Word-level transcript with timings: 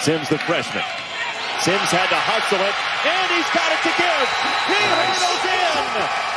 Sims, 0.00 0.32
the 0.32 0.40
freshman. 0.48 0.80
Sims 1.60 1.92
had 1.92 2.08
to 2.08 2.16
hustle 2.16 2.56
it, 2.56 2.72
and 3.04 3.26
he's 3.36 3.50
got 3.52 3.68
it 3.68 3.84
to 3.84 3.92
give. 4.00 4.28
He 4.64 4.80
hurdles 4.80 5.44
in. 5.44 5.84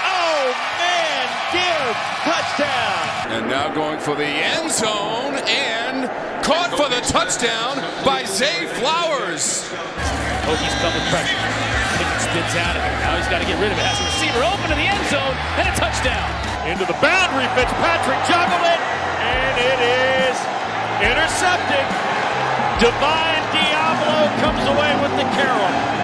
Oh, 0.04 0.52
man, 0.84 1.26
give. 1.56 1.96
Touchdown. 2.28 3.04
And 3.32 3.48
now 3.48 3.72
going 3.72 4.04
for 4.04 4.20
the 4.20 4.28
end 4.28 4.68
zone 4.68 5.40
and 5.48 6.12
caught 6.44 6.76
for 6.76 6.92
the 6.92 7.00
touchdown 7.08 7.80
by 8.04 8.28
Zay 8.28 8.68
Flowers. 8.84 9.72
Hokies 10.44 10.76
come 10.84 10.92
with 10.92 11.08
pressure. 11.08 11.40
Pickens 11.96 12.24
spins 12.28 12.56
out 12.60 12.76
of 12.76 12.84
it. 12.84 12.94
Now 13.00 13.16
he's 13.16 13.32
got 13.32 13.40
to 13.40 13.48
get 13.48 13.56
rid 13.64 13.72
of 13.72 13.80
it. 13.80 13.88
Has 13.88 13.96
a 13.96 14.08
receiver 14.12 14.44
open 14.44 14.68
to 14.68 14.76
the 14.76 14.92
end 14.92 15.08
zone 15.08 15.36
and 15.56 15.72
a 15.72 15.76
touchdown. 15.80 16.28
Into 16.68 16.84
the 16.84 17.00
boundary, 17.00 17.48
Fitzpatrick 17.56 18.20
juggled 18.28 18.68
it, 18.68 18.82
and 19.24 19.56
it 19.56 19.80
is 19.80 20.36
intercepted. 21.00 22.13
Divine 22.80 23.44
Deablo 23.54 24.40
comes 24.40 24.68
away 24.68 25.00
with 25.02 25.12
the 25.16 25.24
carol. 25.36 26.04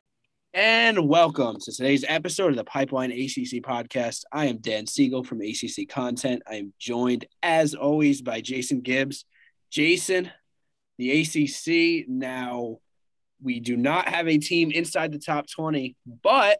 And 0.53 1.09
welcome 1.09 1.57
to 1.59 1.71
today's 1.73 2.05
episode 2.07 2.51
of 2.51 2.57
the 2.57 2.63
Pipeline 2.63 3.11
ACC 3.11 3.63
podcast. 3.63 4.23
I 4.31 4.45
am 4.45 4.57
Dan 4.57 4.85
Siegel 4.85 5.23
from 5.23 5.41
ACC 5.41 5.89
Content. 5.89 6.43
I 6.47 6.55
am 6.55 6.73
joined, 6.77 7.25
as 7.41 7.73
always, 7.73 8.21
by 8.21 8.41
Jason 8.41 8.81
Gibbs. 8.81 9.25
Jason, 9.71 10.29
the 10.99 11.21
ACC 11.21 12.07
now, 12.07 12.77
we 13.41 13.59
do 13.59 13.75
not 13.75 14.07
have 14.07 14.27
a 14.27 14.37
team 14.37 14.69
inside 14.69 15.11
the 15.11 15.19
top 15.19 15.47
20, 15.49 15.95
but 16.23 16.59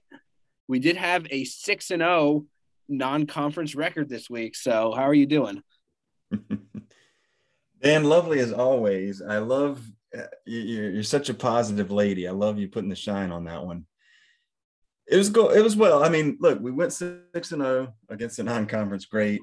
we 0.67 0.79
did 0.79 0.97
have 0.97 1.27
a 1.29 1.43
6 1.43 1.91
and 1.91 2.01
0 2.01 2.45
non 2.87 3.27
conference 3.27 3.75
record 3.75 4.09
this 4.09 4.27
week. 4.27 4.55
So, 4.55 4.91
how 4.91 5.03
are 5.03 5.13
you 5.13 5.27
doing? 5.27 5.61
Dan, 7.81 8.05
lovely 8.05 8.39
as 8.39 8.51
always. 8.51 9.21
I 9.21 9.37
love 9.37 9.81
Uh, 10.17 10.23
you're, 10.45 10.91
you're 10.91 11.03
such 11.03 11.29
a 11.29 11.33
positive 11.33 11.91
lady. 11.91 12.27
I 12.27 12.31
love 12.31 12.57
you 12.57 12.67
putting 12.67 12.89
the 12.89 12.95
shine 12.95 13.31
on 13.31 13.45
that 13.45 13.65
one. 13.65 13.85
It 15.07 15.17
was 15.17 15.29
go. 15.29 15.51
It 15.51 15.63
was 15.63 15.75
well. 15.75 16.03
I 16.03 16.09
mean, 16.09 16.37
look, 16.39 16.59
we 16.59 16.71
went 16.71 16.93
six 16.93 17.51
and 17.51 17.61
zero 17.61 17.93
against 18.09 18.37
the 18.37 18.43
non-conference. 18.43 19.05
Great. 19.05 19.41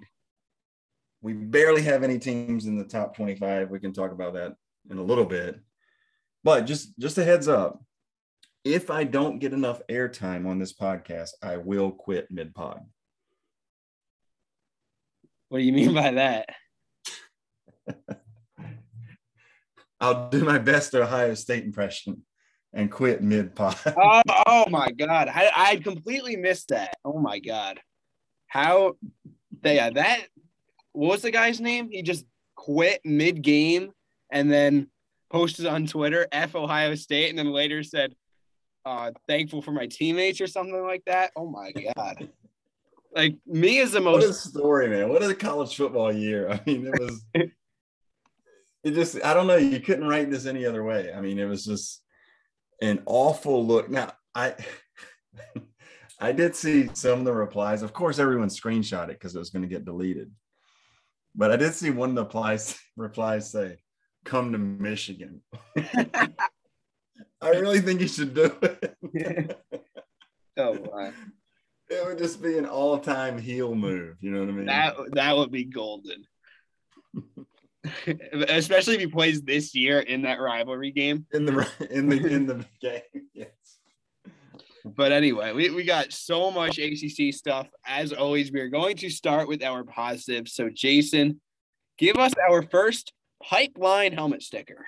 We 1.23 1.33
barely 1.33 1.83
have 1.83 2.03
any 2.05 2.19
teams 2.19 2.67
in 2.67 2.79
the 2.79 2.85
top 2.85 3.17
25. 3.17 3.71
We 3.71 3.81
can 3.81 3.93
talk 3.93 4.13
about 4.13 4.35
that 4.35 4.55
in 4.91 4.99
a 4.99 5.03
little 5.03 5.25
bit. 5.25 5.59
But 6.45 6.67
just 6.67 6.97
just 6.99 7.19
a 7.19 7.25
heads 7.25 7.49
up, 7.49 7.83
if 8.65 8.91
I 8.91 9.05
don't 9.05 9.41
get 9.41 9.53
enough 9.53 9.81
airtime 9.91 10.47
on 10.49 10.59
this 10.59 10.73
podcast, 10.73 11.31
I 11.43 11.57
will 11.57 11.91
quit 11.91 12.31
mid 12.31 12.55
pod. 12.55 12.81
What 15.49 15.59
do 15.59 15.65
you 15.65 15.73
mean 15.73 15.95
by 15.95 16.11
that? 16.13 16.49
I'll 20.01 20.29
do 20.29 20.45
my 20.45 20.59
best 20.59 20.95
Ohio 20.95 21.35
State 21.35 21.65
impression 21.65 22.23
and 22.73 22.91
quit 22.91 23.23
mid 23.23 23.55
pod. 23.55 23.77
oh, 23.87 24.23
oh, 24.47 24.65
my 24.69 24.91
god, 24.91 25.29
I 25.29 25.51
I 25.55 25.77
completely 25.77 26.37
missed 26.37 26.69
that. 26.69 26.95
Oh 27.05 27.19
my 27.19 27.39
god, 27.39 27.81
how? 28.47 28.95
They 29.63 29.77
yeah, 29.77 29.91
that. 29.91 30.27
What 30.93 31.13
was 31.13 31.23
the 31.23 31.31
guy's 31.31 31.61
name? 31.61 31.89
He 31.91 32.03
just 32.03 32.25
quit 32.55 33.01
mid 33.05 33.43
game 33.43 33.91
and 34.31 34.51
then 34.51 34.89
posted 35.31 35.67
on 35.67 35.87
Twitter 35.87 36.27
"F 36.31 36.55
Ohio 36.55 36.95
State" 36.95 37.31
and 37.31 37.39
then 37.39 37.51
later 37.51 37.83
said, 37.83 38.15
uh, 38.85 39.13
"Thankful 39.27 39.63
for 39.63 39.73
my 39.73 39.87
teammates" 39.87 40.41
or 40.41 40.47
something 40.47 40.83
like 40.83 41.03
that. 41.07 41.33
Oh 41.37 41.49
my 41.49 41.73
god. 41.73 42.29
Like 43.15 43.37
me 43.47 43.79
is 43.79 43.93
the 43.93 44.01
most 44.01 44.23
what 44.23 44.31
a 44.31 44.35
story, 44.35 44.89
man. 44.89 45.09
What 45.09 45.23
a 45.23 45.35
college 45.35 45.75
football 45.75 46.13
year. 46.13 46.51
I 46.53 46.61
mean, 46.67 46.87
it 46.87 47.01
was 47.01 47.23
it 48.87 48.95
just 48.95 49.23
I 49.25 49.35
don't 49.35 49.49
know. 49.49 49.57
You 49.57 49.81
couldn't 49.81 50.07
write 50.07 50.31
this 50.31 50.47
any 50.47 50.65
other 50.65 50.85
way. 50.85 51.13
I 51.13 51.21
mean, 51.21 51.41
it 51.41 51.47
was 51.47 51.65
just 51.65 52.03
an 52.81 53.03
awful 53.05 53.67
look. 53.67 53.91
Now 53.91 54.13
I 54.33 54.55
I 56.21 56.31
did 56.31 56.55
see 56.55 56.89
some 56.95 57.19
of 57.19 57.25
the 57.25 57.33
replies. 57.33 57.83
Of 57.83 57.93
course, 57.93 58.21
everyone 58.21 58.49
screenshot 58.49 59.09
it 59.09 59.19
because 59.19 59.35
it 59.35 59.41
was 59.41 59.51
going 59.51 59.63
to 59.63 59.69
get 59.69 59.85
deleted. 59.85 60.31
But 61.35 61.51
I 61.51 61.57
did 61.57 61.75
see 61.75 61.91
one 61.91 62.11
of 62.11 62.15
the 62.15 62.23
replies 62.23 62.79
replies 62.97 63.51
say, 63.51 63.79
"Come 64.25 64.53
to 64.53 64.59
Michigan." 64.59 65.43
I 67.41 67.51
really 67.51 67.81
think 67.81 68.01
you 68.01 68.09
should 68.09 68.35
do 68.35 68.53
it. 68.63 69.61
oh 70.59 70.75
my. 70.95 71.13
It 71.89 72.05
would 72.05 72.19
just 72.19 72.41
be 72.41 72.57
an 72.57 72.67
all-time 72.67 73.39
heel 73.39 73.75
move. 73.75 74.17
You 74.21 74.31
know 74.31 74.41
what 74.41 74.49
I 74.49 74.53
mean? 74.53 74.67
That 74.67 74.97
that 75.13 75.37
would 75.37 75.51
be 75.51 75.65
golden. 75.65 76.25
especially 78.49 78.95
if 78.95 79.01
he 79.01 79.07
plays 79.07 79.43
this 79.43 79.75
year 79.75 80.01
in 80.01 80.23
that 80.23 80.41
rivalry 80.41 80.91
game. 80.91 81.27
In 81.33 81.45
the 81.45 81.69
in 81.91 82.09
the 82.09 82.27
in 82.27 82.47
the 82.47 82.65
game, 82.81 83.29
yes. 83.35 83.49
But 84.85 85.11
anyway, 85.11 85.53
we, 85.53 85.71
we 85.71 85.85
got 85.85 86.13
so 86.13 86.51
much 86.53 86.79
ACC 86.79 87.35
stuff. 87.35 87.69
As 87.85 88.13
always, 88.13 88.53
we 88.53 88.61
are 88.61 88.69
going 88.69 88.97
to 88.99 89.11
start 89.11 89.49
with 89.49 89.65
our 89.65 89.83
positives. 89.83 90.53
So, 90.53 90.71
Jason, 90.73 91.41
give 91.99 92.17
us 92.17 92.33
our 92.49 92.63
first 92.63 93.13
pipeline 93.43 94.13
helmet 94.13 94.43
sticker. 94.43 94.87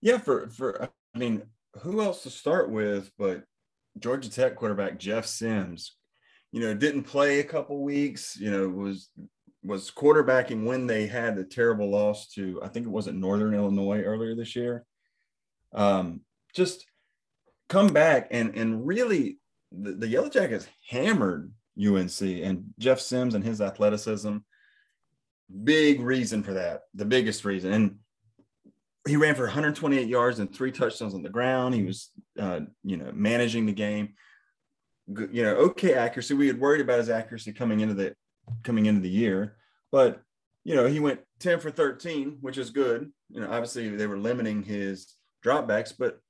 Yeah, 0.00 0.18
for 0.18 0.48
for 0.48 0.88
I 1.14 1.18
mean, 1.18 1.42
who 1.82 2.02
else 2.02 2.24
to 2.24 2.30
start 2.30 2.70
with 2.70 3.12
but 3.16 3.44
Georgia 3.98 4.30
Tech 4.30 4.56
quarterback 4.56 4.98
Jeff 4.98 5.26
Sims. 5.26 5.96
You 6.50 6.60
know, 6.60 6.74
didn't 6.74 7.04
play 7.04 7.38
a 7.38 7.44
couple 7.44 7.82
weeks. 7.82 8.36
You 8.38 8.50
know, 8.50 8.68
was 8.68 9.08
was 9.64 9.90
quarterbacking 9.90 10.64
when 10.64 10.86
they 10.86 11.06
had 11.06 11.36
the 11.36 11.44
terrible 11.44 11.90
loss 11.90 12.28
to 12.34 12.60
I 12.62 12.68
think 12.68 12.86
it 12.86 12.92
was 12.92 13.08
at 13.08 13.14
Northern 13.14 13.54
Illinois 13.54 14.02
earlier 14.02 14.34
this 14.34 14.56
year. 14.56 14.84
Um, 15.72 16.22
just 16.54 16.86
come 17.68 17.88
back 17.88 18.28
and 18.30 18.54
and 18.56 18.86
really 18.86 19.38
the, 19.70 19.92
the 19.92 20.08
Yellow 20.08 20.28
Jackets 20.28 20.66
hammered 20.88 21.52
UNC 21.78 22.20
and 22.20 22.74
Jeff 22.78 23.00
Sims 23.00 23.34
and 23.34 23.44
his 23.44 23.60
athleticism. 23.60 24.38
Big 25.64 26.00
reason 26.00 26.42
for 26.42 26.54
that, 26.54 26.82
the 26.94 27.04
biggest 27.04 27.44
reason. 27.44 27.72
And 27.72 27.96
he 29.06 29.16
ran 29.16 29.34
for 29.34 29.44
128 29.44 30.06
yards 30.06 30.38
and 30.38 30.54
three 30.54 30.70
touchdowns 30.70 31.14
on 31.14 31.22
the 31.22 31.28
ground. 31.28 31.74
He 31.74 31.82
was, 31.82 32.10
uh, 32.38 32.60
you 32.84 32.96
know, 32.96 33.10
managing 33.12 33.66
the 33.66 33.72
game. 33.72 34.14
You 35.08 35.42
know, 35.42 35.54
okay 35.56 35.94
accuracy. 35.94 36.34
We 36.34 36.46
had 36.46 36.60
worried 36.60 36.80
about 36.80 36.98
his 36.98 37.10
accuracy 37.10 37.52
coming 37.52 37.80
into 37.80 37.94
the 37.94 38.14
coming 38.62 38.86
into 38.86 39.00
the 39.00 39.08
year. 39.08 39.56
But 39.90 40.22
you 40.64 40.74
know, 40.74 40.86
he 40.86 41.00
went 41.00 41.20
10 41.40 41.60
for 41.60 41.70
13, 41.70 42.38
which 42.40 42.58
is 42.58 42.70
good. 42.70 43.10
You 43.30 43.40
know, 43.40 43.50
obviously 43.50 43.88
they 43.96 44.06
were 44.06 44.18
limiting 44.18 44.62
his 44.62 45.14
dropbacks, 45.44 45.92
but 45.96 46.20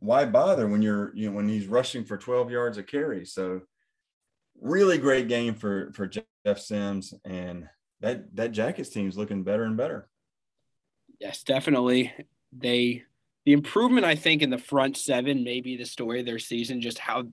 why 0.00 0.24
bother 0.24 0.66
when 0.66 0.82
you're 0.82 1.12
you 1.14 1.30
know 1.30 1.36
when 1.36 1.48
he's 1.48 1.66
rushing 1.66 2.04
for 2.04 2.16
12 2.16 2.50
yards 2.50 2.78
a 2.78 2.82
carry? 2.82 3.24
So 3.24 3.62
really 4.60 4.98
great 4.98 5.28
game 5.28 5.54
for 5.54 5.92
for 5.92 6.06
Jeff 6.06 6.58
Sims 6.58 7.14
and 7.24 7.68
that 8.00 8.34
that 8.34 8.52
Jackets 8.52 8.90
team's 8.90 9.16
looking 9.16 9.44
better 9.44 9.64
and 9.64 9.76
better. 9.76 10.08
Yes, 11.20 11.44
definitely. 11.44 12.12
They 12.52 13.04
the 13.44 13.52
improvement 13.52 14.04
I 14.04 14.16
think 14.16 14.42
in 14.42 14.50
the 14.50 14.58
front 14.58 14.96
seven 14.96 15.44
may 15.44 15.60
be 15.60 15.76
the 15.76 15.86
story 15.86 16.20
of 16.20 16.26
their 16.26 16.38
season, 16.38 16.80
just 16.80 16.98
how 16.98 17.24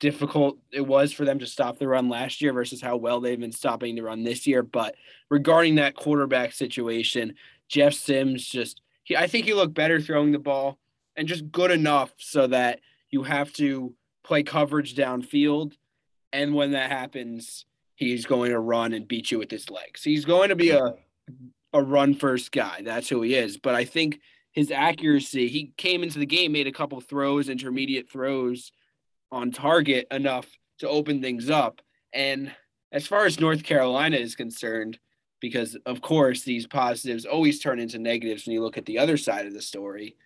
difficult 0.00 0.58
it 0.70 0.86
was 0.86 1.12
for 1.12 1.24
them 1.24 1.38
to 1.38 1.46
stop 1.46 1.78
the 1.78 1.88
run 1.88 2.08
last 2.08 2.40
year 2.40 2.52
versus 2.52 2.80
how 2.80 2.96
well 2.96 3.20
they've 3.20 3.40
been 3.40 3.52
stopping 3.52 3.94
the 3.94 4.02
run 4.02 4.22
this 4.22 4.46
year. 4.46 4.62
But 4.62 4.94
regarding 5.28 5.76
that 5.76 5.96
quarterback 5.96 6.52
situation, 6.52 7.34
Jeff 7.68 7.94
Sims 7.94 8.46
just 8.46 8.80
he, 9.04 9.16
I 9.16 9.26
think 9.26 9.46
he 9.46 9.54
looked 9.54 9.74
better 9.74 10.00
throwing 10.00 10.32
the 10.32 10.38
ball 10.38 10.78
and 11.16 11.26
just 11.26 11.50
good 11.50 11.70
enough 11.70 12.12
so 12.18 12.46
that 12.46 12.80
you 13.10 13.22
have 13.22 13.52
to 13.54 13.94
play 14.22 14.42
coverage 14.42 14.94
downfield. 14.94 15.72
And 16.32 16.54
when 16.54 16.72
that 16.72 16.90
happens, 16.90 17.64
he's 17.94 18.26
going 18.26 18.50
to 18.50 18.60
run 18.60 18.92
and 18.92 19.08
beat 19.08 19.30
you 19.30 19.38
with 19.38 19.50
his 19.50 19.70
legs. 19.70 20.02
He's 20.04 20.24
going 20.24 20.50
to 20.50 20.56
be 20.56 20.70
a 20.70 20.94
a 21.72 21.82
run 21.82 22.14
first 22.14 22.52
guy. 22.52 22.80
That's 22.82 23.08
who 23.08 23.22
he 23.22 23.34
is. 23.34 23.56
But 23.56 23.74
I 23.74 23.84
think 23.84 24.20
his 24.52 24.70
accuracy, 24.70 25.48
he 25.48 25.72
came 25.76 26.02
into 26.02 26.18
the 26.18 26.26
game, 26.26 26.52
made 26.52 26.66
a 26.66 26.72
couple 26.72 27.00
throws, 27.00 27.48
intermediate 27.48 28.10
throws 28.10 28.72
on 29.30 29.50
target 29.50 30.06
enough 30.10 30.46
to 30.78 30.88
open 30.88 31.20
things 31.20 31.50
up. 31.50 31.80
And 32.12 32.52
as 32.92 33.06
far 33.06 33.26
as 33.26 33.40
North 33.40 33.62
Carolina 33.62 34.16
is 34.16 34.34
concerned, 34.34 34.98
because 35.40 35.76
of 35.86 36.00
course 36.00 36.42
these 36.42 36.66
positives 36.66 37.24
always 37.24 37.60
turn 37.60 37.78
into 37.78 37.98
negatives 37.98 38.46
when 38.46 38.54
you 38.54 38.62
look 38.62 38.78
at 38.78 38.86
the 38.86 38.98
other 38.98 39.16
side 39.16 39.46
of 39.46 39.54
the 39.54 39.62
story. 39.62 40.16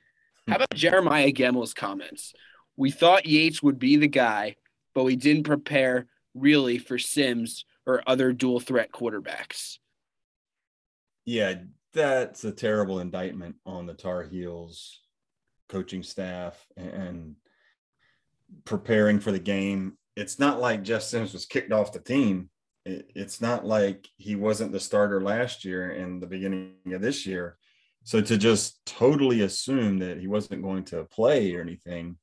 Hmm. 0.47 0.53
How 0.53 0.57
about 0.57 0.75
Jeremiah 0.75 1.33
Gemmell's 1.33 1.75
comments? 1.75 2.33
We 2.77 2.91
thought 2.91 3.27
Yates 3.27 3.63
would 3.63 3.79
be 3.79 3.97
the 3.97 4.09
guy, 4.09 4.57
but 4.95 5.05
we 5.05 5.17
didn't 5.17 5.45
prepare 5.45 6.07
really 6.35 6.79
for 6.79 6.99
Sims 6.99 7.65
or 7.87 8.03
other 8.07 8.33
dual 8.33 8.61
threat 8.61 8.93
quarterbacks. 8.93 9.79
Yeah, 11.25 11.55
that's 11.93 12.45
a 12.45 12.53
terrible 12.53 13.01
indictment 13.01 13.57
on 13.67 13.87
the 13.87 13.95
Tar 13.95 14.23
Heels 14.23 15.01
coaching 15.69 16.03
staff 16.03 16.67
and 16.77 17.37
preparing 18.65 19.21
for 19.21 19.33
the 19.33 19.39
game. 19.39 19.97
It's 20.17 20.39
not 20.39 20.61
like 20.61 20.83
Jeff 20.83 21.03
Sims 21.03 21.33
was 21.33 21.47
kicked 21.47 21.73
off 21.73 21.93
the 21.93 22.01
team. 22.01 22.51
It, 22.85 23.11
it's 23.15 23.41
not 23.41 23.65
like 23.65 24.09
he 24.17 24.37
wasn't 24.37 24.73
the 24.73 24.81
starter 24.81 25.21
last 25.21 25.65
year 25.65 25.91
and 25.91 26.21
the 26.21 26.27
beginning 26.27 26.75
of 26.93 27.01
this 27.01 27.27
year. 27.27 27.57
So 28.05 28.21
to 28.21 28.37
just 28.37 28.85
totally 28.85 29.43
assume 29.43 29.99
that 30.01 30.19
he 30.19 30.27
wasn't 30.27 30.63
going 30.63 30.85
to 30.87 31.05
play 31.05 31.55
or 31.55 31.61
anything, 31.61 32.19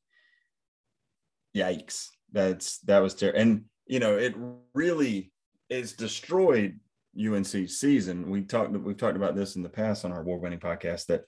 yikes. 1.55 2.07
That's 2.31 2.79
that 2.79 2.99
was 2.99 3.15
terrible. 3.15 3.39
And 3.39 3.65
you 3.87 3.99
know, 3.99 4.17
it 4.17 4.35
really 4.73 5.31
is 5.69 5.93
destroyed 5.93 6.79
UNC 7.17 7.69
season. 7.69 8.29
We 8.29 8.43
talked 8.43 8.71
we've 8.71 8.97
talked 8.97 9.17
about 9.17 9.35
this 9.35 9.55
in 9.55 9.63
the 9.63 9.69
past 9.69 10.05
on 10.05 10.11
our 10.11 10.21
award-winning 10.21 10.59
podcast 10.59 11.07
that 11.07 11.23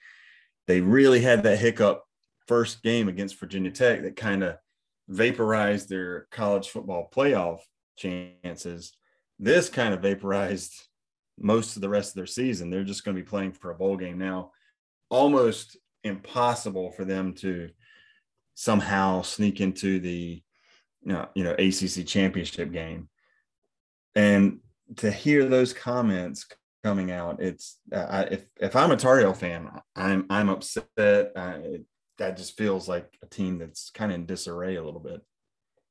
they 0.67 0.81
really 0.81 1.21
had 1.21 1.43
that 1.43 1.57
hiccup 1.57 2.03
first 2.47 2.83
game 2.83 3.07
against 3.07 3.39
Virginia 3.39 3.71
Tech 3.71 4.03
that 4.03 4.15
kind 4.15 4.43
of 4.43 4.57
vaporized 5.11 5.89
their 5.89 6.27
college 6.31 6.69
football 6.69 7.09
playoff 7.13 7.59
chances. 7.97 8.93
This 9.39 9.69
kind 9.69 9.93
of 9.93 10.01
vaporized 10.01 10.73
most 11.37 11.75
of 11.75 11.81
the 11.81 11.89
rest 11.89 12.11
of 12.11 12.15
their 12.15 12.25
season. 12.25 12.69
They're 12.69 12.83
just 12.83 13.03
going 13.03 13.15
to 13.15 13.21
be 13.21 13.27
playing 13.27 13.53
for 13.53 13.71
a 13.71 13.75
bowl 13.75 13.97
game 13.97 14.17
now. 14.17 14.51
Almost 15.09 15.77
impossible 16.03 16.91
for 16.91 17.03
them 17.03 17.33
to 17.35 17.69
somehow 18.55 19.21
sneak 19.21 19.59
into 19.59 19.99
the 19.99 20.41
you 21.03 21.13
know, 21.13 21.27
you 21.35 21.43
know 21.43 21.53
ACC 21.53 22.05
championship 22.05 22.71
game. 22.71 23.09
And 24.15 24.59
to 24.97 25.11
hear 25.11 25.45
those 25.45 25.73
comments 25.73 26.45
coming 26.83 27.11
out, 27.11 27.41
it's 27.41 27.79
I, 27.93 28.23
if 28.23 28.45
if 28.57 28.75
I'm 28.75 28.91
a 28.91 28.97
Tar 28.97 29.19
Heel 29.19 29.33
fan, 29.33 29.69
I'm 29.95 30.25
I'm 30.29 30.49
upset. 30.49 31.31
I, 31.35 31.79
that 32.21 32.37
just 32.37 32.55
feels 32.55 32.87
like 32.87 33.17
a 33.23 33.25
team 33.25 33.57
that's 33.57 33.89
kind 33.89 34.11
of 34.11 34.15
in 34.15 34.25
disarray 34.25 34.75
a 34.75 34.83
little 34.83 34.99
bit. 34.99 35.21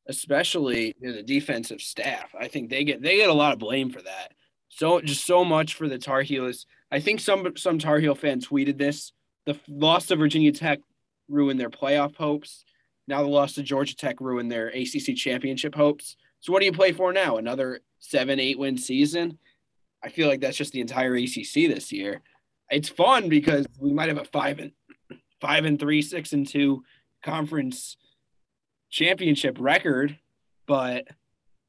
Especially 0.08 0.94
the 1.00 1.22
defensive 1.22 1.80
staff, 1.80 2.34
I 2.38 2.48
think 2.48 2.70
they 2.70 2.84
get 2.84 3.02
they 3.02 3.16
get 3.16 3.28
a 3.28 3.34
lot 3.34 3.52
of 3.52 3.58
blame 3.58 3.90
for 3.90 4.00
that. 4.02 4.32
So 4.68 5.00
just 5.00 5.26
so 5.26 5.44
much 5.44 5.74
for 5.74 5.88
the 5.88 5.98
Tar 5.98 6.22
Heels. 6.22 6.66
I 6.90 7.00
think 7.00 7.20
some 7.20 7.56
some 7.56 7.78
Tar 7.78 7.98
Heel 7.98 8.14
fan 8.14 8.40
tweeted 8.40 8.78
this. 8.78 9.12
The 9.46 9.58
loss 9.68 10.06
to 10.06 10.16
Virginia 10.16 10.52
Tech 10.52 10.80
ruined 11.28 11.60
their 11.60 11.70
playoff 11.70 12.16
hopes. 12.16 12.64
Now 13.06 13.22
the 13.22 13.28
loss 13.28 13.54
to 13.54 13.62
Georgia 13.62 13.96
Tech 13.96 14.20
ruined 14.20 14.50
their 14.50 14.68
ACC 14.68 15.16
championship 15.16 15.74
hopes. 15.74 16.16
So 16.40 16.52
what 16.52 16.60
do 16.60 16.66
you 16.66 16.72
play 16.72 16.92
for 16.92 17.12
now? 17.12 17.36
Another 17.36 17.80
seven, 17.98 18.40
eight 18.40 18.58
win 18.58 18.78
season? 18.78 19.38
I 20.02 20.08
feel 20.08 20.28
like 20.28 20.40
that's 20.40 20.56
just 20.56 20.72
the 20.72 20.80
entire 20.80 21.14
ACC 21.14 21.68
this 21.68 21.92
year. 21.92 22.22
It's 22.70 22.88
fun 22.88 23.28
because 23.28 23.66
we 23.78 23.92
might 23.92 24.08
have 24.08 24.18
a 24.18 24.24
five 24.24 24.60
and 24.60 24.72
five 25.40 25.64
and 25.64 25.78
three, 25.78 26.02
six 26.02 26.32
and 26.32 26.46
two 26.46 26.84
conference 27.22 27.96
championship 28.90 29.56
record, 29.60 30.18
but 30.66 31.06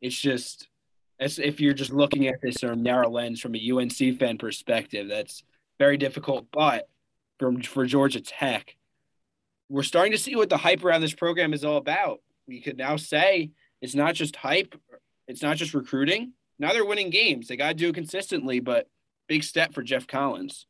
it's 0.02 0.20
just 0.20 0.68
as 1.20 1.38
if 1.38 1.62
you're 1.62 1.74
just 1.74 1.94
looking 1.94 2.28
at 2.28 2.42
this 2.42 2.60
from 2.60 2.72
a 2.72 2.76
narrow 2.76 3.10
lens 3.10 3.40
from 3.40 3.56
a 3.56 3.72
UNC 3.72 4.20
fan 4.20 4.38
perspective, 4.38 5.08
that's 5.08 5.44
very 5.78 5.98
difficult. 5.98 6.48
But 6.52 6.90
from 7.40 7.62
for 7.62 7.86
Georgia 7.86 8.22
Tech, 8.22 8.76
we're 9.70 9.84
starting 9.84 10.12
to 10.12 10.18
see 10.18 10.36
what 10.36 10.50
the 10.50 10.58
hype 10.58 10.84
around 10.84 11.02
this 11.02 11.14
program 11.14 11.54
is 11.54 11.64
all 11.64 11.78
about. 11.78 12.22
We 12.48 12.60
could 12.60 12.78
now 12.78 12.98
say 12.98 13.52
it's 13.82 13.96
not 13.96 14.16
just 14.16 14.36
hype, 14.36 14.76
it's 15.28 15.42
not 15.42 15.58
just 15.58 15.74
recruiting. 15.74 16.34
Now 16.60 16.74
they're 16.74 16.86
winning 16.86 17.10
games. 17.10 17.48
They 17.48 17.56
got 17.56 17.70
to 17.70 17.74
do 17.74 17.90
it 17.90 17.96
consistently, 17.96 18.60
but 18.60 18.88
big 19.28 19.44
step 19.44 19.74
for 19.74 19.82
Geoff 19.82 20.08
Collins. 20.08 20.66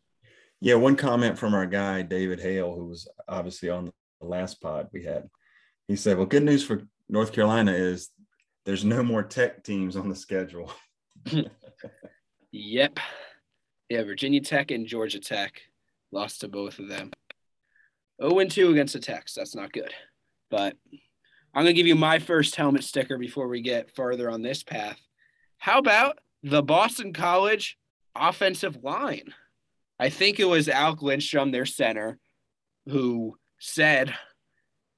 Yeah, 0.61 0.75
one 0.75 0.95
comment 0.95 1.37
from 1.37 1.55
our 1.55 1.65
guy 1.65 2.03
David 2.03 2.39
Hale, 2.39 2.75
who 2.75 2.85
was 2.85 3.07
obviously 3.27 3.69
on 3.69 3.91
the 4.19 4.27
last 4.27 4.61
pod 4.61 4.87
we 4.93 5.03
had. 5.03 5.27
He 5.87 5.95
said, 5.95 6.17
"Well, 6.17 6.27
good 6.27 6.43
news 6.43 6.63
for 6.63 6.83
North 7.09 7.33
Carolina 7.33 7.73
is 7.73 8.09
there's 8.65 8.85
no 8.85 9.01
more 9.01 9.23
Tech 9.23 9.63
teams 9.63 9.95
on 9.95 10.07
the 10.07 10.15
schedule." 10.15 10.71
yep. 12.51 12.99
Yeah, 13.89 14.03
Virginia 14.03 14.39
Tech 14.39 14.71
and 14.71 14.87
Georgia 14.87 15.19
Tech 15.19 15.61
lost 16.11 16.41
to 16.41 16.47
both 16.47 16.79
of 16.79 16.87
them. 16.87 17.11
0 18.21 18.45
2 18.45 18.69
against 18.71 18.93
the 18.93 18.99
Techs. 18.99 19.33
That's 19.33 19.55
not 19.55 19.73
good. 19.73 19.93
But 20.49 20.77
I'm 21.53 21.63
going 21.63 21.67
to 21.67 21.73
give 21.73 21.87
you 21.87 21.95
my 21.95 22.19
first 22.19 22.55
helmet 22.55 22.83
sticker 22.83 23.17
before 23.17 23.47
we 23.47 23.61
get 23.61 23.93
further 23.95 24.29
on 24.29 24.41
this 24.41 24.63
path. 24.63 24.99
How 25.57 25.79
about 25.79 26.19
the 26.43 26.61
Boston 26.61 27.13
College 27.13 27.77
offensive 28.15 28.83
line? 28.83 29.33
I 30.01 30.09
think 30.09 30.39
it 30.39 30.45
was 30.45 30.67
Alec 30.67 31.03
Lindstrom, 31.03 31.51
their 31.51 31.67
center, 31.67 32.17
who 32.87 33.37
said 33.59 34.11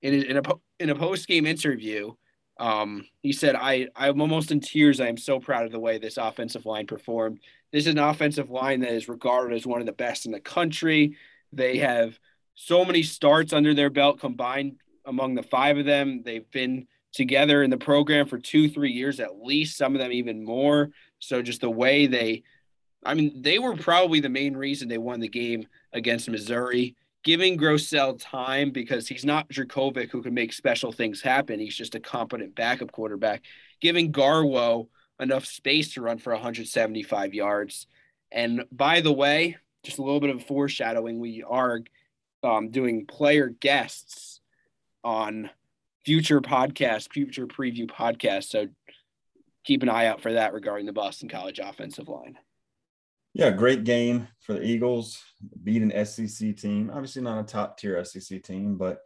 in 0.01 0.13
a, 0.13 0.17
in 0.17 0.37
a, 0.37 0.41
in 0.79 0.89
a 0.91 0.95
post 0.95 1.27
game 1.27 1.45
interview, 1.45 2.13
um, 2.57 3.05
he 3.21 3.33
said, 3.33 3.55
I, 3.55 3.89
I'm 3.97 4.21
almost 4.21 4.51
in 4.51 4.61
tears. 4.61 5.01
I 5.01 5.09
am 5.09 5.17
so 5.17 5.41
proud 5.41 5.65
of 5.65 5.73
the 5.73 5.79
way 5.79 5.97
this 5.97 6.15
offensive 6.15 6.65
line 6.65 6.87
performed. 6.87 7.41
This 7.73 7.85
is 7.85 7.91
an 7.91 7.99
offensive 7.99 8.49
line 8.49 8.79
that 8.79 8.93
is 8.93 9.09
regarded 9.09 9.53
as 9.53 9.67
one 9.67 9.81
of 9.81 9.87
the 9.87 9.91
best 9.91 10.25
in 10.25 10.31
the 10.31 10.39
country. 10.39 11.17
They 11.51 11.79
have 11.79 12.17
so 12.55 12.85
many 12.85 13.03
starts 13.03 13.51
under 13.51 13.73
their 13.73 13.89
belt 13.89 14.21
combined 14.21 14.77
among 15.03 15.35
the 15.35 15.43
five 15.43 15.77
of 15.77 15.85
them. 15.85 16.21
They've 16.23 16.49
been 16.49 16.87
together 17.11 17.61
in 17.61 17.71
the 17.71 17.77
program 17.77 18.25
for 18.25 18.37
two, 18.37 18.69
three 18.69 18.91
years 18.91 19.19
at 19.19 19.41
least, 19.43 19.77
some 19.77 19.95
of 19.95 19.99
them 19.99 20.13
even 20.13 20.45
more. 20.45 20.91
So 21.19 21.41
just 21.41 21.59
the 21.59 21.69
way 21.69 22.07
they, 22.07 22.43
I 23.05 23.13
mean, 23.13 23.41
they 23.41 23.59
were 23.59 23.75
probably 23.75 24.19
the 24.19 24.29
main 24.29 24.55
reason 24.55 24.87
they 24.87 24.97
won 24.97 25.19
the 25.19 25.27
game 25.27 25.67
against 25.91 26.29
Missouri. 26.29 26.95
Giving 27.23 27.57
Grosel 27.57 28.17
time 28.19 28.71
because 28.71 29.07
he's 29.07 29.23
not 29.23 29.47
Jurkovec 29.49 30.09
who 30.09 30.21
can 30.21 30.33
make 30.33 30.51
special 30.51 30.91
things 30.91 31.21
happen. 31.21 31.59
He's 31.59 31.75
just 31.75 31.95
a 31.95 31.99
competent 31.99 32.53
backup 32.53 32.91
quarterback. 32.91 33.43
Giving 33.79 34.11
Garwo 34.11 34.87
enough 35.19 35.45
space 35.45 35.93
to 35.93 36.01
run 36.01 36.17
for 36.17 36.33
175 36.33 37.33
yards. 37.33 37.87
And 38.31 38.65
by 38.71 39.01
the 39.01 39.13
way, 39.13 39.57
just 39.83 39.99
a 39.99 40.03
little 40.03 40.19
bit 40.19 40.31
of 40.31 40.43
foreshadowing, 40.43 41.19
we 41.19 41.43
are 41.43 41.81
um, 42.43 42.71
doing 42.71 43.05
player 43.05 43.47
guests 43.47 44.41
on 45.03 45.49
future 46.05 46.41
podcasts, 46.41 47.11
future 47.11 47.47
preview 47.47 47.89
podcasts. 47.89 48.49
So 48.49 48.67
keep 49.63 49.83
an 49.83 49.89
eye 49.89 50.07
out 50.07 50.21
for 50.21 50.33
that 50.33 50.53
regarding 50.53 50.85
the 50.85 50.93
Boston 50.93 51.29
College 51.29 51.59
offensive 51.59 52.09
line. 52.09 52.37
Yeah, 53.33 53.49
great 53.49 53.83
game 53.83 54.27
for 54.41 54.53
the 54.53 54.63
Eagles. 54.63 55.23
Beat 55.63 55.81
an 55.81 56.05
SEC 56.05 56.55
team. 56.55 56.91
Obviously 56.93 57.21
not 57.21 57.39
a 57.39 57.43
top 57.43 57.77
tier 57.77 58.03
SEC 58.05 58.43
team, 58.43 58.77
but 58.77 58.99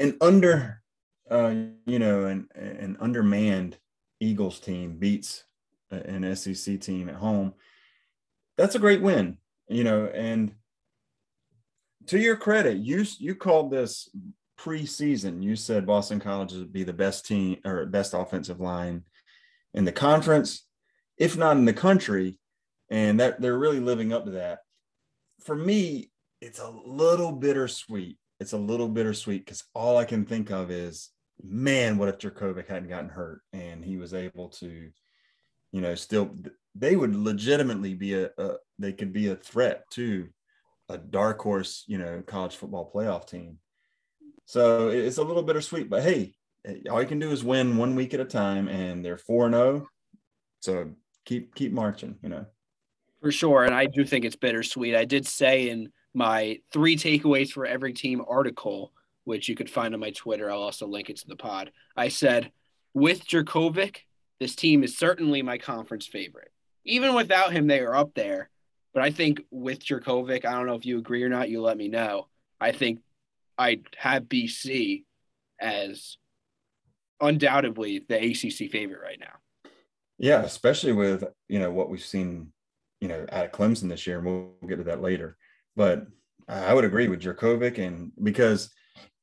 an 0.00 0.16
under, 0.20 0.82
uh, 1.30 1.54
you 1.86 1.98
know, 1.98 2.24
an 2.24 2.48
an 2.54 2.96
undermanned 3.00 3.76
Eagles 4.20 4.60
team 4.60 4.96
beats 4.98 5.44
an 5.90 6.34
SEC 6.34 6.80
team 6.80 7.08
at 7.08 7.16
home. 7.16 7.52
That's 8.56 8.74
a 8.74 8.80
great 8.80 9.02
win, 9.02 9.38
you 9.68 9.84
know. 9.84 10.06
And 10.06 10.54
to 12.06 12.18
your 12.18 12.36
credit, 12.36 12.78
you 12.78 13.04
you 13.18 13.34
called 13.34 13.70
this 13.70 14.08
preseason, 14.58 15.42
you 15.42 15.54
said 15.54 15.86
Boston 15.86 16.18
College 16.18 16.52
would 16.52 16.72
be 16.72 16.82
the 16.82 16.92
best 16.92 17.26
team 17.26 17.58
or 17.64 17.86
best 17.86 18.14
offensive 18.14 18.60
line 18.60 19.04
in 19.74 19.84
the 19.84 19.92
conference, 19.92 20.66
if 21.16 21.36
not 21.36 21.56
in 21.56 21.64
the 21.64 21.72
country, 21.72 22.38
and 22.90 23.20
that 23.20 23.40
they're 23.40 23.58
really 23.58 23.80
living 23.80 24.12
up 24.12 24.24
to 24.24 24.32
that. 24.32 24.60
For 25.40 25.54
me, 25.54 26.10
it's 26.40 26.60
a 26.60 26.68
little 26.68 27.32
bittersweet. 27.32 28.18
It's 28.40 28.52
a 28.52 28.58
little 28.58 28.88
bittersweet 28.88 29.44
because 29.44 29.64
all 29.74 29.96
I 29.96 30.04
can 30.04 30.24
think 30.24 30.50
of 30.50 30.70
is, 30.70 31.10
man, 31.42 31.98
what 31.98 32.08
if 32.08 32.18
Jurkovec 32.18 32.68
hadn't 32.68 32.88
gotten 32.88 33.08
hurt 33.08 33.42
and 33.52 33.84
he 33.84 33.96
was 33.96 34.14
able 34.14 34.48
to, 34.50 34.90
you 35.72 35.80
know, 35.80 35.94
still 35.94 36.36
they 36.74 36.96
would 36.96 37.16
legitimately 37.16 37.94
be 37.94 38.14
a, 38.14 38.30
a 38.38 38.56
they 38.78 38.92
could 38.92 39.12
be 39.12 39.28
a 39.28 39.36
threat 39.36 39.84
to 39.92 40.28
a 40.88 40.98
dark 40.98 41.40
horse, 41.40 41.84
you 41.86 41.98
know, 41.98 42.22
college 42.26 42.56
football 42.56 42.90
playoff 42.94 43.26
team. 43.26 43.58
So 44.46 44.88
it's 44.88 45.18
a 45.18 45.22
little 45.22 45.42
bittersweet, 45.42 45.90
but 45.90 46.02
hey, 46.02 46.34
eh, 46.64 46.76
all 46.90 47.02
you 47.02 47.08
can 47.08 47.18
do 47.18 47.30
is 47.30 47.44
win 47.44 47.76
one 47.76 47.94
week 47.94 48.14
at 48.14 48.20
a 48.20 48.24
time, 48.24 48.68
and 48.68 49.04
they're 49.04 49.18
four 49.18 49.46
and 49.46 49.54
zero. 49.54 49.82
Oh. 49.84 49.88
So 50.60 50.90
keep 51.26 51.54
keep 51.54 51.72
marching, 51.72 52.16
you 52.22 52.30
know. 52.30 52.46
For 53.20 53.32
sure, 53.32 53.64
and 53.64 53.74
I 53.74 53.86
do 53.86 54.04
think 54.04 54.24
it's 54.24 54.36
bittersweet. 54.36 54.94
I 54.94 55.04
did 55.04 55.26
say 55.26 55.70
in 55.70 55.90
my 56.14 56.60
three 56.72 56.96
takeaways 56.96 57.50
for 57.50 57.66
every 57.66 57.92
team 57.92 58.22
article, 58.28 58.92
which 59.24 59.48
you 59.48 59.54
could 59.54 59.68
find 59.68 59.92
on 59.92 60.00
my 60.00 60.10
Twitter. 60.10 60.50
I'll 60.50 60.62
also 60.62 60.86
link 60.86 61.10
it 61.10 61.16
to 61.18 61.26
the 61.26 61.36
pod. 61.36 61.72
I 61.96 62.08
said 62.08 62.52
with 62.94 63.26
Jurkovec, 63.26 63.96
this 64.40 64.54
team 64.54 64.84
is 64.84 64.96
certainly 64.96 65.42
my 65.42 65.58
conference 65.58 66.06
favorite. 66.06 66.52
Even 66.84 67.14
without 67.14 67.52
him, 67.52 67.66
they 67.66 67.80
are 67.80 67.94
up 67.94 68.14
there. 68.14 68.50
But 68.94 69.02
I 69.02 69.10
think 69.10 69.42
with 69.50 69.84
Jurkovec, 69.84 70.44
I 70.44 70.52
don't 70.52 70.66
know 70.66 70.74
if 70.74 70.86
you 70.86 70.98
agree 70.98 71.22
or 71.22 71.28
not. 71.28 71.50
You 71.50 71.60
let 71.60 71.76
me 71.76 71.88
know. 71.88 72.28
I 72.60 72.72
think 72.72 73.00
I 73.56 73.80
have 73.96 74.24
BC 74.24 75.04
as 75.60 76.16
undoubtedly 77.20 78.04
the 78.08 78.16
ACC 78.16 78.70
favorite 78.70 79.02
right 79.02 79.20
now. 79.20 79.70
Yeah, 80.18 80.42
especially 80.42 80.92
with 80.92 81.24
you 81.48 81.58
know 81.58 81.70
what 81.70 81.90
we've 81.90 82.04
seen, 82.04 82.52
you 83.00 83.08
know, 83.08 83.26
out 83.30 83.44
of 83.44 83.52
Clemson 83.52 83.88
this 83.88 84.06
year, 84.06 84.18
and 84.18 84.26
we'll, 84.26 84.52
get 84.68 84.76
to 84.76 84.84
that 84.84 85.02
later. 85.02 85.36
But 85.76 86.06
I 86.48 86.74
would 86.74 86.84
agree 86.84 87.08
with 87.08 87.20
Jurkovec, 87.20 87.78
and 87.78 88.12
because 88.22 88.70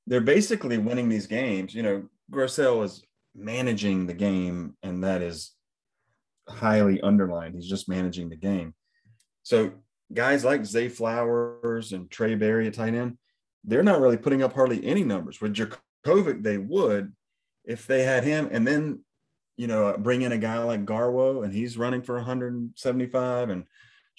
they're 0.07 0.21
basically 0.21 0.77
winning 0.77 1.09
these 1.09 1.27
games, 1.27 1.73
you 1.73 1.83
know, 1.83 2.07
Grosel 2.31 2.83
is 2.83 3.03
managing 3.35 4.07
the 4.07 4.13
game, 4.13 4.75
and 4.83 5.03
that 5.03 5.21
is 5.21 5.51
highly 6.47 7.01
underlined. 7.01 7.55
He's 7.55 7.69
just 7.69 7.89
managing 7.89 8.29
the 8.29 8.35
game. 8.35 8.73
So 9.43 9.73
guys 10.13 10.45
like 10.45 10.65
Zay 10.65 10.89
Flowers 10.89 11.91
and 11.91 12.09
Trae 12.09 12.37
Barry 12.37 12.67
at 12.67 12.75
tight 12.75 12.93
end, 12.93 13.17
they're 13.63 13.83
not 13.83 13.99
really 13.99 14.17
putting 14.17 14.43
up 14.43 14.53
hardly 14.53 14.85
any 14.85 15.03
numbers. 15.03 15.41
With 15.41 15.55
Jurkovec, 15.55 16.43
they 16.43 16.57
would 16.57 17.13
if 17.65 17.87
they 17.87 18.03
had 18.03 18.23
him, 18.23 18.47
and 18.51 18.65
then 18.65 19.03
you 19.57 19.67
know 19.67 19.95
bring 19.97 20.21
in 20.21 20.31
a 20.31 20.37
guy 20.37 20.59
like 20.59 20.85
Garwo, 20.85 21.43
and 21.43 21.53
he's 21.53 21.77
running 21.77 22.01
for 22.01 22.15
175, 22.15 23.49
and 23.49 23.65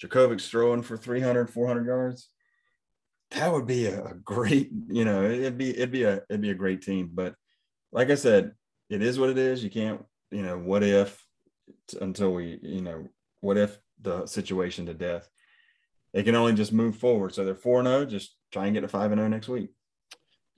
Jurkovec's 0.01 0.49
throwing 0.49 0.81
for 0.81 0.97
300, 0.97 1.49
400 1.49 1.85
yards. 1.85 2.29
That 3.31 3.51
would 3.51 3.67
be 3.67 3.87
a, 3.87 4.13
great, 4.23 4.69
you 4.87 5.03
know, 5.03 5.23
it'd 5.23 5.57
be 5.57 5.71
it'd 5.71 5.91
be 5.91 6.03
a 6.03 6.21
it'd 6.29 6.41
be 6.41 6.51
a 6.51 6.55
great 6.55 6.81
team. 6.81 7.11
But 7.13 7.35
like 7.91 8.09
I 8.09 8.15
said, 8.15 8.53
it 8.89 9.01
is 9.01 9.19
what 9.19 9.29
it 9.29 9.37
is. 9.37 9.63
You 9.63 9.69
can't, 9.69 10.03
you 10.31 10.43
know, 10.43 10.57
what 10.57 10.83
if 10.83 11.21
until 11.99 12.33
we, 12.33 12.59
you 12.61 12.81
know, 12.81 13.07
what 13.41 13.57
if 13.57 13.77
the 14.01 14.25
situation 14.25 14.85
to 14.85 14.93
death. 14.93 15.29
They 16.13 16.23
can 16.23 16.35
only 16.35 16.53
just 16.53 16.73
move 16.73 16.95
forward. 16.95 17.33
So 17.33 17.45
they're 17.45 17.55
4 17.55 17.83
0, 17.83 18.05
just 18.05 18.35
try 18.51 18.65
and 18.65 18.73
get 18.73 18.81
to 18.81 18.87
5 18.87 19.11
0 19.11 19.27
next 19.27 19.47
week. 19.47 19.69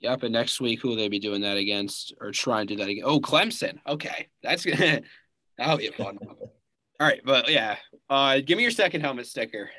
Yep. 0.01 0.24
And 0.24 0.34
next 0.34 0.62
week, 0.62 0.82
who 0.82 0.89
will 0.89 0.96
they 0.96 1.10
be 1.10 1.20
doing 1.20 1.41
that 1.41 1.58
against 1.58 2.13
or 2.22 2.32
trying 2.32 2.68
to 2.68 2.75
do 2.75 2.84
that 2.84 2.89
again? 2.89 3.03
Oh, 3.06 3.20
Clemson. 3.20 3.79
Okay. 3.88 4.27
That's 4.41 4.63
to, 4.63 5.01
that'll 5.58 5.77
be 5.77 5.89
fun. 5.89 6.18
All 6.22 7.08
right. 7.08 7.22
But 7.24 7.50
yeah, 7.50 7.77
uh, 8.10 8.39
give 8.39 8.58
me 8.58 8.63
your 8.63 8.72
second 8.72 9.01
helmet 9.01 9.27
sticker. 9.27 9.70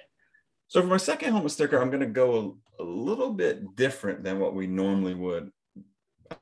So 0.68 0.80
for 0.80 0.86
my 0.86 0.98
second 0.98 1.32
helmet 1.32 1.50
sticker, 1.50 1.80
I'm 1.80 1.90
to 2.00 2.06
go 2.06 2.58
a, 2.78 2.82
a 2.82 2.84
little 2.84 3.32
bit 3.32 3.74
different 3.76 4.22
than 4.22 4.38
what 4.38 4.54
we 4.54 4.66
normally 4.66 5.14
would. 5.14 5.50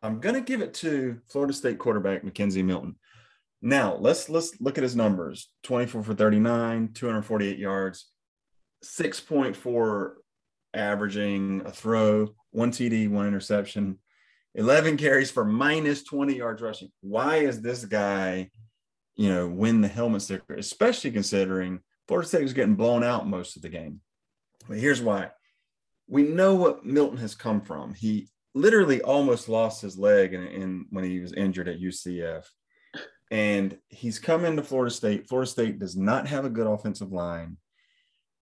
I'm 0.02 0.20
to 0.34 0.40
give 0.40 0.60
it 0.60 0.74
to 0.74 1.18
Florida 1.28 1.54
State 1.54 1.78
quarterback 1.78 2.22
McKenzie 2.22 2.64
Milton. 2.64 2.96
Now 3.62 3.96
let's 3.96 4.28
let's 4.28 4.60
look 4.60 4.78
at 4.78 4.84
his 4.84 4.94
numbers: 4.94 5.50
24 5.62 6.02
for 6.02 6.14
39, 6.14 6.90
248 6.92 7.58
yards, 7.58 8.10
6.4 8.84 10.12
averaging 10.74 11.62
a 11.64 11.72
throw, 11.72 12.28
one 12.58 12.72
TD, 12.72 13.08
one 13.08 13.26
interception, 13.26 13.98
11 14.54 14.96
carries 14.96 15.30
for 15.30 15.44
minus 15.44 16.02
20 16.02 16.36
yards 16.36 16.60
rushing. 16.60 16.90
Why 17.00 17.36
is 17.36 17.60
this 17.60 17.84
guy, 17.84 18.50
you 19.16 19.28
know, 19.28 19.46
win 19.46 19.80
the 19.80 19.88
helmet 19.88 20.22
sticker, 20.22 20.54
especially 20.54 21.12
considering 21.12 21.80
Florida 22.06 22.28
State 22.28 22.42
was 22.42 22.52
getting 22.52 22.74
blown 22.74 23.04
out 23.04 23.28
most 23.28 23.56
of 23.56 23.62
the 23.62 23.68
game? 23.68 24.00
But 24.68 24.78
here's 24.78 25.00
why. 25.00 25.30
We 26.08 26.22
know 26.22 26.54
what 26.54 26.84
Milton 26.84 27.18
has 27.18 27.34
come 27.34 27.60
from. 27.60 27.94
He 27.94 28.28
literally 28.54 29.02
almost 29.02 29.48
lost 29.48 29.82
his 29.82 29.96
leg 29.96 30.34
in, 30.34 30.46
in 30.48 30.86
when 30.90 31.04
he 31.04 31.20
was 31.20 31.32
injured 31.32 31.68
at 31.68 31.80
UCF 31.80 32.44
and 33.30 33.78
he's 33.88 34.18
come 34.18 34.44
into 34.44 34.62
Florida 34.62 34.90
State. 34.90 35.28
Florida 35.28 35.50
State 35.50 35.78
does 35.78 35.96
not 35.96 36.26
have 36.26 36.44
a 36.44 36.50
good 36.50 36.66
offensive 36.66 37.12
line, 37.12 37.58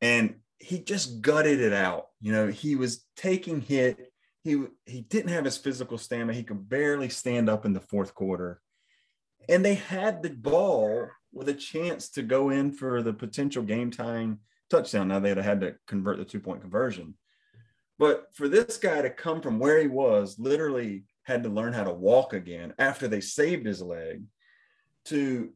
and 0.00 0.36
he 0.58 0.78
just 0.78 1.20
gutted 1.20 1.60
it 1.60 1.72
out. 1.72 2.08
You 2.20 2.32
know, 2.32 2.46
he 2.48 2.76
was 2.76 3.04
taking 3.16 3.60
hit. 3.60 4.12
He 4.42 4.62
he 4.84 5.02
didn't 5.02 5.32
have 5.32 5.44
his 5.44 5.56
physical 5.56 5.98
stamina. 5.98 6.32
He 6.32 6.42
could 6.42 6.68
barely 6.68 7.08
stand 7.08 7.48
up 7.48 7.64
in 7.64 7.72
the 7.72 7.80
fourth 7.80 8.14
quarter, 8.14 8.60
and 9.48 9.64
they 9.64 9.74
had 9.74 10.22
the 10.22 10.30
ball 10.30 11.10
with 11.32 11.48
a 11.48 11.54
chance 11.54 12.08
to 12.10 12.22
go 12.22 12.50
in 12.50 12.72
for 12.72 13.02
the 13.02 13.12
potential 13.12 13.62
game 13.62 13.90
tying 13.90 14.38
touchdown. 14.70 15.08
Now 15.08 15.18
they'd 15.18 15.36
have 15.36 15.44
had 15.44 15.60
to 15.60 15.74
convert 15.86 16.18
the 16.18 16.24
two 16.24 16.40
point 16.40 16.62
conversion, 16.62 17.14
but 17.98 18.28
for 18.34 18.48
this 18.48 18.76
guy 18.76 19.02
to 19.02 19.10
come 19.10 19.40
from 19.40 19.58
where 19.58 19.80
he 19.80 19.88
was, 19.88 20.38
literally 20.38 21.04
had 21.24 21.42
to 21.42 21.48
learn 21.48 21.72
how 21.72 21.84
to 21.84 21.92
walk 21.92 22.32
again 22.32 22.72
after 22.78 23.08
they 23.08 23.20
saved 23.20 23.66
his 23.66 23.82
leg 23.82 24.22
to 25.06 25.50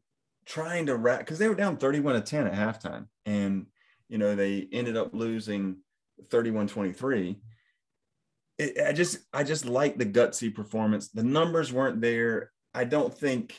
trying 0.47 0.87
to 0.87 0.97
wrap 0.97 1.21
because 1.21 1.39
they 1.39 1.49
were 1.49 1.55
down 1.55 1.77
31 1.77 2.15
to 2.15 2.21
10 2.21 2.49
at 2.49 2.55
halftime 2.55 3.07
and 3.25 3.67
you 4.11 4.19
know 4.19 4.35
they 4.35 4.69
ended 4.73 4.99
up 4.99 5.15
losing 5.15 5.79
31 6.29 6.69
23 6.69 7.41
i 8.87 8.93
just 8.93 9.19
i 9.33 9.43
just 9.43 9.65
like 9.65 9.97
the 9.97 10.07
gutsy 10.07 10.55
performance. 10.55 11.09
The 11.09 11.23
numbers 11.23 11.73
weren't 11.73 12.01
there. 12.01 12.53
I 12.75 12.85
don't 12.85 13.17
think 13.17 13.55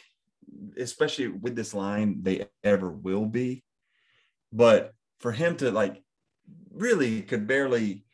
especially 0.77 1.29
with 1.29 1.55
this 1.55 1.74
line 1.74 2.20
they 2.24 2.46
ever 2.63 2.91
will 2.91 3.25
be. 3.25 3.63
But 4.53 4.93
for 5.20 5.31
him 5.31 5.55
to 5.58 5.72
like 5.72 6.03
really 6.72 7.22
could 7.22 7.48
barely 7.48 8.05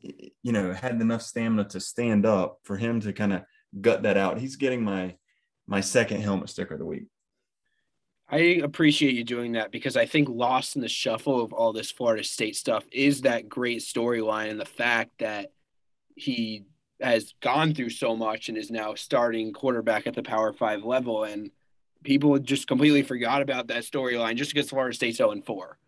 you 0.00 0.52
know 0.52 0.72
had 0.72 1.00
enough 1.00 1.22
stamina 1.22 1.64
to 1.64 1.80
stand 1.80 2.24
up 2.24 2.58
for 2.62 2.76
him 2.76 3.00
to 3.00 3.12
kind 3.12 3.32
of 3.32 3.42
gut 3.80 4.04
that 4.04 4.16
out 4.16 4.38
he's 4.38 4.56
getting 4.56 4.82
my 4.82 5.14
my 5.66 5.80
second 5.80 6.20
helmet 6.20 6.48
sticker 6.48 6.74
of 6.74 6.80
the 6.80 6.86
week 6.86 7.06
I 8.30 8.60
appreciate 8.62 9.14
you 9.14 9.24
doing 9.24 9.52
that 9.52 9.72
because 9.72 9.96
I 9.96 10.04
think 10.04 10.28
lost 10.28 10.76
in 10.76 10.82
the 10.82 10.88
shuffle 10.88 11.42
of 11.42 11.52
all 11.52 11.72
this 11.72 11.90
Florida 11.90 12.22
State 12.22 12.56
stuff 12.56 12.84
is 12.92 13.22
that 13.22 13.48
great 13.48 13.80
storyline 13.80 14.50
and 14.50 14.60
the 14.60 14.66
fact 14.66 15.12
that 15.20 15.52
he 16.14 16.64
has 17.00 17.32
gone 17.40 17.74
through 17.74 17.90
so 17.90 18.16
much 18.16 18.48
and 18.48 18.58
is 18.58 18.70
now 18.70 18.94
starting 18.94 19.52
quarterback 19.52 20.06
at 20.06 20.14
the 20.14 20.22
Power 20.22 20.52
Five 20.52 20.84
level, 20.84 21.24
and 21.24 21.50
people 22.04 22.38
just 22.38 22.66
completely 22.66 23.02
forgot 23.02 23.40
about 23.40 23.68
that 23.68 23.84
storyline 23.84 24.36
just 24.36 24.52
because 24.52 24.68
Florida 24.68 24.94
State's 24.94 25.18
0 25.18 25.30
and 25.30 25.46
4. 25.46 25.78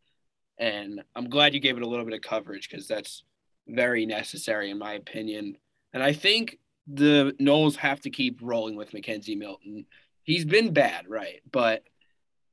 And 0.58 1.02
I'm 1.16 1.28
glad 1.28 1.52
you 1.52 1.60
gave 1.60 1.76
it 1.76 1.82
a 1.82 1.88
little 1.88 2.04
bit 2.04 2.14
of 2.14 2.20
coverage 2.20 2.70
because 2.70 2.86
that's 2.86 3.24
very 3.66 4.06
necessary 4.06 4.70
in 4.70 4.78
my 4.78 4.94
opinion. 4.94 5.56
And 5.92 6.02
I 6.02 6.12
think 6.12 6.58
the 6.86 7.34
Noles 7.40 7.76
have 7.76 8.00
to 8.02 8.10
keep 8.10 8.38
rolling 8.42 8.76
with 8.76 8.92
McKenzie 8.92 9.38
Milton. 9.38 9.86
He's 10.22 10.44
been 10.44 10.72
bad, 10.72 11.08
right? 11.08 11.40
But 11.50 11.82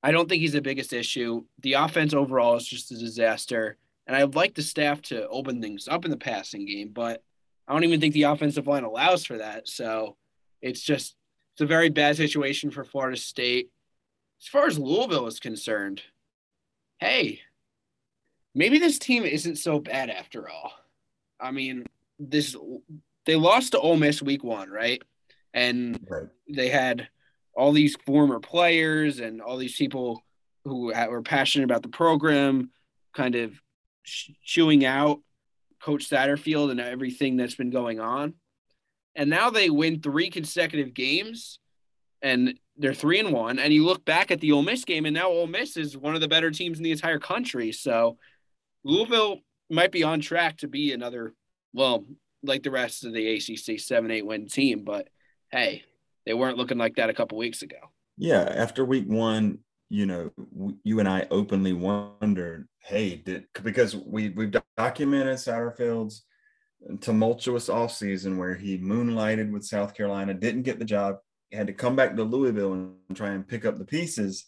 I 0.04 0.12
don't 0.12 0.30
think 0.30 0.42
he's 0.42 0.54
the 0.54 0.62
biggest 0.62 0.94
issue. 0.94 1.44
The 1.62 1.74
offense 1.74 2.14
overall 2.14 2.56
is 2.56 2.68
just 2.68 2.92
a 2.92 2.98
disaster. 2.98 3.78
And 4.06 4.16
I'd 4.16 4.36
like 4.36 4.54
the 4.54 4.62
staff 4.62 5.02
to 5.04 5.28
open 5.28 5.62
things 5.62 5.88
up 5.88 6.06
in 6.06 6.12
the 6.12 6.18
passing 6.18 6.66
game, 6.66 6.90
but 6.94 7.24
I 7.68 7.74
don't 7.74 7.84
even 7.84 8.00
think 8.00 8.14
the 8.14 8.24
offensive 8.24 8.68
line 8.68 8.84
allows 8.84 9.26
for 9.26 9.40
that. 9.40 9.68
So 9.68 10.16
it's 10.62 10.82
just 10.82 11.16
it's 11.54 11.62
a 11.62 11.66
very 11.66 11.90
bad 11.90 12.16
situation 12.16 12.72
for 12.72 12.84
Florida 12.84 13.18
State. 13.18 13.70
As 14.40 14.48
far 14.48 14.68
as 14.68 14.78
Louisville 14.78 15.28
is 15.28 15.40
concerned, 15.40 16.04
hey, 17.00 17.42
maybe 18.54 18.78
this 18.78 19.00
team 19.00 19.24
isn't 19.24 19.58
so 19.58 19.80
bad 19.80 20.10
after 20.10 20.48
all. 20.48 20.72
I 21.40 21.52
mean, 21.52 21.86
this 22.20 22.56
they 23.26 23.36
lost 23.36 23.72
to 23.72 23.80
Ole 23.80 23.98
Miss 23.98 24.22
week 24.22 24.44
one, 24.44 24.70
right? 24.70 25.02
And 25.54 26.00
right. 26.10 26.28
they 26.48 26.70
had 26.70 27.10
all 27.58 27.72
these 27.72 27.96
former 28.06 28.40
players 28.40 29.20
and 29.20 29.42
all 29.42 29.58
these 29.58 29.76
people 29.76 30.24
who 30.64 30.94
were 30.94 31.22
passionate 31.24 31.66
about 31.66 31.82
the 31.82 31.90
program 31.90 32.70
kind 33.14 33.36
of 33.36 33.60
chewing 34.04 34.86
out 34.86 35.20
coach 35.82 36.08
satterfield 36.08 36.70
and 36.70 36.80
everything 36.80 37.36
that's 37.36 37.56
been 37.56 37.72
going 37.72 38.00
on. 38.00 38.36
And 39.16 39.30
now 39.30 39.50
they 39.50 39.72
win 39.72 40.02
three 40.02 40.30
consecutive 40.30 40.94
games 40.94 41.60
and 42.22 42.60
they're 42.78 42.94
three 42.94 43.20
and 43.20 43.34
one. 43.34 43.58
And 43.58 43.74
you 43.74 43.86
look 43.86 44.06
back 44.06 44.30
at 44.30 44.40
the 44.40 44.52
Ole 44.52 44.62
Miss 44.62 44.86
game 44.86 45.06
and 45.06 45.16
now 45.16 45.30
Ole 45.30 45.48
Miss 45.48 45.78
is 45.78 45.98
one 45.98 46.14
of 46.14 46.22
the 46.22 46.28
better 46.28 46.52
teams 46.52 46.78
in 46.78 46.84
the 46.84 46.92
entire 46.92 47.20
country. 47.20 47.72
So 47.72 48.18
Louisville 48.84 49.40
might 49.70 49.92
be 49.92 50.04
on 50.04 50.22
track 50.22 50.58
to 50.58 50.68
be 50.68 50.94
another 50.94 51.34
well 51.74 52.06
like 52.44 52.62
the 52.62 52.72
rest 52.72 53.04
of 53.04 53.14
the 53.14 53.36
ACC 53.36 53.78
7-8 53.78 54.24
win 54.24 54.48
team 54.48 54.84
but 54.84 55.10
hey 55.52 55.84
they 56.28 56.34
weren't 56.34 56.58
looking 56.58 56.78
like 56.78 56.96
that 56.96 57.10
a 57.10 57.14
couple 57.14 57.38
weeks 57.38 57.62
ago. 57.62 57.78
Yeah, 58.18 58.42
after 58.42 58.84
week 58.84 59.08
one, 59.08 59.60
you 59.90 60.06
know, 60.06 60.32
you 60.84 61.00
and 61.00 61.08
I 61.08 61.26
openly 61.32 61.72
wondered, 61.72 62.68
hey, 62.80 63.16
did 63.16 63.46
because 63.64 63.96
we 63.96 64.30
we've 64.30 64.54
documented 64.76 65.38
Satterfield's 65.38 66.26
tumultuous 67.00 67.70
offseason 67.70 68.38
where 68.38 68.56
he 68.56 68.78
moonlighted 68.78 69.52
with 69.52 69.66
South 69.66 69.96
Carolina, 69.96 70.34
didn't 70.34 70.64
get 70.64 70.80
the 70.80 70.86
job, 70.86 71.18
had 71.52 71.68
to 71.68 71.74
come 71.74 71.96
back 71.96 72.16
to 72.16 72.24
Louisville 72.24 72.74
and 72.74 72.96
try 73.16 73.30
and 73.30 73.48
pick 73.48 73.66
up 73.66 73.78
the 73.78 73.86
pieces. 73.86 74.46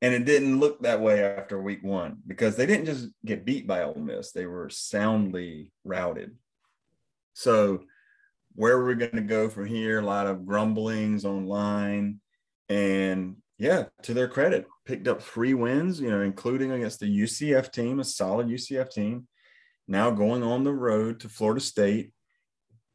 And 0.00 0.14
it 0.14 0.24
didn't 0.24 0.60
look 0.60 0.82
that 0.82 1.00
way 1.00 1.24
after 1.24 1.60
week 1.60 1.82
one 1.82 2.18
because 2.26 2.56
they 2.56 2.66
didn't 2.66 2.86
just 2.86 3.08
get 3.24 3.44
beat 3.44 3.66
by 3.66 3.82
Ole 3.82 3.94
Miss; 3.96 4.30
they 4.30 4.46
were 4.46 4.70
soundly 4.70 5.72
routed. 5.82 6.36
So 7.32 7.84
where 8.54 8.82
we're 8.82 8.94
going 8.94 9.12
to 9.12 9.20
go 9.20 9.48
from 9.48 9.66
here. 9.66 10.00
A 10.00 10.04
lot 10.04 10.26
of 10.26 10.46
grumblings 10.46 11.24
online, 11.24 12.20
and 12.68 13.36
yeah, 13.58 13.84
to 14.02 14.14
their 14.14 14.28
credit, 14.28 14.66
picked 14.86 15.08
up 15.08 15.22
three 15.22 15.54
wins. 15.54 16.00
You 16.00 16.10
know, 16.10 16.22
including 16.22 16.72
against 16.72 17.00
the 17.00 17.20
UCF 17.22 17.72
team, 17.72 18.00
a 18.00 18.04
solid 18.04 18.48
UCF 18.48 18.90
team. 18.90 19.26
Now 19.86 20.10
going 20.10 20.42
on 20.42 20.64
the 20.64 20.72
road 20.72 21.20
to 21.20 21.28
Florida 21.28 21.60
State. 21.60 22.12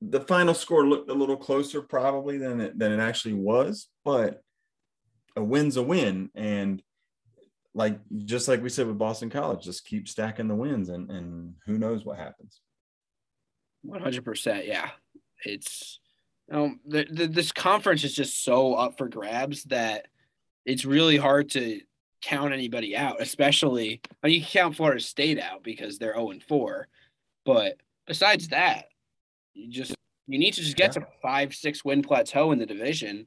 The 0.01 0.21
final 0.21 0.53
score 0.53 0.87
looked 0.87 1.11
a 1.11 1.13
little 1.13 1.35
closer 1.35 1.81
probably 1.81 2.37
than 2.37 2.61
it, 2.61 2.79
than 2.79 2.93
it 2.93 3.01
actually 3.01 3.33
was, 3.33 3.89
but 4.05 4.41
a 5.35 5.43
win's 5.43 5.75
a 5.75 5.83
win. 5.83 6.29
And 6.35 6.81
like 7.75 7.99
just 8.15 8.47
like 8.47 8.63
we 8.63 8.69
said 8.69 8.87
with 8.87 8.97
Boston 8.97 9.29
College, 9.29 9.65
just 9.65 9.85
keep 9.85 10.07
stacking 10.07 10.47
the 10.47 10.55
wins, 10.55 10.87
and 10.87 11.11
and 11.11 11.55
who 11.65 11.77
knows 11.77 12.05
what 12.05 12.17
happens. 12.17 12.61
One 13.81 14.01
hundred 14.01 14.23
percent, 14.25 14.65
yeah 14.65 14.89
it's 15.46 16.00
um 16.51 16.79
the, 16.86 17.05
the, 17.12 17.27
this 17.27 17.51
conference 17.51 18.03
is 18.03 18.13
just 18.15 18.43
so 18.43 18.74
up 18.74 18.98
for 18.98 19.08
grabs 19.08 19.63
that 19.65 20.08
it's 20.65 20.86
really 20.86 21.17
hard 21.17 21.50
to 21.51 21.81
count 22.22 22.53
anybody 22.53 22.96
out, 22.98 23.22
especially 23.22 24.01
I 24.24 24.27
mean, 24.27 24.36
you 24.36 24.41
can 24.41 24.50
count 24.50 24.75
Florida 24.75 25.00
State 25.00 25.39
out 25.39 25.63
because 25.63 25.98
they're 25.98 26.13
0 26.15 26.31
and 26.31 26.43
4. 26.43 26.88
But 27.46 27.77
besides 28.05 28.50
that, 28.50 28.86
you 29.53 29.72
just 29.72 29.96
you 30.27 30.38
need 30.38 30.53
to 30.55 30.62
just 30.62 30.75
get 30.77 30.96
Yeah. 30.96 31.01
to 31.03 31.08
five, 31.22 31.55
six 31.55 31.84
win 31.86 32.01
plateau 32.01 32.51
in 32.51 32.60
the 32.60 32.65
division 32.65 33.25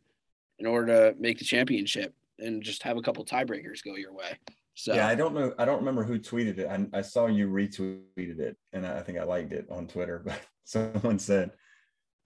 in 0.59 0.67
order 0.67 1.11
to 1.13 1.21
make 1.21 1.39
the 1.39 1.45
championship 1.45 2.15
and 2.39 2.63
just 2.63 2.83
have 2.83 2.97
a 2.97 3.03
couple 3.03 3.25
tiebreakers 3.25 3.83
go 3.83 3.97
your 3.97 4.13
way. 4.13 4.37
So 4.75 4.95
Yeah, 4.95 5.09
I 5.09 5.15
don't 5.15 5.35
know. 5.35 5.55
I 5.59 5.65
don't 5.65 5.79
remember 5.79 6.05
who 6.05 6.19
tweeted 6.19 6.59
it. 6.59 6.67
I, 6.69 6.99
I 6.99 7.03
saw 7.03 7.27
you 7.27 7.49
retweeted 7.49 8.39
it, 8.39 8.57
and 8.73 8.87
I 8.87 9.01
think 9.01 9.19
I 9.19 9.25
liked 9.25 9.53
it 9.53 9.67
on 9.71 9.87
Twitter. 9.87 10.23
But 10.25 10.41
someone 10.65 11.19
said 11.19 11.51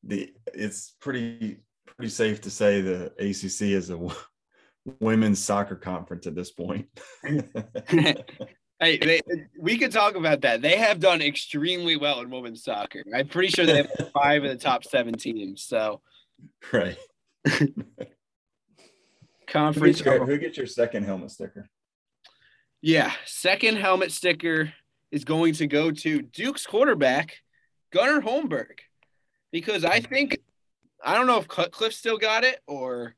the 0.06 0.32
it's 0.54 0.94
pretty 1.00 1.58
pretty 1.86 2.10
safe 2.10 2.40
to 2.42 2.50
say 2.50 2.80
the 2.80 3.06
ACC 3.18 3.72
is 3.72 3.90
a 3.90 4.08
women's 5.00 5.42
soccer 5.42 5.76
conference 5.76 6.26
at 6.26 6.34
this 6.34 6.52
point. 6.52 6.86
Hey, 8.78 8.98
they, 8.98 9.22
we 9.58 9.78
could 9.78 9.90
talk 9.90 10.16
about 10.16 10.42
that. 10.42 10.60
They 10.60 10.76
have 10.76 11.00
done 11.00 11.22
extremely 11.22 11.96
well 11.96 12.20
in 12.20 12.28
women's 12.28 12.62
soccer. 12.62 13.02
I'm 13.14 13.26
pretty 13.26 13.48
sure 13.48 13.64
they 13.64 13.78
have 13.78 13.90
five 14.12 14.44
of 14.44 14.50
the 14.50 14.56
top 14.56 14.84
seven 14.84 15.14
teams. 15.14 15.62
So 15.64 16.02
right. 16.70 16.98
Who 17.48 17.68
conference. 19.48 20.02
gets, 20.02 20.04
your, 20.04 20.26
who 20.26 20.38
gets 20.38 20.58
your 20.58 20.66
second 20.66 21.04
helmet 21.04 21.30
sticker? 21.30 21.70
Yeah, 22.82 23.12
second 23.24 23.78
helmet 23.78 24.12
sticker 24.12 24.74
is 25.10 25.24
going 25.24 25.54
to 25.54 25.66
go 25.66 25.90
to 25.90 26.20
Duke's 26.20 26.66
quarterback 26.66 27.38
Gunnar 27.92 28.20
Holmberg 28.20 28.80
because 29.56 29.86
I 29.86 30.00
think 30.00 30.36
I 31.02 31.14
don't 31.14 31.26
know 31.26 31.38
if 31.38 31.48
Cutcliffe 31.48 31.94
still 31.94 32.18
got 32.18 32.44
it 32.44 32.60
or 32.66 33.14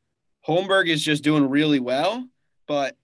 Holmberg 0.46 0.86
is 0.86 1.02
just 1.02 1.24
doing 1.24 1.50
really 1.50 1.80
well, 1.80 2.28
but 2.68 2.96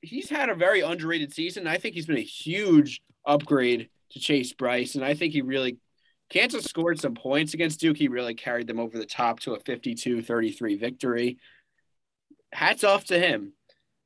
he's 0.00 0.30
had 0.30 0.48
a 0.48 0.54
very 0.54 0.80
underrated 0.80 1.34
season. 1.34 1.66
I 1.66 1.78
think 1.78 1.96
he's 1.96 2.06
been 2.06 2.18
a 2.18 2.20
huge 2.20 3.02
upgrade 3.26 3.88
to 4.12 4.20
Chase 4.20 4.52
Brice, 4.52 4.94
and 4.94 5.04
I 5.04 5.14
think 5.14 5.32
he 5.32 5.42
really 5.42 5.78
Kansas 6.28 6.66
scored 6.66 7.00
some 7.00 7.16
points 7.16 7.52
against 7.54 7.80
Duke. 7.80 7.96
He 7.96 8.06
really 8.06 8.34
carried 8.34 8.68
them 8.68 8.78
over 8.78 8.96
the 8.96 9.04
top 9.04 9.40
to 9.40 9.54
a 9.54 9.58
52-33 9.58 10.78
victory. 10.78 11.38
Hats 12.52 12.84
off 12.84 13.06
to 13.06 13.18
him. 13.18 13.54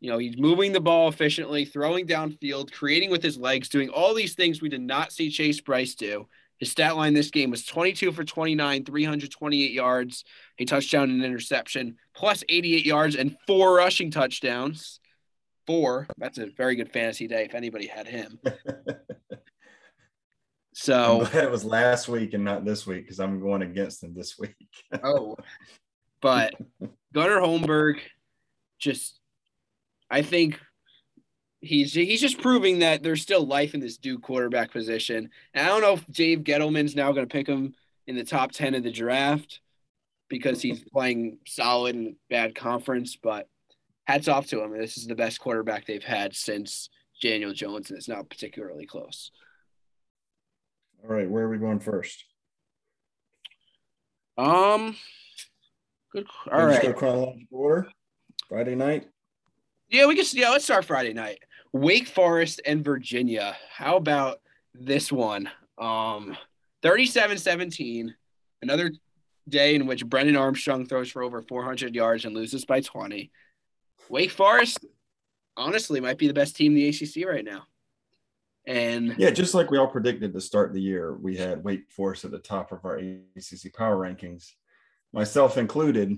You 0.00 0.10
know, 0.10 0.16
he's 0.16 0.38
moving 0.38 0.72
the 0.72 0.80
ball 0.80 1.10
efficiently, 1.10 1.66
throwing 1.66 2.06
downfield, 2.06 2.72
creating 2.72 3.10
with 3.10 3.22
his 3.22 3.36
legs, 3.36 3.68
doing 3.68 3.90
all 3.90 4.14
these 4.14 4.34
things 4.34 4.62
we 4.62 4.70
did 4.70 4.80
not 4.80 5.12
see 5.12 5.28
Chase 5.28 5.60
Brice 5.60 5.94
do. 5.94 6.26
His 6.58 6.70
stat 6.70 6.96
line 6.96 7.14
this 7.14 7.30
game 7.30 7.50
was 7.50 7.64
22 7.64 8.12
for 8.12 8.24
29, 8.24 8.84
328 8.84 9.72
yards, 9.72 10.24
a 10.58 10.64
touchdown 10.64 11.10
and 11.10 11.24
interception, 11.24 11.96
plus 12.14 12.44
88 12.48 12.86
yards 12.86 13.16
and 13.16 13.36
four 13.46 13.74
rushing 13.76 14.10
touchdowns. 14.10 15.00
Four. 15.66 16.06
That's 16.18 16.38
a 16.38 16.46
very 16.46 16.76
good 16.76 16.92
fantasy 16.92 17.26
day 17.26 17.44
if 17.44 17.54
anybody 17.54 17.86
had 17.86 18.06
him. 18.06 18.38
I'm 18.46 18.96
So, 20.74 21.26
glad 21.30 21.44
it 21.44 21.50
was 21.50 21.64
last 21.64 22.08
week 22.08 22.34
and 22.34 22.44
not 22.44 22.64
this 22.64 22.86
week 22.86 23.04
because 23.04 23.20
I'm 23.20 23.40
going 23.40 23.62
against 23.62 24.00
them 24.00 24.14
this 24.14 24.38
week. 24.38 24.56
oh, 25.04 25.36
but 26.20 26.54
Gunnar 27.12 27.40
Holmberg 27.40 28.00
just, 28.78 29.18
I 30.10 30.22
think 30.22 30.60
he's 31.64 31.94
he's 31.94 32.20
just 32.20 32.40
proving 32.40 32.80
that 32.80 33.02
there's 33.02 33.22
still 33.22 33.46
life 33.46 33.74
in 33.74 33.80
this 33.80 33.96
Duke 33.96 34.22
quarterback 34.22 34.70
position. 34.72 35.30
And 35.54 35.66
I 35.66 35.68
don't 35.68 35.80
know 35.80 35.94
if 35.94 36.06
Dave 36.10 36.40
Gettleman's 36.40 36.96
now 36.96 37.12
going 37.12 37.26
to 37.26 37.32
pick 37.32 37.46
him 37.46 37.74
in 38.06 38.16
the 38.16 38.24
top 38.24 38.52
10 38.52 38.74
of 38.74 38.82
the 38.82 38.92
draft 38.92 39.60
because 40.28 40.60
he's 40.60 40.82
playing 40.92 41.38
solid 41.46 41.96
in 41.96 42.16
bad 42.28 42.54
conference, 42.54 43.16
but 43.16 43.48
hats 44.04 44.28
off 44.28 44.46
to 44.48 44.62
him. 44.62 44.76
This 44.76 44.96
is 44.96 45.06
the 45.06 45.14
best 45.14 45.40
quarterback 45.40 45.86
they've 45.86 46.02
had 46.02 46.34
since 46.34 46.90
Daniel 47.22 47.52
Jones, 47.52 47.90
and 47.90 47.96
it's 47.96 48.08
not 48.08 48.28
particularly 48.28 48.86
close. 48.86 49.30
All 51.02 51.14
right, 51.14 51.28
where 51.28 51.44
are 51.44 51.50
we 51.50 51.58
going 51.58 51.80
first? 51.80 52.24
Um, 54.36 54.96
good. 56.12 56.26
All 56.50 56.66
right. 56.66 56.72
Let's 56.72 56.86
go 56.86 56.92
chronological 56.92 57.46
order. 57.50 57.88
Friday 58.48 58.74
night. 58.74 59.08
Yeah, 59.88 60.06
we 60.06 60.16
can. 60.16 60.24
Yeah, 60.32 60.50
let's 60.50 60.64
start 60.64 60.84
Friday 60.84 61.12
night. 61.12 61.38
Wake 61.74 62.06
Forest 62.06 62.60
and 62.64 62.84
Virginia. 62.84 63.56
How 63.68 63.96
about 63.96 64.40
this 64.74 65.10
one? 65.10 65.50
Um, 65.76 66.36
37-17. 66.84 68.10
Another 68.62 68.92
day 69.48 69.74
in 69.74 69.86
which 69.86 70.06
Brennan 70.06 70.36
Armstrong 70.36 70.86
throws 70.86 71.10
for 71.10 71.24
over 71.24 71.42
400 71.42 71.92
yards 71.92 72.24
and 72.24 72.34
loses 72.34 72.64
by 72.64 72.80
20. 72.80 73.28
Wake 74.08 74.30
Forest, 74.30 74.86
honestly, 75.56 75.98
might 75.98 76.16
be 76.16 76.28
the 76.28 76.32
best 76.32 76.54
team 76.54 76.76
in 76.76 76.76
the 76.76 76.88
ACC 76.90 77.26
right 77.26 77.44
now. 77.44 77.64
And 78.64 79.16
Yeah, 79.18 79.30
just 79.30 79.52
like 79.52 79.72
we 79.72 79.76
all 79.76 79.88
predicted 79.88 80.32
to 80.32 80.40
start 80.40 80.72
the 80.72 80.80
year, 80.80 81.16
we 81.16 81.36
had 81.36 81.64
Wake 81.64 81.90
Forest 81.90 82.24
at 82.24 82.30
the 82.30 82.38
top 82.38 82.70
of 82.70 82.84
our 82.84 82.98
ACC 82.98 83.74
power 83.76 83.96
rankings, 83.96 84.52
myself 85.12 85.58
included. 85.58 86.16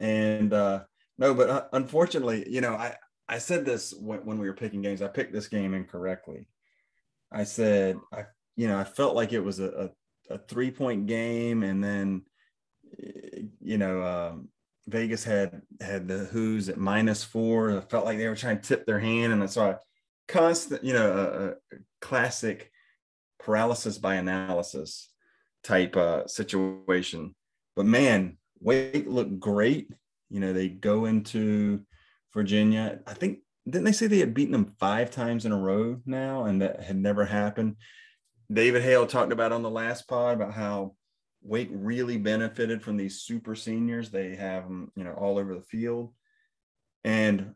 And 0.00 0.52
uh, 0.52 0.80
no, 1.16 1.32
but 1.32 1.48
uh, 1.48 1.64
unfortunately, 1.72 2.44
you 2.50 2.60
know, 2.60 2.74
I 2.74 2.96
I 3.28 3.38
said 3.38 3.64
this 3.64 3.94
when, 3.94 4.20
when 4.20 4.38
we 4.38 4.48
were 4.48 4.54
picking 4.54 4.82
games. 4.82 5.02
I 5.02 5.08
picked 5.08 5.32
this 5.32 5.48
game 5.48 5.74
incorrectly. 5.74 6.46
I 7.30 7.44
said 7.44 7.98
I, 8.12 8.24
you 8.56 8.68
know, 8.68 8.78
I 8.78 8.84
felt 8.84 9.14
like 9.14 9.32
it 9.32 9.40
was 9.40 9.60
a 9.60 9.90
a, 10.30 10.34
a 10.34 10.38
three 10.38 10.70
point 10.70 11.06
game, 11.06 11.62
and 11.62 11.82
then, 11.82 12.22
you 13.60 13.78
know, 13.78 14.02
um, 14.02 14.48
Vegas 14.86 15.24
had 15.24 15.62
had 15.80 16.08
the 16.08 16.18
Hoos 16.18 16.68
at 16.68 16.78
minus 16.78 17.22
four. 17.22 17.76
I 17.76 17.80
felt 17.80 18.04
like 18.04 18.18
they 18.18 18.28
were 18.28 18.36
trying 18.36 18.60
to 18.60 18.66
tip 18.66 18.86
their 18.86 18.98
hand, 18.98 19.32
and 19.32 19.50
so 19.50 19.70
I 19.70 19.76
constant, 20.26 20.84
you 20.84 20.92
know, 20.92 21.56
a, 21.72 21.76
a 21.76 21.78
classic 22.00 22.70
paralysis 23.38 23.98
by 23.98 24.16
analysis 24.16 25.10
type 25.64 25.96
uh, 25.96 26.26
situation. 26.26 27.34
But 27.76 27.86
man, 27.86 28.38
Wake 28.60 29.06
looked 29.06 29.38
great. 29.38 29.90
You 30.30 30.40
know, 30.40 30.52
they 30.52 30.68
go 30.68 31.06
into 31.06 31.84
Virginia. 32.32 33.00
I 33.06 33.14
think 33.14 33.40
didn't 33.68 33.84
they 33.84 33.92
say 33.92 34.06
they 34.06 34.18
had 34.18 34.34
beaten 34.34 34.52
them 34.52 34.74
five 34.78 35.10
times 35.10 35.44
in 35.44 35.52
a 35.52 35.58
row 35.58 36.00
now, 36.06 36.44
and 36.44 36.62
that 36.62 36.82
had 36.82 36.96
never 36.96 37.24
happened. 37.24 37.76
David 38.50 38.82
Hale 38.82 39.06
talked 39.06 39.32
about 39.32 39.52
on 39.52 39.62
the 39.62 39.70
last 39.70 40.08
pod 40.08 40.36
about 40.36 40.54
how 40.54 40.94
Wake 41.42 41.68
really 41.70 42.16
benefited 42.16 42.82
from 42.82 42.96
these 42.96 43.20
super 43.20 43.54
seniors. 43.54 44.10
They 44.10 44.36
have 44.36 44.64
them, 44.64 44.90
you 44.96 45.04
know, 45.04 45.12
all 45.12 45.38
over 45.38 45.54
the 45.54 45.62
field, 45.62 46.12
and 47.04 47.54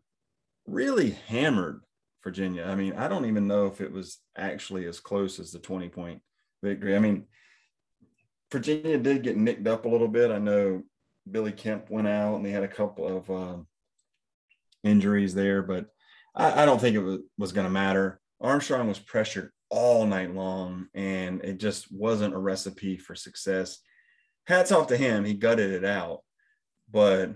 really 0.66 1.10
hammered 1.28 1.82
Virginia. 2.22 2.64
I 2.64 2.74
mean, 2.74 2.92
I 2.94 3.08
don't 3.08 3.26
even 3.26 3.46
know 3.46 3.66
if 3.66 3.80
it 3.80 3.92
was 3.92 4.18
actually 4.36 4.86
as 4.86 5.00
close 5.00 5.40
as 5.40 5.50
the 5.50 5.58
20 5.58 5.88
point 5.88 6.22
victory. 6.62 6.94
I 6.94 6.98
mean, 6.98 7.24
Virginia 8.50 8.98
did 8.98 9.22
get 9.22 9.36
nicked 9.36 9.66
up 9.66 9.86
a 9.86 9.88
little 9.88 10.08
bit. 10.08 10.30
I 10.30 10.38
know 10.38 10.82
Billy 11.30 11.52
Kemp 11.52 11.90
went 11.90 12.08
out 12.08 12.36
and 12.36 12.44
they 12.44 12.50
had 12.50 12.62
a 12.64 12.68
couple 12.68 13.16
of 13.16 13.30
um, 13.30 13.66
injuries 14.84 15.34
there, 15.34 15.62
but 15.62 15.86
I, 16.34 16.62
I 16.62 16.66
don't 16.66 16.80
think 16.80 16.96
it 16.96 17.00
was, 17.02 17.18
was 17.38 17.52
going 17.52 17.66
to 17.66 17.72
matter. 17.72 18.20
Armstrong 18.40 18.88
was 18.88 18.98
pressured 18.98 19.50
all 19.70 20.04
night 20.06 20.34
long 20.34 20.88
and 20.94 21.42
it 21.44 21.58
just 21.58 21.90
wasn't 21.92 22.34
a 22.34 22.38
recipe 22.38 22.96
for 22.96 23.14
success. 23.14 23.78
Hats 24.46 24.72
off 24.72 24.88
to 24.88 24.96
him. 24.96 25.24
He 25.24 25.34
gutted 25.34 25.70
it 25.70 25.84
out, 25.84 26.20
but 26.90 27.30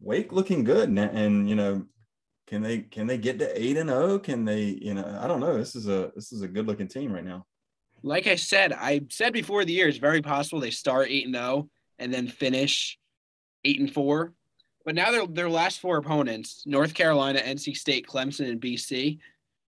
Wake 0.00 0.32
looking 0.32 0.64
good. 0.64 0.88
And, 0.88 0.98
and 0.98 1.48
you 1.48 1.54
know, 1.54 1.84
can 2.46 2.62
they 2.62 2.78
can 2.80 3.06
they 3.06 3.18
get 3.18 3.38
to 3.40 3.60
eight 3.60 3.76
and 3.76 3.90
oh? 3.90 4.18
Can 4.18 4.44
they, 4.44 4.62
you 4.62 4.94
know, 4.94 5.18
I 5.20 5.26
don't 5.26 5.40
know. 5.40 5.56
This 5.58 5.74
is 5.74 5.88
a 5.88 6.12
this 6.14 6.32
is 6.32 6.42
a 6.42 6.48
good 6.48 6.66
looking 6.66 6.88
team 6.88 7.12
right 7.12 7.24
now. 7.24 7.44
like 8.02 8.26
I 8.26 8.36
said, 8.36 8.72
I 8.72 9.02
said 9.10 9.32
before 9.32 9.64
the 9.64 9.72
year, 9.72 9.88
it's 9.88 9.98
very 9.98 10.22
possible 10.22 10.60
they 10.60 10.70
start 10.70 11.08
eight 11.10 11.26
and 11.26 11.34
zero 11.34 11.68
and 11.98 12.12
then 12.12 12.28
finish 12.28 12.98
eight 13.64 13.80
and 13.80 13.92
four. 13.92 14.32
But 14.86 14.94
now 14.94 15.10
their 15.10 15.26
their 15.26 15.50
last 15.50 15.80
four 15.80 15.98
opponents: 15.98 16.62
North 16.64 16.94
Carolina, 16.94 17.40
NC 17.40 17.76
State, 17.76 18.06
Clemson, 18.06 18.48
and 18.48 18.60
BC. 18.60 19.18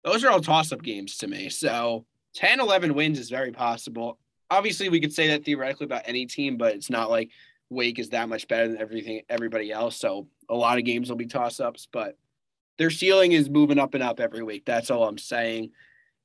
Those 0.04 0.22
are 0.22 0.30
all 0.30 0.40
toss 0.40 0.70
up 0.70 0.82
games 0.82 1.16
to 1.16 1.26
me. 1.26 1.48
So 1.48 2.04
10, 2.34 2.60
11 2.60 2.94
wins 2.94 3.18
is 3.18 3.28
very 3.28 3.50
possible. 3.50 4.18
Obviously, 4.50 4.88
we 4.88 5.00
could 5.00 5.12
say 5.12 5.28
that 5.28 5.44
theoretically 5.44 5.86
about 5.86 6.02
any 6.04 6.26
team, 6.26 6.56
but 6.56 6.74
it's 6.74 6.90
not 6.90 7.10
like 7.10 7.30
Wake 7.70 7.98
is 7.98 8.10
that 8.10 8.28
much 8.28 8.46
better 8.46 8.68
than 8.68 8.78
everything 8.78 9.22
everybody 9.28 9.72
else. 9.72 9.96
So 9.96 10.28
a 10.48 10.54
lot 10.54 10.78
of 10.78 10.84
games 10.84 11.08
will 11.08 11.16
be 11.16 11.26
toss 11.26 11.58
ups, 11.58 11.88
but 11.90 12.16
their 12.78 12.90
ceiling 12.90 13.32
is 13.32 13.50
moving 13.50 13.78
up 13.78 13.94
and 13.94 14.02
up 14.02 14.20
every 14.20 14.44
week. 14.44 14.64
That's 14.64 14.90
all 14.90 15.08
I'm 15.08 15.18
saying. 15.18 15.70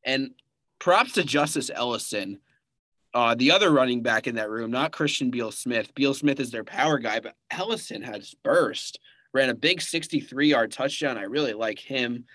And 0.03 0.31
props 0.77 1.13
to 1.13 1.23
Justice 1.23 1.71
Ellison, 1.73 2.39
uh, 3.13 3.35
the 3.35 3.51
other 3.51 3.71
running 3.71 4.01
back 4.01 4.27
in 4.27 4.35
that 4.35 4.49
room, 4.49 4.71
not 4.71 4.91
Christian 4.91 5.29
Beal 5.31 5.51
Smith. 5.51 5.93
Beal 5.95 6.13
Smith 6.13 6.39
is 6.39 6.51
their 6.51 6.63
power 6.63 6.97
guy, 6.97 7.19
but 7.19 7.35
Ellison 7.49 8.01
has 8.01 8.33
burst, 8.43 8.99
ran 9.33 9.49
a 9.49 9.53
big 9.53 9.81
63 9.81 10.47
yard 10.49 10.71
touchdown. 10.71 11.17
I 11.17 11.23
really 11.23 11.53
like 11.53 11.79
him. 11.79 12.25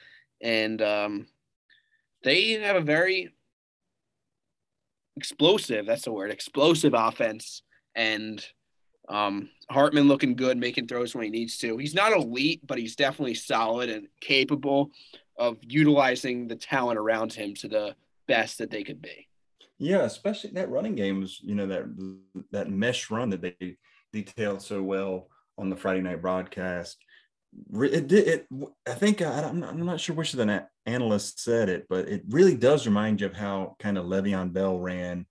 And 0.40 0.82
um, 0.82 1.26
they 2.22 2.52
have 2.52 2.76
a 2.76 2.80
very 2.80 3.34
explosive, 5.16 5.86
that's 5.86 6.04
the 6.04 6.12
word, 6.12 6.30
explosive 6.30 6.94
offense. 6.94 7.62
And 7.94 8.44
Um, 9.08 9.50
Hartman 9.70 10.08
looking 10.08 10.34
good, 10.34 10.58
making 10.58 10.88
throws 10.88 11.14
when 11.14 11.24
he 11.24 11.30
needs 11.30 11.58
to. 11.58 11.76
He's 11.78 11.94
not 11.94 12.12
elite, 12.12 12.60
but 12.66 12.76
he's 12.76 12.96
definitely 12.96 13.34
solid 13.34 13.88
and 13.88 14.08
capable 14.20 14.90
of 15.36 15.58
utilizing 15.62 16.48
the 16.48 16.56
talent 16.56 16.98
around 16.98 17.32
him 17.32 17.54
to 17.54 17.68
the 17.68 17.94
best 18.26 18.58
that 18.58 18.70
they 18.70 18.82
could 18.82 19.00
be. 19.00 19.28
Yeah, 19.78 20.02
especially 20.02 20.50
that 20.50 20.70
running 20.70 20.94
game 20.94 21.20
was, 21.20 21.38
you 21.42 21.54
know, 21.54 21.66
that 21.66 21.84
that 22.50 22.70
mesh 22.70 23.10
run 23.10 23.30
that 23.30 23.42
they 23.42 23.76
detailed 24.12 24.62
so 24.62 24.82
well 24.82 25.28
on 25.58 25.70
the 25.70 25.76
Friday 25.76 26.00
night 26.00 26.22
broadcast. 26.22 26.96
It 27.72 28.06
did. 28.06 28.28
It, 28.28 28.46
I 28.86 28.94
think 28.94 29.22
I, 29.22 29.40
am 29.40 29.60
not, 29.60 29.70
I'm 29.70 29.86
not 29.86 30.00
sure 30.00 30.14
which 30.14 30.34
of 30.34 30.38
the 30.38 30.66
analysts 30.86 31.42
said 31.42 31.68
it, 31.68 31.86
but 31.88 32.08
it 32.08 32.22
really 32.28 32.56
does 32.56 32.86
remind 32.86 33.20
you 33.20 33.26
of 33.26 33.34
how 33.34 33.76
kind 33.78 33.98
of 33.98 34.06
Le'Veon 34.06 34.52
Bell 34.52 34.78
ran 34.78 35.26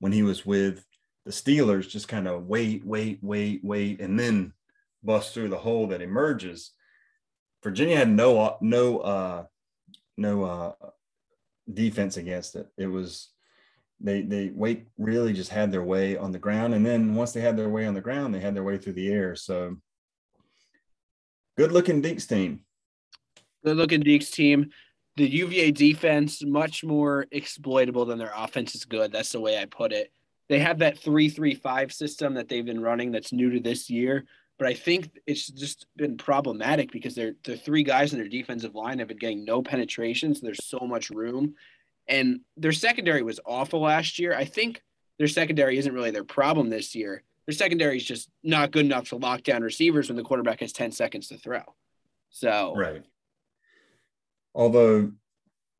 when 0.00 0.12
he 0.12 0.22
was 0.22 0.44
with 0.44 0.84
the 1.24 1.32
Steelers. 1.32 1.88
Just 1.88 2.08
kind 2.08 2.26
of 2.26 2.46
wait, 2.46 2.84
wait, 2.86 3.18
wait, 3.22 3.60
wait, 3.62 4.00
and 4.00 4.18
then 4.18 4.52
bust 5.02 5.34
through 5.34 5.48
the 5.48 5.58
hole 5.58 5.88
that 5.88 6.02
emerges. 6.02 6.72
Virginia 7.62 7.96
had 7.96 8.10
no 8.10 8.56
no 8.60 8.98
uh, 8.98 9.44
no 10.16 10.44
uh, 10.44 10.72
defense 11.72 12.16
against 12.16 12.56
it. 12.56 12.66
It 12.76 12.86
was 12.86 13.31
they 14.02 14.22
they 14.22 14.50
Wake 14.54 14.86
really 14.98 15.32
just 15.32 15.50
had 15.50 15.70
their 15.70 15.82
way 15.82 16.16
on 16.16 16.32
the 16.32 16.38
ground, 16.38 16.74
and 16.74 16.84
then 16.84 17.14
once 17.14 17.32
they 17.32 17.40
had 17.40 17.56
their 17.56 17.68
way 17.68 17.86
on 17.86 17.94
the 17.94 18.00
ground, 18.00 18.34
they 18.34 18.40
had 18.40 18.54
their 18.54 18.64
way 18.64 18.78
through 18.78 18.94
the 18.94 19.10
air. 19.12 19.36
So 19.36 19.76
good 21.56 21.72
looking 21.72 22.02
Deacs 22.02 22.28
team. 22.28 22.60
Good 23.64 23.76
looking 23.76 24.02
Deacs 24.02 24.30
team. 24.30 24.70
The 25.16 25.28
UVA 25.28 25.72
defense 25.72 26.42
much 26.42 26.82
more 26.82 27.26
exploitable 27.32 28.04
than 28.04 28.18
their 28.18 28.32
offense 28.34 28.74
is 28.74 28.84
good. 28.84 29.12
That's 29.12 29.32
the 29.32 29.40
way 29.40 29.58
I 29.58 29.66
put 29.66 29.92
it. 29.92 30.10
They 30.48 30.58
have 30.58 30.78
that 30.80 30.98
three 30.98 31.28
three 31.28 31.54
five 31.54 31.92
system 31.92 32.34
that 32.34 32.48
they've 32.48 32.64
been 32.64 32.80
running 32.80 33.12
that's 33.12 33.32
new 33.32 33.50
to 33.50 33.60
this 33.60 33.88
year. 33.88 34.24
But 34.58 34.68
I 34.68 34.74
think 34.74 35.10
it's 35.26 35.48
just 35.48 35.86
been 35.96 36.16
problematic 36.16 36.92
because 36.92 37.14
they're 37.14 37.34
the 37.44 37.56
three 37.56 37.82
guys 37.82 38.12
in 38.12 38.18
their 38.18 38.28
defensive 38.28 38.74
line 38.74 38.98
have 38.98 39.08
been 39.08 39.16
getting 39.16 39.44
no 39.44 39.62
penetration, 39.62 40.34
so 40.34 40.40
there's 40.44 40.64
so 40.64 40.80
much 40.80 41.10
room 41.10 41.54
and 42.08 42.40
their 42.56 42.72
secondary 42.72 43.22
was 43.22 43.40
awful 43.44 43.80
last 43.80 44.18
year. 44.18 44.34
I 44.34 44.44
think 44.44 44.82
their 45.18 45.28
secondary 45.28 45.78
isn't 45.78 45.94
really 45.94 46.10
their 46.10 46.24
problem 46.24 46.68
this 46.68 46.94
year. 46.94 47.22
Their 47.46 47.54
secondary 47.54 47.96
is 47.96 48.04
just 48.04 48.28
not 48.42 48.70
good 48.70 48.84
enough 48.84 49.08
to 49.08 49.16
lock 49.16 49.42
down 49.42 49.62
receivers 49.62 50.08
when 50.08 50.16
the 50.16 50.22
quarterback 50.22 50.60
has 50.60 50.72
10 50.72 50.92
seconds 50.92 51.28
to 51.28 51.38
throw. 51.38 51.62
So, 52.30 52.74
right. 52.76 53.02
Although, 54.54 55.12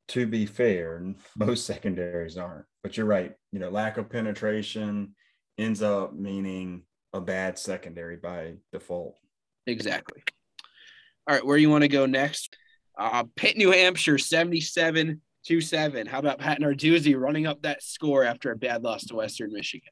to 0.09 0.27
be 0.27 0.47
fair, 0.47 1.15
most 1.37 1.67
secondaries 1.67 2.37
aren't. 2.37 2.67
But 2.83 2.97
you're 2.97 3.07
right. 3.07 3.33
You 3.53 3.61
know, 3.61 3.71
lack 3.71 3.97
of 3.97 4.11
penetration 4.11 5.15
ends 5.59 5.83
up 5.83 6.15
meaning 6.15 6.83
a 7.13 7.21
bad 7.21 7.59
secondary 7.59 8.17
by 8.17 8.55
default. 8.73 9.17
Exactly. 9.67 10.23
All 11.29 11.37
right, 11.37 11.47
where 11.47 11.57
you 11.57 11.71
want 11.71 11.83
to 11.83 11.89
go 11.89 12.07
next? 12.07 12.57
Uh, 12.99 13.25
Pitt, 13.37 13.57
New 13.57 13.71
Hampshire, 13.71 14.19
77 14.19 15.21
two 15.45 15.61
seven. 15.61 16.07
How 16.07 16.19
about 16.19 16.39
Pat 16.39 16.61
Narduzzi 16.61 17.19
running 17.19 17.47
up 17.47 17.63
that 17.63 17.83
score 17.83 18.25
after 18.25 18.51
a 18.51 18.57
bad 18.57 18.83
loss 18.83 19.05
to 19.07 19.17
Western 19.17 19.53
Michigan? 19.53 19.91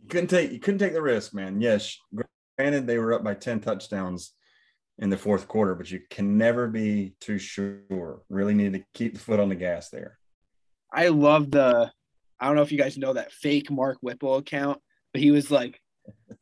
You 0.00 0.08
couldn't 0.08 0.28
take 0.28 0.52
you 0.52 0.58
couldn't 0.58 0.80
take 0.80 0.92
the 0.92 1.02
risk, 1.02 1.34
man. 1.34 1.60
Yes, 1.60 1.96
granted 2.56 2.86
they 2.86 2.98
were 2.98 3.12
up 3.12 3.24
by 3.24 3.34
ten 3.34 3.60
touchdowns 3.60 4.32
in 4.98 5.10
the 5.10 5.16
fourth 5.16 5.46
quarter, 5.48 5.74
but 5.74 5.90
you 5.90 6.00
can 6.10 6.36
never 6.36 6.66
be 6.66 7.14
too 7.20 7.38
sure. 7.38 8.22
Really 8.28 8.54
need 8.54 8.72
to 8.74 8.84
keep 8.94 9.14
the 9.14 9.20
foot 9.20 9.40
on 9.40 9.48
the 9.48 9.54
gas 9.54 9.90
there. 9.90 10.18
I 10.92 11.08
love 11.08 11.50
the. 11.50 11.90
I 12.40 12.46
don't 12.46 12.56
know 12.56 12.62
if 12.62 12.72
you 12.72 12.78
guys 12.78 12.98
know 12.98 13.14
that 13.14 13.32
fake 13.32 13.70
Mark 13.70 13.98
Whipple 14.00 14.36
account, 14.36 14.80
but 15.12 15.20
he 15.22 15.30
was 15.30 15.50
like, 15.50 15.80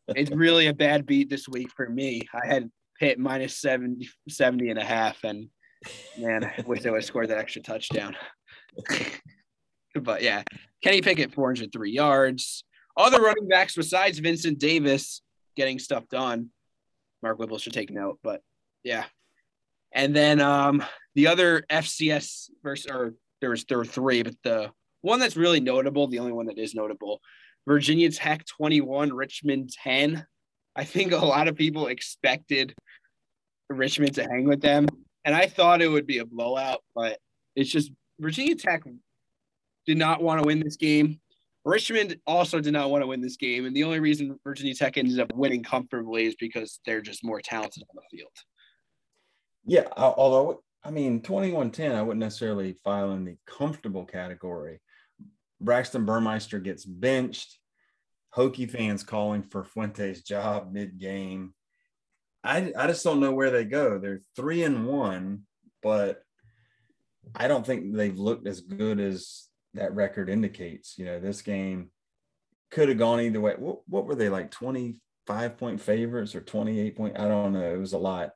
"It's 0.08 0.30
really 0.30 0.66
a 0.66 0.74
bad 0.74 1.06
beat 1.06 1.30
this 1.30 1.48
week 1.48 1.70
for 1.74 1.88
me. 1.88 2.22
I 2.32 2.46
had 2.46 2.70
Pitt 2.98 3.18
minus 3.18 3.58
70, 3.58 4.08
70 4.28 4.70
and 4.70 4.78
a 4.78 4.84
half, 4.84 5.24
and 5.24 5.48
Man, 6.18 6.44
I 6.44 6.62
wish 6.66 6.82
they 6.82 6.90
would 6.90 6.98
have 6.98 7.04
scored 7.04 7.28
that 7.28 7.38
extra 7.38 7.62
touchdown. 7.62 8.16
but 10.00 10.22
yeah, 10.22 10.42
Kenny 10.82 11.02
Pickett, 11.02 11.34
403 11.34 11.90
yards. 11.90 12.64
Other 12.96 13.20
running 13.20 13.48
backs 13.48 13.74
besides 13.74 14.18
Vincent 14.18 14.58
Davis 14.58 15.22
getting 15.56 15.78
stuff 15.78 16.08
done. 16.08 16.50
Mark 17.22 17.38
Whipple 17.38 17.58
should 17.58 17.72
take 17.72 17.90
note, 17.90 18.18
but 18.22 18.40
yeah. 18.84 19.04
And 19.92 20.14
then 20.14 20.40
um, 20.40 20.84
the 21.14 21.26
other 21.26 21.64
FCS 21.70 22.50
versus, 22.62 22.90
or 22.90 23.14
there 23.40 23.50
was 23.50 23.64
there 23.64 23.78
were 23.78 23.84
three, 23.84 24.22
but 24.22 24.34
the 24.42 24.70
one 25.02 25.20
that's 25.20 25.36
really 25.36 25.60
notable, 25.60 26.06
the 26.06 26.18
only 26.18 26.32
one 26.32 26.46
that 26.46 26.58
is 26.58 26.74
notable, 26.74 27.20
Virginia 27.66 28.10
Tech 28.10 28.44
21, 28.46 29.12
Richmond 29.12 29.70
10. 29.82 30.26
I 30.74 30.84
think 30.84 31.12
a 31.12 31.16
lot 31.16 31.48
of 31.48 31.56
people 31.56 31.86
expected 31.86 32.74
Richmond 33.68 34.14
to 34.14 34.22
hang 34.22 34.44
with 34.44 34.60
them 34.60 34.86
and 35.26 35.34
I 35.34 35.46
thought 35.46 35.82
it 35.82 35.88
would 35.88 36.06
be 36.06 36.18
a 36.18 36.24
blowout, 36.24 36.82
but 36.94 37.18
it's 37.56 37.70
just 37.70 37.90
Virginia 38.20 38.54
Tech 38.54 38.84
did 39.84 39.98
not 39.98 40.22
want 40.22 40.40
to 40.40 40.46
win 40.46 40.60
this 40.60 40.76
game. 40.76 41.20
Richmond 41.64 42.16
also 42.28 42.60
did 42.60 42.72
not 42.72 42.90
want 42.90 43.02
to 43.02 43.08
win 43.08 43.20
this 43.20 43.36
game, 43.36 43.66
and 43.66 43.74
the 43.74 43.82
only 43.82 43.98
reason 43.98 44.38
Virginia 44.44 44.72
Tech 44.72 44.96
ended 44.96 45.18
up 45.18 45.34
winning 45.34 45.64
comfortably 45.64 46.26
is 46.26 46.36
because 46.36 46.78
they're 46.86 47.02
just 47.02 47.24
more 47.24 47.40
talented 47.40 47.82
on 47.90 47.96
the 47.96 48.16
field. 48.16 48.30
Yeah, 49.66 49.88
although 49.96 50.62
I 50.84 50.92
mean 50.92 51.20
21-10, 51.20 51.96
I 51.96 52.02
wouldn't 52.02 52.20
necessarily 52.20 52.76
file 52.84 53.10
in 53.12 53.24
the 53.24 53.36
comfortable 53.46 54.04
category. 54.04 54.80
Braxton 55.60 56.04
Burmeister 56.04 56.60
gets 56.60 56.84
benched. 56.84 57.58
Hokie 58.32 58.70
fans 58.70 59.02
calling 59.02 59.42
for 59.42 59.64
Fuente's 59.64 60.22
job 60.22 60.70
mid-game. 60.70 61.52
I 62.46 62.72
I 62.76 62.86
just 62.86 63.04
don't 63.04 63.20
know 63.20 63.32
where 63.32 63.50
they 63.50 63.64
go. 63.64 63.98
They're 63.98 64.20
three 64.36 64.62
and 64.62 64.86
one, 64.86 65.42
but 65.82 66.22
I 67.34 67.48
don't 67.48 67.66
think 67.66 67.94
they've 67.94 68.18
looked 68.18 68.46
as 68.46 68.60
good 68.60 69.00
as 69.00 69.48
that 69.74 69.94
record 69.94 70.28
indicates. 70.28 70.96
You 70.96 71.06
know, 71.06 71.20
this 71.20 71.42
game 71.42 71.90
could 72.70 72.88
have 72.88 72.98
gone 72.98 73.20
either 73.20 73.40
way. 73.40 73.54
What, 73.58 73.80
what 73.88 74.06
were 74.06 74.14
they 74.14 74.28
like 74.28 74.50
25 74.50 75.58
point 75.58 75.80
favorites 75.80 76.34
or 76.34 76.40
28 76.40 76.96
point? 76.96 77.18
I 77.18 77.28
don't 77.28 77.52
know. 77.52 77.74
It 77.74 77.78
was 77.78 77.92
a 77.92 77.98
lot. 77.98 78.30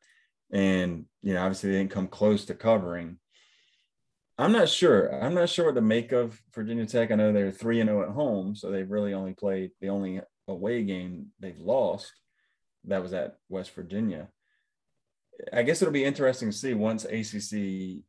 And, 0.52 1.04
you 1.22 1.34
know, 1.34 1.42
obviously 1.42 1.70
they 1.70 1.78
didn't 1.78 1.92
come 1.92 2.08
close 2.08 2.44
to 2.46 2.54
covering. 2.54 3.18
I'm 4.36 4.52
not 4.52 4.68
sure. 4.68 5.14
I'm 5.22 5.34
not 5.34 5.50
sure 5.50 5.66
what 5.66 5.74
to 5.74 5.82
make 5.82 6.12
of 6.12 6.40
Virginia 6.54 6.86
Tech. 6.86 7.10
I 7.10 7.14
know 7.14 7.32
they're 7.32 7.52
3 7.52 7.80
and 7.80 7.90
0 7.90 8.02
at 8.02 8.08
home, 8.08 8.56
so 8.56 8.70
they've 8.70 8.90
really 8.90 9.14
only 9.14 9.34
played 9.34 9.70
the 9.80 9.90
only 9.90 10.20
away 10.48 10.82
game 10.82 11.26
they've 11.38 11.58
lost 11.58 12.12
that 12.84 13.02
was 13.02 13.12
at 13.12 13.36
West 13.48 13.72
Virginia. 13.74 14.28
I 15.52 15.62
guess 15.62 15.80
it'll 15.80 15.92
be 15.92 16.04
interesting 16.04 16.50
to 16.50 16.56
see 16.56 16.74
once 16.74 17.04
ACC, 17.04 17.52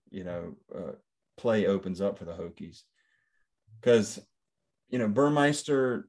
you 0.10 0.24
know, 0.24 0.56
uh, 0.76 0.92
play 1.38 1.66
opens 1.66 2.02
up 2.02 2.18
for 2.18 2.26
the 2.26 2.34
Hokies, 2.34 2.82
because 3.80 4.20
you 4.90 5.00
know 5.00 5.08
Burmeister 5.08 6.08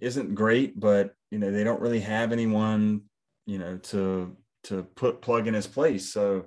isn't 0.00 0.34
great, 0.34 0.78
but 0.78 1.14
you 1.30 1.38
know 1.38 1.50
they 1.50 1.64
don't 1.64 1.80
really 1.80 2.00
have 2.00 2.32
anyone, 2.32 3.02
you 3.46 3.58
know, 3.58 3.78
to 3.78 4.36
to 4.64 4.82
put 4.82 5.22
plug 5.22 5.46
in 5.46 5.54
his 5.54 5.66
place. 5.66 6.12
So 6.12 6.46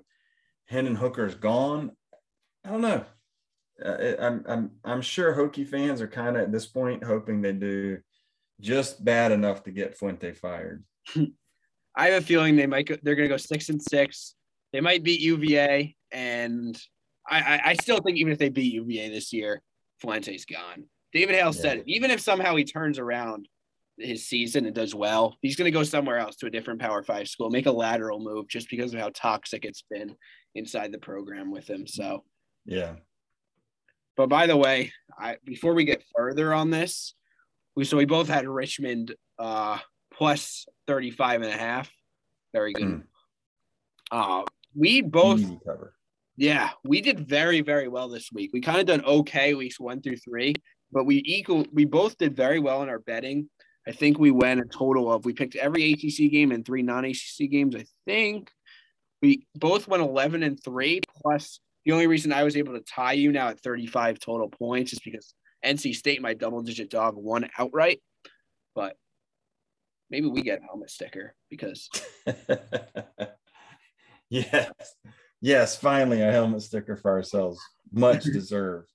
Hendon 0.67 0.95
Hooker's 0.95 1.35
gone. 1.35 1.91
I 2.65 2.69
don't 2.69 2.81
know. 2.81 3.05
Uh, 3.83 4.15
I'm 4.19 4.45
I'm 4.47 4.71
I'm 4.83 5.01
sure 5.01 5.35
Hokie 5.35 5.67
fans 5.67 6.01
are 6.01 6.07
kind 6.07 6.37
of 6.37 6.43
at 6.43 6.51
this 6.51 6.65
point 6.65 7.03
hoping 7.03 7.41
they 7.41 7.53
do 7.53 7.99
just 8.61 9.03
bad 9.03 9.31
enough 9.31 9.63
to 9.63 9.71
get 9.71 9.97
Fuente 9.97 10.31
fired. 10.33 10.83
I 11.95 12.07
have 12.07 12.23
a 12.23 12.25
feeling 12.25 12.55
they 12.55 12.65
might 12.65 12.87
go, 12.87 12.97
they're 13.01 13.15
going 13.15 13.27
to 13.27 13.33
go 13.33 13.37
six 13.37 13.69
and 13.69 13.81
six. 13.81 14.35
They 14.71 14.81
might 14.81 15.03
beat 15.03 15.21
UVA, 15.21 15.95
and 16.11 16.79
I, 17.29 17.39
I, 17.39 17.61
I, 17.69 17.73
still 17.75 17.99
think 17.99 18.17
even 18.17 18.33
if 18.33 18.39
they 18.39 18.49
beat 18.49 18.73
UVA 18.73 19.09
this 19.09 19.31
year, 19.31 19.61
Fuente's 20.01 20.45
gone. 20.45 20.85
David 21.13 21.35
Hale 21.35 21.45
yeah. 21.45 21.61
said 21.61 21.77
it. 21.79 21.83
Even 21.85 22.09
if 22.09 22.19
somehow 22.19 22.55
he 22.55 22.63
turns 22.63 22.97
around 22.97 23.47
his 23.97 24.25
season 24.25 24.65
and 24.65 24.73
does 24.73 24.95
well, 24.95 25.37
he's 25.41 25.55
going 25.55 25.65
to 25.65 25.71
go 25.71 25.83
somewhere 25.83 26.17
else 26.17 26.35
to 26.37 26.47
a 26.47 26.49
different 26.49 26.81
Power 26.81 27.03
Five 27.03 27.27
school, 27.27 27.51
make 27.51 27.67
a 27.67 27.71
lateral 27.71 28.19
move 28.19 28.47
just 28.47 28.69
because 28.69 28.93
of 28.93 28.99
how 28.99 29.11
toxic 29.13 29.63
it's 29.63 29.83
been 29.89 30.15
inside 30.55 30.91
the 30.91 30.97
program 30.97 31.51
with 31.51 31.69
him. 31.69 31.85
So, 31.85 32.23
yeah. 32.65 32.93
But 34.17 34.29
by 34.29 34.47
the 34.47 34.57
way, 34.57 34.91
I 35.17 35.37
before 35.43 35.73
we 35.73 35.85
get 35.85 36.03
further 36.15 36.53
on 36.53 36.69
this, 36.69 37.15
we 37.75 37.85
so 37.85 37.97
we 37.97 38.05
both 38.05 38.27
had 38.27 38.47
Richmond 38.47 39.15
uh, 39.39 39.79
plus 40.17 40.65
35 40.87 41.41
and 41.41 41.51
a 41.51 41.57
half. 41.57 41.89
Very 42.53 42.73
good. 42.73 42.83
Mm. 42.85 43.03
Uh, 44.11 44.43
we 44.75 45.01
both, 45.01 45.41
yeah, 46.37 46.71
we 46.83 47.01
did 47.01 47.27
very, 47.27 47.61
very 47.61 47.87
well 47.87 48.09
this 48.09 48.29
week. 48.31 48.51
We 48.53 48.61
kind 48.61 48.79
of 48.79 48.85
done 48.85 49.03
okay 49.05 49.53
weeks 49.53 49.79
one 49.79 50.01
through 50.01 50.17
three, 50.17 50.53
but 50.91 51.05
we 51.05 51.21
equal, 51.25 51.65
we 51.71 51.85
both 51.85 52.17
did 52.17 52.35
very 52.35 52.59
well 52.59 52.83
in 52.83 52.89
our 52.89 52.99
betting. 52.99 53.49
I 53.87 53.91
think 53.91 54.17
we 54.17 54.31
went 54.31 54.61
a 54.61 54.65
total 54.65 55.11
of, 55.11 55.25
we 55.25 55.33
picked 55.33 55.55
every 55.55 55.91
ACC 55.91 56.31
game 56.31 56.51
and 56.51 56.65
three 56.65 56.83
non 56.83 57.05
ACC 57.05 57.49
games. 57.49 57.75
I 57.75 57.85
think 58.05 58.49
we 59.21 59.45
both 59.55 59.87
went 59.87 60.03
11 60.03 60.43
and 60.43 60.61
three. 60.63 61.01
Plus, 61.21 61.59
the 61.85 61.91
only 61.91 62.07
reason 62.07 62.31
I 62.31 62.43
was 62.43 62.55
able 62.55 62.73
to 62.73 62.81
tie 62.81 63.13
you 63.13 63.31
now 63.31 63.49
at 63.49 63.59
35 63.59 64.19
total 64.19 64.49
points 64.49 64.93
is 64.93 64.99
because 64.99 65.33
NC 65.65 65.95
State, 65.95 66.21
my 66.21 66.33
double 66.33 66.61
digit 66.61 66.89
dog, 66.89 67.15
won 67.17 67.49
outright. 67.57 68.01
But 68.75 68.95
maybe 70.13 70.27
we 70.27 70.43
get 70.43 70.59
a 70.59 70.65
helmet 70.65 70.91
sticker 70.91 71.33
because 71.49 71.89
yes, 74.29 74.71
yes, 75.41 75.75
finally 75.75 76.21
a 76.21 76.31
helmet 76.31 76.61
sticker 76.61 76.95
for 76.95 77.09
ourselves, 77.09 77.59
much 77.91 78.23
deserved. 78.23 78.91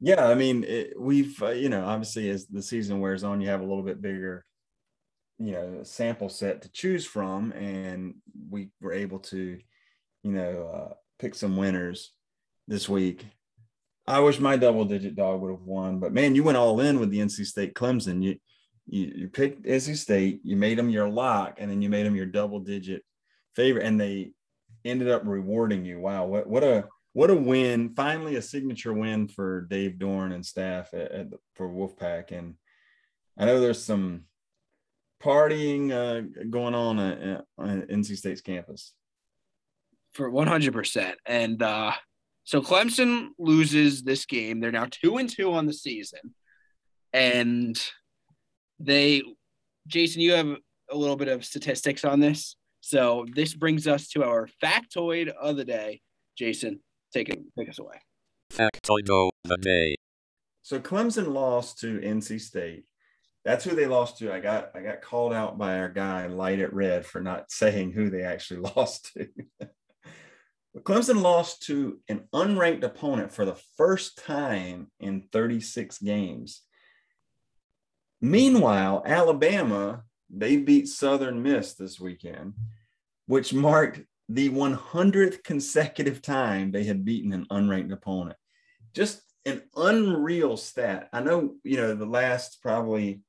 Yeah, 0.00 0.26
I 0.26 0.34
mean, 0.34 0.64
it, 0.64 0.94
we've 0.98 1.40
uh, 1.42 1.50
you 1.50 1.68
know 1.68 1.84
obviously 1.84 2.30
as 2.30 2.46
the 2.46 2.62
season 2.62 3.00
wears 3.00 3.22
on, 3.22 3.42
you 3.42 3.48
have 3.48 3.60
a 3.60 3.66
little 3.66 3.82
bit 3.82 4.00
bigger, 4.00 4.46
you 5.38 5.52
know, 5.52 5.82
sample 5.82 6.30
set 6.30 6.62
to 6.62 6.72
choose 6.72 7.04
from, 7.04 7.52
and 7.52 8.14
we 8.48 8.70
were 8.80 8.94
able 8.94 9.18
to, 9.18 9.58
you 10.22 10.32
know, 10.32 10.70
uh, 10.74 10.94
pick 11.18 11.34
some 11.34 11.58
winners 11.58 12.12
this 12.66 12.88
week. 12.88 13.26
I 14.06 14.20
wish 14.20 14.40
my 14.40 14.56
double 14.56 14.86
digit 14.86 15.16
dog 15.16 15.42
would 15.42 15.50
have 15.50 15.66
won, 15.66 15.98
but 15.98 16.14
man, 16.14 16.34
you 16.34 16.44
went 16.44 16.56
all 16.56 16.80
in 16.80 16.98
with 16.98 17.10
the 17.10 17.18
NC 17.18 17.44
State 17.44 17.74
Clemson. 17.74 18.22
You 18.22 18.36
you, 18.86 19.12
you 19.16 19.28
picked 19.28 19.64
NC 19.64 19.96
State, 19.96 20.40
you 20.44 20.56
made 20.56 20.78
them 20.78 20.90
your 20.90 21.08
lock, 21.08 21.56
and 21.58 21.70
then 21.70 21.82
you 21.82 21.88
made 21.88 22.06
them 22.06 22.16
your 22.16 22.26
double 22.26 22.60
digit 22.60 23.02
favorite, 23.54 23.86
and 23.86 24.00
they 24.00 24.32
ended 24.84 25.08
up 25.08 25.22
rewarding 25.24 25.84
you. 25.84 26.00
Wow, 26.00 26.26
what 26.26 26.46
what 26.46 26.62
a 26.62 26.88
what 27.12 27.30
a 27.30 27.34
win! 27.34 27.94
Finally, 27.94 28.36
a 28.36 28.42
signature 28.42 28.92
win 28.92 29.28
for 29.28 29.62
Dave 29.62 29.92
Doeren 29.92 30.34
and 30.34 30.44
staff 30.44 30.92
at, 30.92 31.12
at 31.12 31.26
for 31.54 31.68
Wolfpack. 31.68 32.32
And 32.32 32.54
I 33.38 33.46
know 33.46 33.60
there's 33.60 33.82
some 33.82 34.24
partying 35.22 35.90
uh, 35.90 36.44
going 36.50 36.74
on 36.74 36.98
at, 36.98 37.18
at 37.22 37.88
NC 37.88 38.16
State's 38.16 38.40
campus 38.40 38.92
for 40.12 40.30
100%. 40.30 41.14
And 41.26 41.62
uh, 41.62 41.92
so 42.44 42.60
Clemson 42.60 43.28
loses 43.38 44.02
this 44.02 44.26
game. 44.26 44.60
They're 44.60 44.72
now 44.72 44.88
two 44.90 45.16
and 45.16 45.28
two 45.28 45.52
on 45.52 45.66
the 45.66 45.72
season, 45.72 46.34
and 47.12 47.80
they, 48.78 49.22
Jason, 49.86 50.20
you 50.20 50.32
have 50.32 50.56
a 50.90 50.96
little 50.96 51.16
bit 51.16 51.28
of 51.28 51.44
statistics 51.44 52.04
on 52.04 52.20
this. 52.20 52.56
So 52.80 53.24
this 53.34 53.54
brings 53.54 53.86
us 53.86 54.08
to 54.08 54.24
our 54.24 54.48
factoid 54.62 55.28
of 55.28 55.56
the 55.56 55.64
day. 55.64 56.00
Jason, 56.36 56.80
take 57.12 57.28
it, 57.28 57.40
take 57.58 57.68
us 57.68 57.78
away. 57.78 57.96
Factoid 58.52 59.08
of 59.08 59.30
the 59.44 59.56
day. 59.56 59.96
So 60.62 60.78
Clemson 60.80 61.32
lost 61.32 61.78
to 61.80 61.98
NC 61.98 62.40
State. 62.40 62.84
That's 63.44 63.64
who 63.64 63.74
they 63.74 63.86
lost 63.86 64.18
to. 64.18 64.32
I 64.32 64.40
got 64.40 64.70
I 64.74 64.80
got 64.80 65.02
called 65.02 65.34
out 65.34 65.58
by 65.58 65.78
our 65.78 65.90
guy 65.90 66.26
Light 66.26 66.58
It 66.58 66.72
Red 66.72 67.04
for 67.04 67.20
not 67.20 67.50
saying 67.50 67.92
who 67.92 68.10
they 68.10 68.22
actually 68.22 68.60
lost 68.76 69.12
to. 69.14 69.28
Clemson 70.78 71.22
lost 71.22 71.62
to 71.64 72.00
an 72.08 72.24
unranked 72.34 72.82
opponent 72.82 73.32
for 73.32 73.44
the 73.44 73.56
first 73.76 74.18
time 74.24 74.90
in 74.98 75.28
36 75.32 75.98
games. 75.98 76.62
Meanwhile, 78.24 79.02
Alabama, 79.04 80.04
they 80.30 80.56
beat 80.56 80.88
Southern 80.88 81.42
Miss 81.42 81.74
this 81.74 82.00
weekend, 82.00 82.54
which 83.26 83.52
marked 83.52 84.00
the 84.30 84.48
100th 84.48 85.44
consecutive 85.44 86.22
time 86.22 86.72
they 86.72 86.84
had 86.84 87.04
beaten 87.04 87.34
an 87.34 87.44
unranked 87.50 87.92
opponent. 87.92 88.38
Just 88.94 89.20
an 89.44 89.60
unreal 89.76 90.56
stat. 90.56 91.10
I 91.12 91.20
know, 91.20 91.56
you 91.64 91.76
know, 91.76 91.94
the 91.94 92.06
last 92.06 92.62
probably 92.62 93.20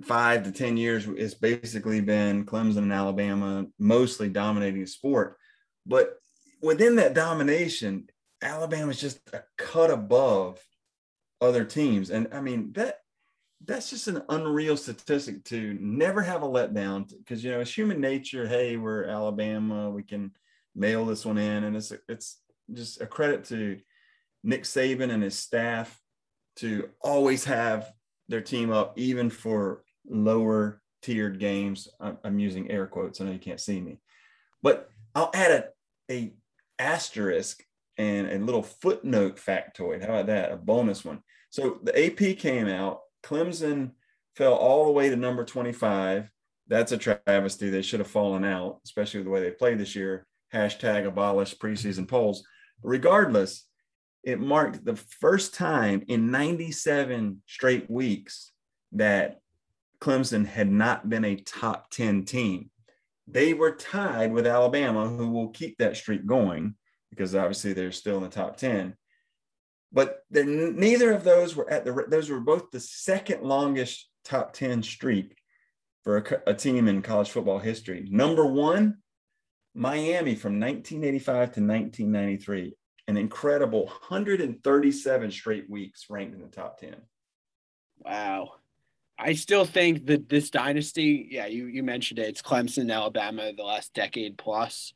five 0.00 0.44
to 0.44 0.52
10 0.52 0.76
years 0.76 1.08
it's 1.08 1.34
basically 1.34 2.00
been 2.00 2.46
Clemson 2.46 2.78
and 2.78 2.92
Alabama 2.92 3.66
mostly 3.80 4.28
dominating 4.28 4.82
the 4.82 4.86
sport. 4.86 5.38
But 5.84 6.14
within 6.62 6.94
that 6.96 7.14
domination, 7.14 8.10
Alabama's 8.40 9.00
just 9.00 9.18
a 9.32 9.42
cut 9.58 9.90
above 9.90 10.64
other 11.40 11.64
teams. 11.64 12.10
And 12.10 12.28
I 12.32 12.40
mean, 12.40 12.70
that 12.74 13.00
that's 13.64 13.90
just 13.90 14.08
an 14.08 14.22
unreal 14.28 14.76
statistic 14.76 15.44
to 15.44 15.76
never 15.80 16.22
have 16.22 16.42
a 16.42 16.48
letdown 16.48 17.10
because 17.18 17.42
you 17.42 17.50
know 17.50 17.60
it's 17.60 17.76
human 17.76 18.00
nature. 18.00 18.46
Hey, 18.46 18.76
we're 18.76 19.04
Alabama, 19.04 19.90
we 19.90 20.02
can 20.02 20.32
mail 20.74 21.06
this 21.06 21.24
one 21.24 21.38
in, 21.38 21.64
and 21.64 21.76
it's 21.76 21.92
it's 22.08 22.40
just 22.72 23.00
a 23.00 23.06
credit 23.06 23.44
to 23.44 23.78
Nick 24.44 24.64
Saban 24.64 25.10
and 25.10 25.22
his 25.22 25.38
staff 25.38 25.98
to 26.56 26.90
always 27.00 27.44
have 27.44 27.90
their 28.28 28.40
team 28.40 28.70
up, 28.70 28.98
even 28.98 29.30
for 29.30 29.84
lower 30.08 30.80
tiered 31.02 31.38
games. 31.38 31.88
I'm, 32.00 32.18
I'm 32.24 32.38
using 32.38 32.70
air 32.70 32.86
quotes. 32.86 33.20
I 33.20 33.24
know 33.24 33.32
you 33.32 33.38
can't 33.38 33.60
see 33.60 33.80
me, 33.80 34.00
but 34.62 34.90
I'll 35.14 35.30
add 35.34 35.50
a 35.50 35.64
a 36.10 36.34
asterisk 36.78 37.64
and 37.98 38.28
a 38.28 38.38
little 38.38 38.62
footnote 38.62 39.36
factoid. 39.36 40.02
How 40.02 40.08
about 40.08 40.26
that? 40.26 40.52
A 40.52 40.56
bonus 40.56 41.04
one. 41.04 41.22
So 41.50 41.80
the 41.82 42.06
AP 42.06 42.38
came 42.38 42.68
out. 42.68 43.00
Clemson 43.26 43.90
fell 44.36 44.54
all 44.54 44.86
the 44.86 44.92
way 44.92 45.10
to 45.10 45.16
number 45.16 45.44
25. 45.44 46.30
That's 46.68 46.92
a 46.92 46.98
travesty. 46.98 47.70
They 47.70 47.82
should 47.82 48.00
have 48.00 48.10
fallen 48.10 48.44
out, 48.44 48.80
especially 48.84 49.22
the 49.22 49.30
way 49.30 49.40
they 49.40 49.50
played 49.50 49.78
this 49.78 49.96
year. 49.96 50.26
Hashtag 50.54 51.06
abolish 51.06 51.56
preseason 51.56 52.06
polls. 52.06 52.44
Regardless, 52.82 53.66
it 54.22 54.40
marked 54.40 54.84
the 54.84 54.96
first 54.96 55.54
time 55.54 56.04
in 56.08 56.30
97 56.30 57.42
straight 57.46 57.90
weeks 57.90 58.52
that 58.92 59.40
Clemson 60.00 60.46
had 60.46 60.70
not 60.70 61.08
been 61.08 61.24
a 61.24 61.36
top 61.36 61.90
10 61.90 62.24
team. 62.24 62.70
They 63.26 63.54
were 63.54 63.72
tied 63.72 64.32
with 64.32 64.46
Alabama, 64.46 65.08
who 65.08 65.30
will 65.30 65.48
keep 65.48 65.78
that 65.78 65.96
streak 65.96 66.26
going 66.26 66.76
because 67.10 67.34
obviously 67.34 67.72
they're 67.72 67.92
still 67.92 68.18
in 68.18 68.22
the 68.22 68.28
top 68.28 68.56
10. 68.56 68.94
But 69.92 70.20
neither 70.30 71.12
of 71.12 71.24
those 71.24 71.54
were 71.54 71.70
at 71.70 71.84
the, 71.84 72.04
those 72.08 72.28
were 72.28 72.40
both 72.40 72.70
the 72.70 72.80
second 72.80 73.42
longest 73.42 74.08
top 74.24 74.52
10 74.52 74.82
streak 74.82 75.36
for 76.02 76.18
a, 76.18 76.50
a 76.50 76.54
team 76.54 76.88
in 76.88 77.02
college 77.02 77.30
football 77.30 77.58
history. 77.58 78.06
Number 78.10 78.44
one, 78.44 78.98
Miami 79.74 80.34
from 80.34 80.58
1985 80.58 81.36
to 81.36 81.60
1993, 81.60 82.74
an 83.08 83.16
incredible 83.16 83.86
137 83.86 85.30
straight 85.30 85.70
weeks 85.70 86.06
ranked 86.08 86.34
in 86.34 86.40
the 86.40 86.48
top 86.48 86.78
10. 86.78 86.96
Wow. 87.98 88.54
I 89.18 89.34
still 89.34 89.64
think 89.64 90.06
that 90.06 90.28
this 90.28 90.50
dynasty, 90.50 91.28
yeah, 91.30 91.46
you, 91.46 91.66
you 91.66 91.82
mentioned 91.82 92.18
it, 92.18 92.28
it's 92.28 92.42
Clemson, 92.42 92.92
Alabama, 92.92 93.52
the 93.56 93.62
last 93.62 93.94
decade 93.94 94.36
plus. 94.36 94.92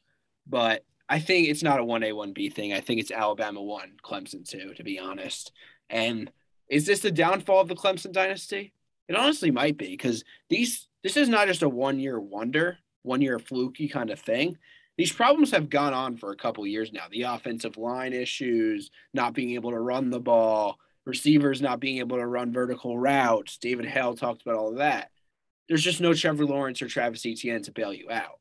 But 0.47 0.85
I 1.11 1.19
think 1.19 1.49
it's 1.49 1.65
not 1.65 1.81
a 1.81 1.85
1A, 1.85 2.13
1B 2.13 2.53
thing. 2.53 2.73
I 2.73 2.81
think 2.81 3.01
it's 3.01 3.11
Alabama 3.11 3.61
1, 3.61 3.97
Clemson 4.03 4.49
2, 4.49 4.75
to 4.75 4.85
be 4.85 5.01
honest. 5.01 5.51
And 5.91 6.31
is 6.69 6.87
this 6.87 7.01
the 7.01 7.11
downfall 7.11 7.61
of 7.61 7.69
the 7.69 7.75
Clemson 7.75 8.13
dynasty? 8.13 8.73
It 9.09 9.17
honestly 9.17 9.51
might 9.51 9.77
be 9.77 9.89
because 9.89 10.25
these 10.49 10.87
this 11.03 11.17
is 11.17 11.29
not 11.29 11.49
just 11.49 11.63
a 11.65 11.69
one 11.69 11.99
year 11.99 12.21
wonder, 12.21 12.79
one 13.03 13.21
year 13.23 13.41
fluky 13.41 13.89
kind 13.89 14.11
of 14.11 14.21
thing. 14.21 14.57
These 14.97 15.13
problems 15.13 15.51
have 15.51 15.69
gone 15.69 15.95
on 15.95 16.17
for 16.17 16.31
a 16.31 16.37
couple 16.37 16.65
years 16.65 16.93
now. 16.93 17.05
The 17.11 17.23
offensive 17.23 17.77
line 17.77 18.13
issues, 18.13 18.91
not 19.13 19.35
being 19.35 19.51
able 19.53 19.71
to 19.71 19.81
run 19.81 20.11
the 20.11 20.21
ball, 20.21 20.79
receivers 21.07 21.61
not 21.61 21.81
being 21.81 21.99
able 21.99 22.19
to 22.19 22.27
run 22.27 22.53
vertical 22.53 22.97
routes. 22.97 23.57
David 23.57 23.87
Hale 23.87 24.15
talked 24.15 24.43
about 24.43 24.57
all 24.57 24.69
of 24.69 24.77
that. 24.77 25.11
There's 25.69 25.83
just 25.83 26.01
no 26.01 26.15
Trevor 26.15 26.47
Lawrence 26.47 26.83
or 26.83 26.87
Travis 26.87 27.27
Etienne 27.27 27.63
to 27.63 27.73
bail 27.73 27.93
you 27.93 28.11
out. 28.11 28.39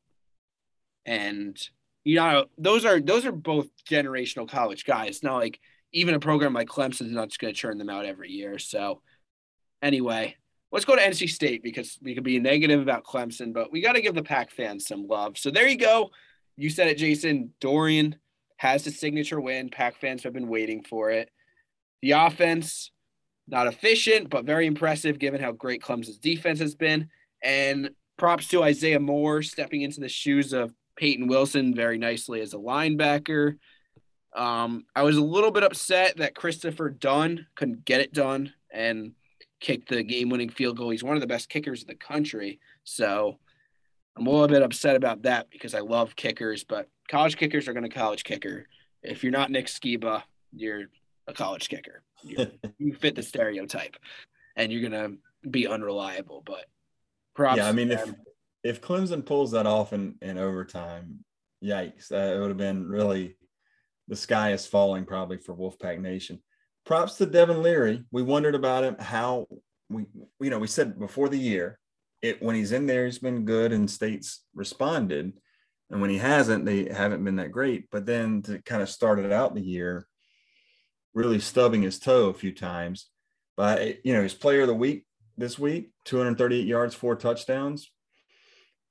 And 1.04 1.58
you 2.04 2.16
know, 2.16 2.46
those 2.58 2.84
are 2.84 3.00
those 3.00 3.26
are 3.26 3.32
both 3.32 3.68
generational 3.88 4.48
college 4.48 4.84
guys. 4.84 5.22
Not 5.22 5.36
like 5.36 5.60
even 5.92 6.14
a 6.14 6.20
program 6.20 6.54
like 6.54 6.68
Clemson's 6.68 7.12
not 7.12 7.28
just 7.28 7.40
going 7.40 7.52
to 7.52 7.58
churn 7.58 7.78
them 7.78 7.90
out 7.90 8.06
every 8.06 8.30
year. 8.30 8.58
So 8.58 9.02
anyway, 9.82 10.36
let's 10.72 10.84
go 10.84 10.96
to 10.96 11.02
NC 11.02 11.28
State 11.28 11.62
because 11.62 11.98
we 12.02 12.14
could 12.14 12.24
be 12.24 12.38
negative 12.38 12.80
about 12.80 13.04
Clemson, 13.04 13.52
but 13.52 13.72
we 13.72 13.80
got 13.80 13.94
to 13.94 14.00
give 14.00 14.14
the 14.14 14.22
Pack 14.22 14.50
fans 14.50 14.86
some 14.86 15.06
love. 15.06 15.36
So 15.36 15.50
there 15.50 15.68
you 15.68 15.76
go. 15.76 16.10
You 16.56 16.70
said 16.70 16.88
it, 16.88 16.98
Jason. 16.98 17.52
Doeren 17.60 18.14
has 18.56 18.84
his 18.84 18.98
signature 18.98 19.40
win. 19.40 19.68
Pack 19.70 19.96
fans 19.96 20.22
have 20.22 20.32
been 20.32 20.48
waiting 20.48 20.82
for 20.82 21.10
it. 21.10 21.30
The 22.02 22.12
offense, 22.12 22.92
not 23.48 23.66
efficient, 23.66 24.30
but 24.30 24.44
very 24.44 24.66
impressive 24.66 25.18
given 25.18 25.40
how 25.40 25.52
great 25.52 25.82
Clemson's 25.82 26.18
defense 26.18 26.60
has 26.60 26.74
been. 26.74 27.08
And 27.42 27.90
props 28.18 28.48
to 28.48 28.62
Isaiah 28.62 29.00
Moore 29.00 29.42
stepping 29.42 29.80
into 29.80 30.00
the 30.00 30.08
shoes 30.08 30.52
of 30.52 30.72
Payton 31.00 31.28
Wilson 31.28 31.74
very 31.74 31.96
nicely 31.96 32.42
as 32.42 32.52
a 32.52 32.58
linebacker. 32.58 33.56
Um, 34.36 34.84
I 34.94 35.02
was 35.02 35.16
a 35.16 35.24
little 35.24 35.50
bit 35.50 35.62
upset 35.62 36.18
that 36.18 36.34
Christopher 36.34 36.90
Dunn 36.90 37.46
couldn't 37.54 37.86
get 37.86 38.02
it 38.02 38.12
done 38.12 38.52
and 38.70 39.12
kick 39.60 39.88
the 39.88 40.02
game-winning 40.02 40.50
field 40.50 40.76
goal. 40.76 40.90
He's 40.90 41.02
one 41.02 41.16
of 41.16 41.22
the 41.22 41.26
best 41.26 41.48
kickers 41.48 41.80
in 41.80 41.88
the 41.88 41.94
country, 41.94 42.60
so 42.84 43.38
I'm 44.14 44.26
a 44.26 44.30
little 44.30 44.46
bit 44.46 44.62
upset 44.62 44.94
about 44.94 45.22
that 45.22 45.48
because 45.50 45.74
I 45.74 45.80
love 45.80 46.16
kickers, 46.16 46.64
but 46.64 46.86
college 47.08 47.38
kickers 47.38 47.66
are 47.66 47.72
going 47.72 47.88
to 47.88 47.88
college 47.88 48.22
kicker. 48.22 48.66
If 49.02 49.22
you're 49.22 49.32
not 49.32 49.50
Nick 49.50 49.68
Sciba, 49.68 50.22
you're 50.52 50.84
a 51.26 51.32
college 51.32 51.70
kicker. 51.70 52.02
you 52.22 52.92
fit 52.92 53.14
the 53.14 53.22
stereotype, 53.22 53.96
and 54.54 54.70
you're 54.70 54.86
going 54.86 54.92
to 54.92 55.48
be 55.48 55.66
unreliable. 55.66 56.42
But 56.44 56.66
props. 57.34 57.56
Yeah, 57.56 57.70
I 57.70 57.72
mean, 57.72 57.90
if 57.90 58.12
if 58.62 58.80
Clemson 58.80 59.24
pulls 59.24 59.52
that 59.52 59.66
off 59.66 59.92
in, 59.92 60.16
in 60.22 60.38
overtime, 60.38 61.24
yikes, 61.62 62.10
it 62.10 62.38
would 62.38 62.48
have 62.48 62.56
been 62.56 62.88
really 62.88 63.36
the 64.08 64.16
sky 64.16 64.52
is 64.52 64.66
falling 64.66 65.04
probably 65.04 65.38
for 65.38 65.54
Wolfpack 65.54 66.00
Nation. 66.00 66.42
Props 66.84 67.16
to 67.16 67.26
Devin 67.26 67.62
Leary. 67.62 68.04
We 68.10 68.22
wondered 68.22 68.54
about 68.54 68.84
him, 68.84 68.96
how 68.98 69.46
we, 69.88 70.06
you 70.40 70.50
know, 70.50 70.58
we 70.58 70.66
said 70.66 70.98
before 70.98 71.28
the 71.28 71.38
year, 71.38 71.78
it 72.20 72.42
when 72.42 72.56
he's 72.56 72.72
in 72.72 72.86
there, 72.86 73.06
he's 73.06 73.18
been 73.18 73.44
good 73.44 73.72
and 73.72 73.90
states 73.90 74.44
responded. 74.54 75.32
And 75.90 76.00
when 76.00 76.10
he 76.10 76.18
hasn't, 76.18 76.64
they 76.64 76.84
haven't 76.92 77.24
been 77.24 77.36
that 77.36 77.52
great. 77.52 77.90
But 77.90 78.06
then 78.06 78.42
to 78.42 78.60
kind 78.62 78.82
of 78.82 78.88
start 78.88 79.18
it 79.18 79.32
out 79.32 79.54
the 79.54 79.60
year, 79.60 80.06
really 81.14 81.40
stubbing 81.40 81.82
his 81.82 81.98
toe 81.98 82.28
a 82.28 82.34
few 82.34 82.52
times. 82.52 83.08
But 83.56 84.04
you 84.04 84.12
know, 84.12 84.22
his 84.22 84.34
player 84.34 84.62
of 84.62 84.68
the 84.68 84.74
week 84.74 85.04
this 85.36 85.58
week, 85.58 85.90
238 86.04 86.66
yards, 86.66 86.94
four 86.94 87.16
touchdowns. 87.16 87.90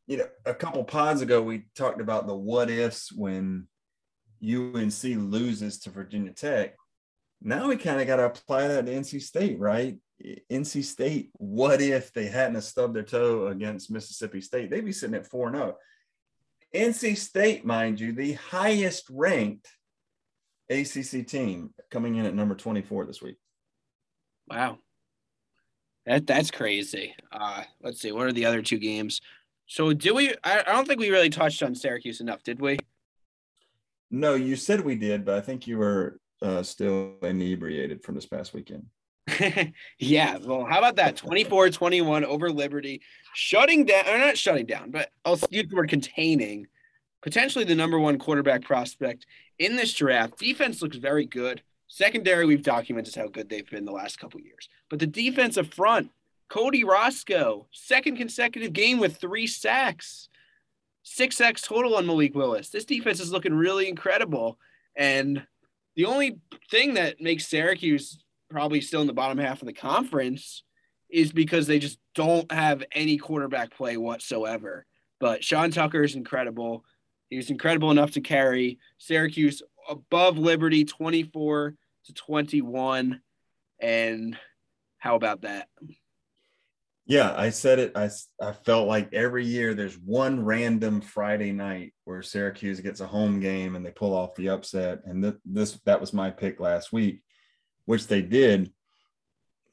You 0.10 0.18
know, 0.18 0.28
a 0.44 0.56
couple 0.56 0.84
pods 0.84 1.22
ago, 1.22 1.40
we 1.40 1.66
talked 1.76 2.02
about 2.02 2.26
the 2.26 2.36
what 2.36 2.72
ifs 2.72 3.12
when 3.12 3.68
UNC 4.44 5.04
loses 5.04 5.78
to 5.82 5.92
Virginia 5.92 6.34
Tech. 6.34 6.76
Now 7.44 7.68
we 7.68 7.78
kind 7.78 8.02
of 8.02 8.08
got 8.08 8.16
to 8.16 8.26
apply 8.26 8.68
that 8.68 8.88
to 8.88 8.92
NC 8.92 9.22
State, 9.22 9.60
right? 9.60 10.00
NC 10.52 10.84
State, 10.84 11.30
what 11.34 11.80
if 11.80 12.12
they 12.12 12.26
hadn't 12.26 12.60
stubbed 12.64 12.96
their 12.96 13.04
toe 13.04 13.50
against 13.50 13.92
Mississippi 13.92 14.42
State? 14.42 14.72
They'd 14.72 14.84
be 14.84 14.92
sitting 14.92 15.16
at 15.16 15.28
4 15.28 15.52
0. 15.52 15.78
NC 16.76 17.16
State, 17.16 17.64
mind 17.64 18.00
you, 18.00 18.12
the 18.12 18.34
highest 18.34 19.06
ranked 19.12 19.68
ACC 20.72 21.28
team 21.28 21.72
coming 21.92 22.16
in 22.16 22.26
at 22.26 22.34
number 22.34 22.56
24 22.56 23.06
this 23.06 23.22
week. 23.22 23.38
Wow. 24.48 24.80
That 26.06 26.26
that's 26.26 26.50
crazy. 26.50 27.14
Uh, 27.32 27.64
let's 27.84 28.02
see. 28.02 28.12
What 28.12 28.26
are 28.26 28.34
the 28.34 28.46
other 28.46 28.64
two 28.64 28.80
games? 28.80 29.22
So 29.70 29.94
do 29.94 30.16
we? 30.16 30.34
I, 30.44 30.62
I 30.66 30.72
don't 30.72 30.88
think 30.88 31.00
we 31.00 31.12
really 31.12 31.30
touched 31.30 31.62
on 31.62 31.76
Syracuse 31.76 32.22
enough, 32.22 32.42
did 32.42 32.60
we? 32.60 32.80
No, 34.10 34.34
you 34.34 34.56
said 34.56 34.82
we 34.82 34.96
did, 34.96 35.24
but 35.24 35.38
I 35.38 35.42
think 35.42 35.68
you 35.68 35.78
were 35.78 36.20
uh, 36.42 36.64
still 36.64 37.14
inebriated 37.22 38.04
from 38.04 38.16
this 38.16 38.26
past 38.26 38.54
weekend. 38.56 38.88
yeah. 40.00 40.38
Well, 40.38 40.66
how 40.66 40.80
about 40.80 40.96
that? 40.96 41.16
24 41.18 41.70
21 41.70 42.26
over 42.26 42.52
Liberty, 42.52 43.02
shutting 43.36 43.86
down, 43.86 44.08
or 44.08 44.18
not 44.18 44.40
shutting 44.40 44.66
down, 44.66 44.90
but 44.90 45.12
I'll 45.24 45.40
use 45.52 45.68
the 45.70 45.76
word 45.76 45.90
containing 45.90 46.66
potentially 47.22 47.64
the 47.64 47.76
number 47.76 48.00
one 48.00 48.18
quarterback 48.18 48.64
prospect 48.64 49.28
in 49.60 49.76
this 49.76 49.94
draft. 49.94 50.40
Defense 50.40 50.82
looks 50.82 50.98
very 50.98 51.26
good. 51.26 51.62
Secondary, 51.88 52.46
we've 52.46 52.64
documented 52.64 53.14
how 53.16 53.28
good 53.28 53.50
they've 53.50 53.70
been 53.70 53.86
the 53.86 53.92
last 53.92 54.20
couple 54.20 54.40
years. 54.40 54.68
But 54.90 54.98
the 54.98 55.08
defensive 55.08 55.72
front, 55.74 56.10
Cody 56.50 56.84
Roscoe, 56.84 57.68
second 57.72 58.18
consecutive 58.18 58.74
game 58.74 59.00
with 59.00 59.18
three 59.18 59.48
sacks, 59.48 60.30
six 61.04 61.38
sacks 61.38 61.62
total 61.62 61.96
on 61.96 62.08
Malik 62.08 62.36
Willis. 62.36 62.70
This 62.70 62.86
defense 62.86 63.20
is 63.20 63.32
looking 63.32 63.54
really 63.54 63.88
incredible. 63.88 64.58
And 64.96 65.46
the 65.96 66.06
only 66.06 66.40
thing 66.72 66.96
that 66.96 67.22
makes 67.22 67.48
Syracuse 67.48 68.24
probably 68.50 68.82
still 68.82 69.02
in 69.02 69.08
the 69.08 69.14
bottom 69.14 69.38
half 69.38 69.62
of 69.62 69.68
the 69.68 69.74
conference 69.74 70.64
is 71.10 71.32
because 71.32 71.68
they 71.68 71.80
just 71.80 72.00
don't 72.16 72.52
have 72.52 72.84
any 72.92 73.18
quarterback 73.18 73.76
play 73.76 73.98
whatsoever. 73.98 74.86
But 75.20 75.44
Sean 75.44 75.72
Tucker 75.72 76.04
is 76.04 76.16
incredible. 76.16 76.84
He 77.30 77.38
was 77.38 77.50
incredible 77.50 77.92
enough 77.92 78.12
to 78.12 78.22
carry 78.22 78.80
Syracuse 78.98 79.62
above 79.88 80.38
Liberty 80.38 80.84
24 80.86 81.76
to 82.06 82.14
21. 82.14 83.22
And 83.80 84.38
how 84.98 85.16
about 85.16 85.42
that? 85.42 85.68
Yeah, 87.10 87.34
I 87.36 87.50
said 87.50 87.80
it. 87.80 87.94
I, 87.96 88.12
I 88.40 88.52
felt 88.52 88.88
like 88.88 89.12
every 89.16 89.44
year 89.44 89.74
there's 89.74 89.98
one 89.98 90.46
random 90.46 91.02
Friday 91.02 91.52
night 91.52 91.96
where 92.04 92.22
Syracuse 92.22 92.82
gets 92.82 93.02
a 93.02 93.08
home 93.08 93.40
game 93.40 93.76
and 93.76 93.84
they 93.84 93.90
pull 93.90 94.14
off 94.14 94.36
the 94.36 94.50
upset. 94.50 95.00
And 95.06 95.24
th- 95.24 95.36
this 95.44 95.80
that 95.86 96.00
was 96.00 96.14
my 96.14 96.30
pick 96.30 96.60
last 96.60 96.94
week, 96.94 97.24
which 97.86 98.06
they 98.06 98.22
did. 98.22 98.72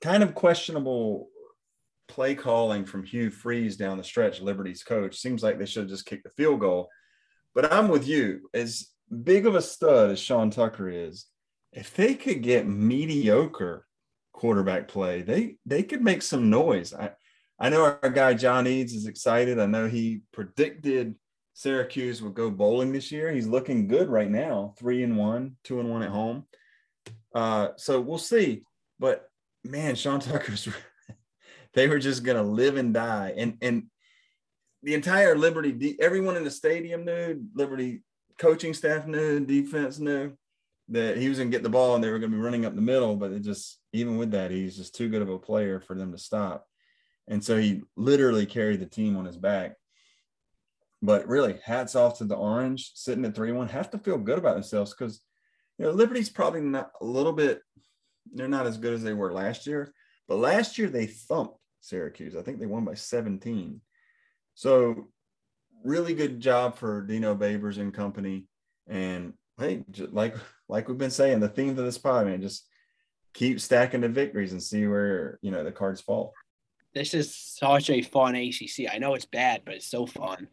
Kind 0.01 0.23
of 0.23 0.35
questionable 0.35 1.29
play 2.09 2.35
calling 2.35 2.87
from 2.87 3.05
Hugh 3.05 3.29
Freeze 3.29 3.77
down 3.77 3.99
the 3.99 4.05
stretch, 4.05 4.41
Liberty's 4.41 4.83
coach. 4.83 5.19
Seems 5.19 5.43
like 5.43 5.59
they 5.59 5.67
should 5.67 5.83
have 5.83 5.91
just 5.91 6.07
kicked 6.07 6.25
the 6.25 6.31
field 6.31 6.61
goal. 6.61 6.89
But 7.55 7.71
I'm 7.71 7.89
with 7.89 8.09
you. 8.09 8.49
As 8.55 8.89
big 9.25 9.45
of 9.45 9.55
a 9.55 9.61
stud 9.61 10.11
as 10.11 10.19
Sean 10.19 10.49
Tucker 10.49 10.89
is, 10.89 11.27
if 11.71 11.93
they 11.95 12.15
could 12.15 12.43
get 12.43 12.67
mediocre 12.67 13.87
quarterback 14.33 14.89
play, 14.89 15.21
they 15.21 15.57
they 15.67 15.83
could 15.83 16.03
make 16.03 16.23
some 16.23 16.49
noise. 16.49 16.95
I 16.95 17.11
I 17.59 17.69
know 17.69 17.99
our 18.03 18.11
guy 18.11 18.35
John 18.35 18.67
Eads 18.67 18.93
is 18.93 19.07
excited. 19.07 19.59
I 19.59 19.67
know 19.67 19.89
he 19.89 20.21
predicted 20.33 21.15
Syracuse 21.55 22.21
would 22.21 22.35
go 22.35 22.51
bowling 22.51 22.93
this 22.93 23.11
year. 23.11 23.33
He's 23.33 23.47
looking 23.47 23.89
good 23.89 24.09
right 24.09 24.31
now, 24.31 24.75
three 24.79 25.03
and 25.03 25.17
one, 25.17 25.57
two 25.65 25.81
and 25.81 25.91
one 25.91 26.03
at 26.03 26.11
home. 26.11 26.45
Uh, 27.35 27.69
so 27.77 28.01
we'll 28.01 28.19
see. 28.19 28.63
But 28.99 29.29
man, 29.65 29.95
Sean 29.95 30.21
Tucker's 30.21 30.69
they 31.75 31.89
were 31.89 31.99
just 31.99 32.25
gonna 32.25 32.43
live 32.43 32.77
and 32.77 32.93
die. 32.93 33.35
And 33.37 33.57
and 33.63 33.85
the 34.83 34.95
entire 34.95 35.37
Liberty, 35.37 35.97
everyone 36.01 36.37
in 36.37 36.45
the 36.45 36.51
stadium 36.51 37.05
knew, 37.05 37.43
Liberty 37.55 38.03
coaching 38.39 38.75
staff 38.75 39.07
knew, 39.07 39.41
defense 39.41 39.99
knew 39.99 40.33
that 40.89 41.17
he 41.17 41.29
was 41.29 41.39
going 41.39 41.51
to 41.51 41.57
get 41.57 41.63
the 41.63 41.69
ball 41.69 41.95
and 41.95 42.05
they 42.05 42.11
were 42.11 42.19
going 42.19 42.31
to 42.31 42.37
be 42.37 42.43
running 42.43 42.65
up 42.65 42.75
the 42.75 42.81
middle. 42.81 43.17
But 43.17 43.33
it 43.33 43.41
just, 43.41 43.81
even 43.93 44.17
with 44.17 44.31
that, 44.31 44.51
he's 44.51 44.77
just 44.77 44.95
too 44.95 45.09
good 45.09 45.23
of 45.23 45.29
a 45.29 45.39
player 45.39 45.81
for 45.81 45.95
them 45.95 46.13
to 46.13 46.19
stop. 46.19 46.67
And 47.29 47.43
so 47.43 47.57
he 47.57 47.83
literally 47.97 48.47
carried 48.47 48.81
the 48.81 48.87
team 48.87 49.17
on 49.17 49.25
his 49.25 49.37
back. 49.37 49.75
But 51.03 51.29
really, 51.29 51.59
hats 51.65 51.95
off 51.95 52.19
to 52.19 52.25
the 52.25 52.37
Orange 52.37 52.93
sitting 52.95 53.25
at 53.25 53.35
3 53.35 53.53
1. 53.53 53.69
Have 53.69 53.91
to 53.91 53.99
feel 53.99 54.19
good 54.19 54.39
about 54.39 54.55
themselves 54.55 54.95
because, 54.95 55.21
you 55.79 55.85
know, 55.85 55.91
Liberty's 55.91 56.31
probably 56.31 56.63
not 56.63 56.91
a 57.01 57.05
little 57.05 57.33
bit, 57.33 57.61
they're 58.33 58.49
not 58.49 58.67
as 58.67 58.79
good 58.79 58.95
as 58.95 59.03
they 59.03 59.13
were 59.13 59.33
last 59.33 59.67
year. 59.67 59.93
But 60.27 60.37
last 60.37 60.79
year, 60.79 60.89
they 60.89 61.07
thumped 61.07 61.59
Syracuse. 61.81 62.35
I 62.35 62.43
think 62.43 62.59
they 62.59 62.67
won 62.67 62.85
by 62.85 62.95
17. 62.95 63.81
So, 64.55 65.09
really 65.85 66.15
good 66.15 66.41
job 66.41 66.77
for 66.77 67.03
Dino 67.03 67.35
Babers 67.35 67.79
and 67.79 67.93
company. 67.93 68.47
And 68.89 69.35
hey, 69.59 69.85
like 70.11 70.35
like 70.69 70.89
we've 70.89 70.99
been 70.99 71.11
saying, 71.11 71.41
the 71.41 71.49
theme 71.49 71.71
of 71.71 71.77
this 71.77 71.99
pod, 71.99 72.27
man, 72.27 72.41
just 72.41 72.67
keep 73.35 73.61
stacking 73.61 74.01
the 74.01 74.09
victories 74.09 74.53
and 74.53 74.63
see 74.63 74.87
where 74.87 75.39
you 75.43 75.51
know 75.51 75.63
the 75.63 75.73
cards 75.73 76.01
fall. 76.01 76.33
This 76.97 77.13
is 77.13 77.35
such 77.35 77.91
a 77.91 78.01
fun 78.01 78.35
ACC. 78.35 78.91
I 78.91 78.97
know 78.97 79.13
it's 79.13 79.27
bad, 79.27 79.61
but 79.67 79.75
it's 79.75 79.87
so 79.87 80.07
fun. 80.07 80.49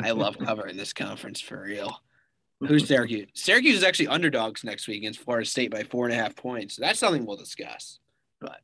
I 0.00 0.12
love 0.12 0.38
covering 0.46 0.76
this 0.76 0.92
conference 0.92 1.40
for 1.40 1.60
real. 1.60 1.92
Who's 2.60 2.86
Syracuse? 2.86 3.26
Syracuse 3.34 3.78
is 3.78 3.82
actually 3.82 4.06
underdogs 4.06 4.62
next 4.62 4.86
week 4.86 4.98
against 4.98 5.18
Florida 5.18 5.44
State 5.44 5.72
by 5.72 5.82
four 5.82 6.04
and 6.04 6.14
a 6.14 6.16
half 6.16 6.36
points. 6.36 6.76
That's 6.76 7.00
something 7.00 7.26
we'll 7.26 7.36
discuss. 7.36 7.98
But 8.40 8.60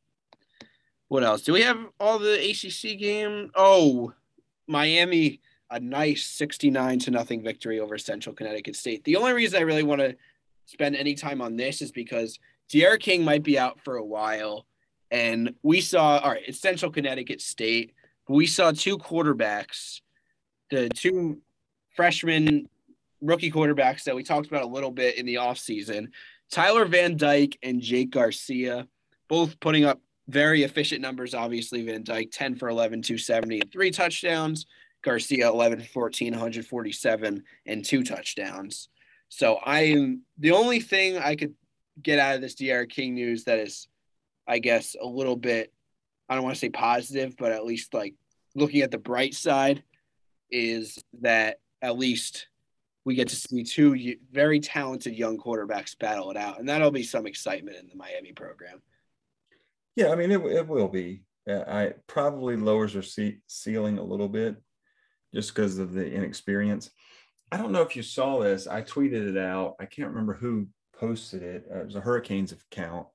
what 1.09 1.25
else? 1.25 1.42
Do 1.42 1.53
we 1.53 1.62
have 1.62 1.79
all 1.99 2.20
the 2.20 2.35
ACC 2.35 3.01
game? 3.01 3.51
Oh, 3.57 4.12
Miami 4.68 5.40
a 5.70 5.81
nice 5.81 6.25
69 6.29 7.01
to 7.01 7.11
nothing 7.11 7.42
victory 7.42 7.81
over 7.81 7.99
Central 7.99 8.37
Connecticut 8.37 8.77
State. 8.77 9.03
The 9.03 9.16
only 9.16 9.33
reason 9.33 9.59
I 9.59 9.62
really 9.62 9.83
want 9.83 10.01
to 10.03 10.14
spend 10.66 10.94
any 10.94 11.14
time 11.16 11.42
on 11.42 11.57
this 11.57 11.83
is 11.83 11.90
because 11.90 12.38
D'Eriq 12.68 13.01
King 13.01 13.25
might 13.25 13.42
be 13.42 13.59
out 13.59 13.81
for 13.81 13.97
a 13.97 14.05
while. 14.05 14.66
And 15.14 15.55
we 15.62 15.81
saw, 15.81 16.18
all 16.18 16.33
right, 16.33 16.42
it's 16.44 16.61
Central 16.61 16.90
Connecticut 16.90 17.40
State. 17.40 17.92
We 18.29 18.46
saw 18.46 18.72
two 18.72 18.98
quarterbacks, 18.98 20.00
the 20.70 20.88
two 20.88 21.40
freshman 21.94 22.68
rookie 23.20 23.53
quarterbacks 23.53 24.03
that 24.05 24.16
we 24.16 24.24
talked 24.24 24.48
about 24.48 24.64
a 24.64 24.66
little 24.66 24.90
bit 24.90 25.16
in 25.16 25.24
the 25.24 25.37
offseason 25.37 26.09
Tyler 26.50 26.85
Van 26.85 27.16
Dyke 27.16 27.59
and 27.62 27.81
Jake 27.81 28.11
Garcia, 28.11 28.88
both 29.29 29.59
putting 29.61 29.85
up 29.85 30.00
very 30.29 30.64
efficient 30.64 31.00
numbers. 31.00 31.33
Obviously, 31.33 31.85
Van 31.85 32.03
Dyke 32.03 32.31
10 32.33 32.57
for 32.57 32.68
11, 32.68 33.03
270, 33.03 33.61
and 33.61 33.72
three 33.72 33.90
touchdowns. 33.90 34.66
Garcia 35.03 35.48
11 35.48 35.83
14, 35.92 36.33
147, 36.33 37.42
and 37.66 37.85
two 37.85 38.03
touchdowns. 38.03 38.88
So 39.29 39.59
I'm 39.64 40.22
the 40.38 40.53
only 40.53 40.81
thing 40.81 41.18
I 41.18 41.37
could 41.37 41.55
get 42.03 42.18
out 42.18 42.37
of 42.37 42.40
this 42.40 42.55
D'Eriq 42.55 42.88
King 42.88 43.14
news 43.14 43.44
that 43.44 43.59
is, 43.59 43.87
I 44.47 44.59
guess, 44.59 44.97
a 45.01 45.07
little 45.07 45.37
bit, 45.37 45.73
I 46.29 46.35
don't 46.35 46.45
want 46.45 46.57
to 46.57 46.61
say 46.61 46.71
positive, 46.71 47.37
but 47.37 47.53
at 47.53 47.65
least 47.65 47.95
like 47.95 48.15
looking 48.55 48.83
at 48.83 48.91
the 48.91 48.99
bright 48.99 49.35
side 49.35 49.83
is 50.51 50.99
that 51.21 51.59
at 51.83 51.99
least 51.99 52.49
we 53.05 53.15
get 53.15 53.29
to 53.29 53.37
see 53.37 53.65
two 53.65 54.17
very 54.33 54.61
talented 54.61 55.15
young 55.15 55.39
quarterbacks 55.39 55.99
battle 55.99 56.31
it 56.31 56.37
out. 56.37 56.59
And 56.59 56.69
that'll 56.69 56.90
be 56.90 57.03
some 57.03 57.27
excitement 57.27 57.77
in 57.77 57.88
the 57.88 57.97
Miami 57.97 58.33
program. 58.33 58.81
Yeah, 59.97 60.11
I 60.11 60.15
mean, 60.17 60.31
it, 60.31 60.40
it 60.40 60.67
will 60.67 60.88
be. 60.88 61.23
I 61.47 61.92
probably 62.07 62.57
lowers 62.57 62.95
their 62.95 63.03
ceiling 63.47 63.99
a 63.99 64.03
little 64.03 64.29
bit 64.29 64.57
just 65.35 65.55
because 65.55 65.79
of 65.79 65.92
the 65.92 66.11
inexperience. 66.11 66.90
I 67.53 67.59
don't 67.59 67.73
know 67.73 67.83
if 67.83 67.95
you 67.95 68.03
saw 68.03 68.40
this. 68.40 68.67
I 68.67 68.81
tweeted 68.81 69.29
it 69.29 69.37
out. 69.37 69.75
I 69.79 69.85
can't 69.85 70.09
remember 70.09 70.35
who 70.35 70.69
posted 70.99 71.42
it. 71.42 71.67
Uh, 71.71 71.81
it 71.81 71.87
was 71.87 71.97
a 71.97 72.01
Hurricanes 72.01 72.53
account, 72.53 73.07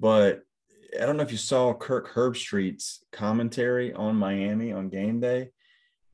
but 0.00 0.42
I 1.00 1.06
don't 1.06 1.16
know 1.16 1.22
if 1.22 1.30
you 1.30 1.38
saw 1.38 1.72
Kirk 1.72 2.12
Herbstreit's 2.12 3.04
commentary 3.12 3.92
on 3.92 4.16
Miami 4.16 4.72
on 4.72 4.88
game 4.88 5.20
day, 5.20 5.50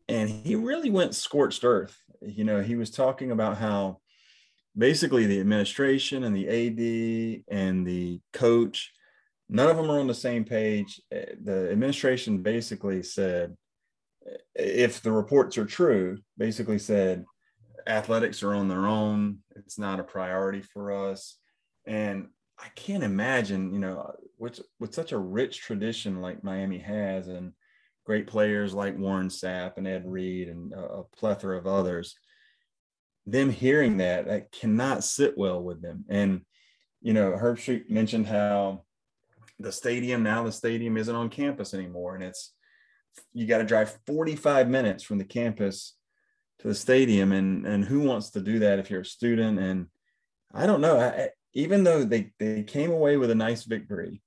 and 0.09 0.29
he 0.29 0.55
really 0.55 0.91
went 0.91 1.15
scorched 1.15 1.65
earth. 1.65 1.97
You 2.21 2.45
know, 2.45 2.61
he 2.61 2.77
was 2.77 2.91
talking 2.91 3.31
about 3.31 3.57
how 3.57 4.01
basically 4.77 5.25
the 5.25 5.41
administration 5.41 6.25
and 6.25 6.37
the 6.37 6.49
AD 6.49 7.45
and 7.49 7.87
the 7.87 8.21
coach 8.35 8.93
none 9.49 9.69
of 9.69 9.77
them 9.77 9.91
are 9.91 10.01
on 10.01 10.07
the 10.07 10.15
same 10.15 10.45
page. 10.45 11.01
The 11.11 11.69
administration 11.71 12.43
basically 12.43 13.03
said, 13.03 13.57
if 14.55 15.03
the 15.03 15.13
reports 15.13 15.57
are 15.57 15.67
true, 15.67 16.19
basically 16.37 16.79
said 16.79 17.25
athletics 17.87 18.43
are 18.43 18.55
on 18.55 18.69
their 18.69 18.87
own. 18.87 19.39
It's 19.55 19.79
not 19.79 20.01
a 20.01 20.05
priority 20.05 20.63
for 20.63 21.11
us. 21.11 21.37
And 21.87 22.29
I 22.59 22.69
can't 22.75 23.03
imagine, 23.03 23.73
you 23.73 23.79
know, 23.79 24.13
with, 24.39 24.61
with 24.79 24.95
such 24.95 25.13
a 25.13 25.19
rich 25.19 25.61
tradition 25.61 26.21
like 26.21 26.45
Miami 26.45 26.79
has 26.79 27.29
and 27.29 27.53
great 28.05 28.27
players 28.27 28.73
like 28.73 28.99
Warren 28.99 29.29
Sapp 29.29 29.77
and 29.77 29.87
Ed 29.87 30.05
Reed 30.07 30.49
and 30.49 30.73
a, 30.73 30.81
a 30.81 31.05
plethora 31.05 31.59
of 31.59 31.67
others, 31.67 32.15
them 33.27 33.51
hearing 33.51 33.99
that, 33.99 34.27
that 34.27 34.53
cannot 34.53 35.05
sit 35.05 35.37
well 35.37 35.63
with 35.63 35.83
them. 35.83 36.05
And, 36.09 36.43
you 37.03 37.13
know, 37.13 37.33
Herbstreit 37.33 37.91
mentioned 37.91 38.27
how 38.27 38.85
the 39.59 39.73
stadium, 39.73 40.23
now 40.23 40.45
the 40.45 40.53
stadium 40.53 40.97
isn't 40.97 41.15
on 41.15 41.29
campus 41.29 41.75
anymore. 41.75 42.15
And 42.15 42.25
it's, 42.25 42.53
you 43.33 43.47
got 43.47 43.59
to 43.59 43.65
drive 43.65 43.99
45 44.07 44.69
minutes 44.69 45.03
from 45.03 45.19
the 45.19 45.25
campus 45.25 45.95
to 46.61 46.69
the 46.69 46.75
stadium. 46.75 47.33
And, 47.33 47.67
and 47.67 47.85
who 47.85 48.01
wants 48.01 48.31
to 48.31 48.41
do 48.41 48.61
that 48.61 48.79
if 48.79 48.91
you're 48.91 49.01
a 49.01 49.05
student? 49.05 49.59
And 49.59 49.87
I 50.55 50.67
don't 50.67 50.81
know. 50.81 50.99
I, 50.99 51.31
even 51.57 51.85
though 51.85 52.05
they, 52.05 52.33
they 52.39 52.63
came 52.63 52.91
away 52.91 53.17
with 53.17 53.31
a 53.31 53.35
nice 53.35 53.65
victory, 53.65 54.21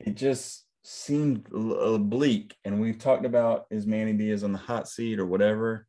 it 0.00 0.16
just 0.16 0.66
seemed 0.82 1.44
bleak. 1.44 2.56
And 2.64 2.80
we've 2.80 2.98
talked 2.98 3.24
about 3.24 3.66
is 3.70 3.86
Manny 3.86 4.14
Diaz 4.14 4.42
on 4.42 4.50
the 4.50 4.58
hot 4.58 4.88
seat 4.88 5.20
or 5.20 5.26
whatever. 5.26 5.86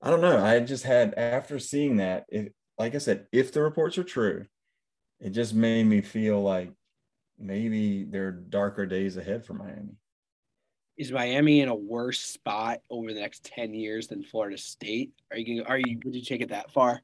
I 0.00 0.08
don't 0.08 0.22
know. 0.22 0.42
I 0.42 0.60
just 0.60 0.84
had 0.84 1.12
after 1.18 1.58
seeing 1.58 1.98
that, 1.98 2.24
if 2.30 2.48
like 2.78 2.94
I 2.94 2.98
said, 2.98 3.26
if 3.30 3.52
the 3.52 3.60
reports 3.60 3.98
are 3.98 4.04
true, 4.04 4.46
it 5.20 5.30
just 5.30 5.52
made 5.52 5.84
me 5.84 6.00
feel 6.00 6.40
like 6.40 6.72
maybe 7.38 8.04
there 8.04 8.28
are 8.28 8.32
darker 8.32 8.86
days 8.86 9.18
ahead 9.18 9.44
for 9.44 9.52
Miami. 9.52 9.98
Is 10.96 11.12
Miami 11.12 11.60
in 11.60 11.68
a 11.68 11.74
worse 11.74 12.20
spot 12.20 12.80
over 12.88 13.12
the 13.12 13.20
next 13.20 13.44
10 13.44 13.74
years 13.74 14.06
than 14.08 14.22
Florida 14.22 14.56
State? 14.56 15.12
Are 15.30 15.36
you 15.36 15.62
are 15.66 15.78
you 15.78 16.00
would 16.06 16.14
you 16.14 16.22
take 16.22 16.40
it 16.40 16.48
that 16.48 16.72
far? 16.72 17.02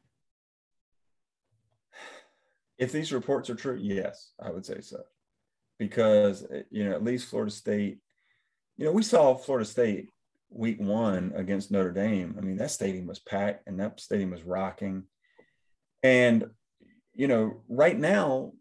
If 2.81 2.93
these 2.93 3.13
reports 3.13 3.51
are 3.51 3.55
true, 3.55 3.79
yes, 3.81 4.33
I 4.41 4.51
would 4.51 4.65
say 4.65 4.81
so. 4.81 5.03
Because, 5.79 6.47
eh, 6.51 6.63
you 6.71 6.85
know, 6.85 6.93
at 6.93 7.05
least 7.05 7.29
Florida 7.29 7.53
State, 7.53 7.99
you 8.79 8.87
know, 8.87 8.93
we 8.93 9.03
saw 9.03 9.35
Florida 9.35 9.67
State 9.67 10.09
week 10.49 10.81
one 10.81 11.33
against 11.37 11.71
Notre 11.71 11.93
Dame. 11.93 12.35
I 12.39 12.41
mean, 12.41 12.57
that 12.57 12.71
stadium 12.71 13.07
was 13.07 13.19
packed 13.19 13.69
and 13.69 13.79
that 13.79 14.01
stadium 14.01 14.31
was 14.31 14.43
rocking. 14.43 15.05
And, 16.03 16.47
you 17.13 17.29
know, 17.29 17.63
right 17.69 17.99
now, 17.99 18.53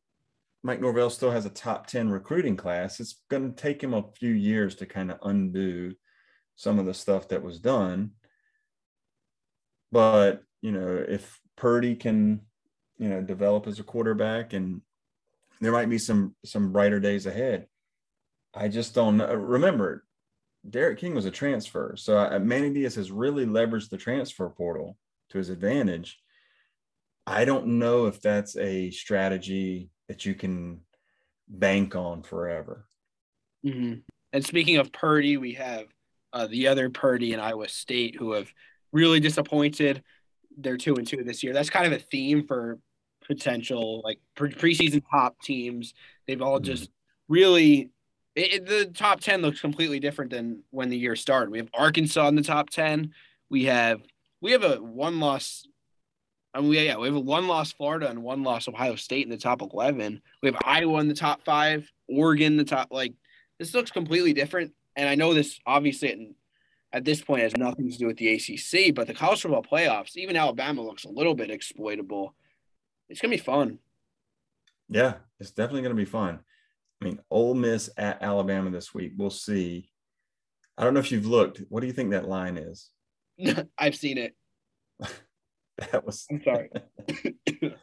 Mike 0.64 0.82
Norvell 0.82 1.10
still 1.10 1.32
has 1.32 1.46
a 1.46 1.50
top 1.50 1.88
10 1.88 2.10
recruiting 2.10 2.58
class. 2.58 3.00
It's 3.00 3.22
going 3.30 3.54
to 3.54 3.62
take 3.62 3.82
him 3.82 3.94
a 3.94 4.04
few 4.20 4.34
years 4.34 4.76
to 4.76 4.86
kind 4.86 5.12
of 5.12 5.20
undo 5.24 5.94
some 6.58 6.78
of 6.78 6.86
the 6.86 6.94
stuff 6.94 7.30
that 7.30 7.42
was 7.42 7.60
done. 7.60 8.12
But, 9.94 10.44
you 10.62 10.74
know, 10.74 11.06
if 11.08 11.40
Purdy 11.56 11.96
can 11.96 12.42
you 13.00 13.10
know 13.10 13.22
develop 13.22 13.66
as 13.66 13.80
a 13.80 13.84
quarterback 13.84 14.54
and 14.54 14.82
there 15.62 15.72
might 15.72 15.90
be 15.90 15.98
some 15.98 16.36
some 16.46 16.72
brighter 16.72 17.00
days 17.00 17.26
ahead 17.26 17.66
i 18.54 18.68
just 18.68 18.94
don't 18.94 19.18
know 19.18 19.34
remember 19.34 20.06
D'Eriq 20.70 20.98
King 20.98 21.16
was 21.16 21.26
a 21.26 21.32
transfer 21.32 21.96
so 21.98 22.18
uh, 22.18 22.38
manny 22.40 22.70
diaz 22.70 22.96
has 22.96 23.12
really 23.12 23.46
leveraged 23.46 23.90
the 23.90 23.98
transfer 23.98 24.48
portal 24.50 24.98
to 25.30 25.38
his 25.38 25.50
advantage 25.50 26.20
i 27.26 27.46
don't 27.46 27.66
know 27.66 28.06
if 28.06 28.22
that's 28.22 28.56
a 28.58 28.92
strategy 28.92 29.90
that 30.10 30.26
you 30.26 30.36
can 30.36 30.82
bank 31.48 31.96
on 31.96 32.22
forever 32.22 32.86
mm-hmm. 33.66 34.00
and 34.34 34.46
speaking 34.46 34.78
of 34.78 34.92
purdy 34.92 35.38
we 35.38 35.54
have 35.54 35.86
uh, 36.34 36.46
the 36.48 36.68
other 36.68 36.90
purdy 36.90 37.34
in 37.34 37.40
iowa 37.40 37.68
state 37.70 38.16
who 38.18 38.34
have 38.34 38.52
really 38.92 39.20
disappointed 39.20 40.04
they're 40.62 40.78
two 40.78 40.96
and 40.96 41.08
two 41.08 41.24
this 41.24 41.44
year. 41.44 41.54
That's 41.54 41.70
kind 41.70 41.86
of 41.86 41.94
a 41.94 42.04
theme 42.04 42.46
for 42.46 42.80
potential 43.30 44.02
like 44.04 44.20
pre- 44.36 44.52
preseason 44.52 45.02
top 45.10 45.40
teams. 45.42 45.94
They've 46.28 46.42
all 46.42 46.60
just 46.60 46.84
mm-hmm. 46.84 47.34
really 47.34 47.92
it, 48.36 48.54
it, 48.54 48.66
the 48.66 48.86
top 48.86 49.22
10 49.22 49.42
looks 49.42 49.62
completely 49.62 50.00
different 50.00 50.32
than 50.32 50.64
when 50.72 50.90
the 50.90 50.98
year 50.98 51.16
started. 51.16 51.52
We 51.52 51.60
have 51.60 51.70
Arkansas 51.74 52.28
in 52.28 52.36
the 52.36 52.44
top 52.44 52.70
10. 52.70 53.14
We 53.50 53.66
have 53.66 54.02
we 54.42 54.52
have 54.52 54.64
a 54.64 54.76
one 54.78 55.20
loss 55.20 55.66
I 56.54 56.62
mean, 56.62 56.74
yeah, 56.74 56.98
we 56.98 57.08
have 57.08 57.16
a 57.16 57.20
one 57.20 57.48
loss 57.48 57.72
Florida 57.72 58.10
and 58.10 58.24
one 58.24 58.44
loss 58.44 58.68
Ohio 58.68 58.96
State 58.96 59.24
in 59.24 59.30
the 59.30 59.38
top 59.38 59.62
11. 59.62 60.22
We 60.42 60.50
have 60.50 60.60
Iowa 60.66 61.00
in 61.00 61.08
the 61.08 61.14
top 61.14 61.46
five, 61.46 61.90
Oregon 62.08 62.58
the 62.58 62.64
top. 62.64 62.88
Like, 62.90 63.14
this 63.60 63.76
looks 63.76 63.92
completely 63.92 64.34
different. 64.34 64.74
And 64.96 65.08
I 65.08 65.14
know 65.14 65.36
this 65.36 65.60
obviously 65.68 66.36
at 66.92 67.06
this 67.06 67.22
point 67.22 67.44
has 67.44 67.56
nothing 67.56 67.92
to 67.92 67.98
do 67.98 68.08
with 68.08 68.18
the 68.18 68.34
ACC, 68.34 68.96
but 68.96 69.06
the 69.06 69.14
college 69.14 69.42
football 69.42 69.64
playoffs, 69.64 70.18
even 70.18 70.36
Alabama 70.36 70.82
looks 70.82 71.04
a 71.04 71.10
little 71.10 71.36
bit 71.36 71.52
exploitable 71.52 72.34
it's 73.10 73.22
gonna 73.22 73.32
be 73.32 73.38
fun. 73.38 73.80
Yeah, 74.88 75.16
it's 75.40 75.52
definitely 75.52 75.82
gonna 75.82 75.96
be 75.96 76.06
fun. 76.06 76.40
I 77.02 77.06
mean, 77.06 77.20
Ole 77.30 77.56
Miss 77.56 77.90
at 77.98 78.22
Alabama 78.22 78.70
this 78.70 78.94
week. 78.94 79.14
We'll 79.18 79.30
see. 79.30 79.90
I 80.78 80.84
don't 80.84 80.94
know 80.94 81.00
if 81.00 81.12
you've 81.12 81.26
looked. 81.26 81.62
What 81.70 81.82
do 81.82 81.88
you 81.88 81.94
think 81.94 82.12
that 82.12 82.28
line 82.28 82.58
is? 82.58 82.90
I've 83.78 83.96
seen 83.96 84.18
it. 84.18 84.36
that 85.78 86.06
was. 86.06 86.26
I'm 86.30 86.44
sorry. 86.44 86.70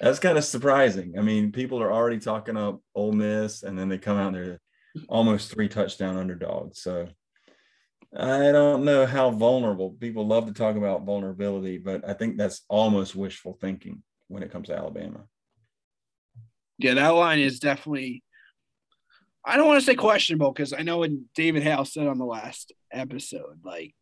That's 0.00 0.18
kind 0.18 0.38
of 0.38 0.44
surprising. 0.44 1.14
I 1.18 1.22
mean, 1.22 1.52
people 1.52 1.82
are 1.82 1.92
already 1.92 2.18
talking 2.18 2.56
up 2.56 2.80
Ole 2.94 3.12
Miss, 3.12 3.62
and 3.62 3.78
then 3.78 3.88
they 3.88 3.98
come 3.98 4.16
out 4.16 4.32
there 4.32 4.60
almost 5.08 5.50
three 5.50 5.68
touchdown 5.68 6.16
underdogs. 6.16 6.80
So 6.80 7.08
I 8.16 8.50
don't 8.52 8.84
know 8.84 9.06
how 9.06 9.30
vulnerable 9.30 9.90
people 9.92 10.26
love 10.26 10.46
to 10.46 10.52
talk 10.52 10.76
about 10.76 11.04
vulnerability, 11.04 11.78
but 11.78 12.06
I 12.08 12.14
think 12.14 12.36
that's 12.36 12.62
almost 12.68 13.14
wishful 13.14 13.58
thinking 13.60 14.02
when 14.30 14.42
it 14.42 14.50
comes 14.50 14.68
to 14.68 14.76
Alabama. 14.76 15.24
Yeah, 16.78 16.94
that 16.94 17.08
line 17.08 17.40
is 17.40 17.58
definitely. 17.58 18.22
I 19.44 19.56
don't 19.56 19.66
want 19.66 19.80
to 19.80 19.86
say 19.86 19.94
questionable 19.94 20.52
because 20.52 20.72
I 20.72 20.82
know 20.82 20.98
what 20.98 21.10
David 21.34 21.62
Hale 21.62 21.84
said 21.84 22.06
on 22.06 22.18
the 22.18 22.26
last 22.26 22.72
episode. 22.92 23.60
Like, 23.64 23.94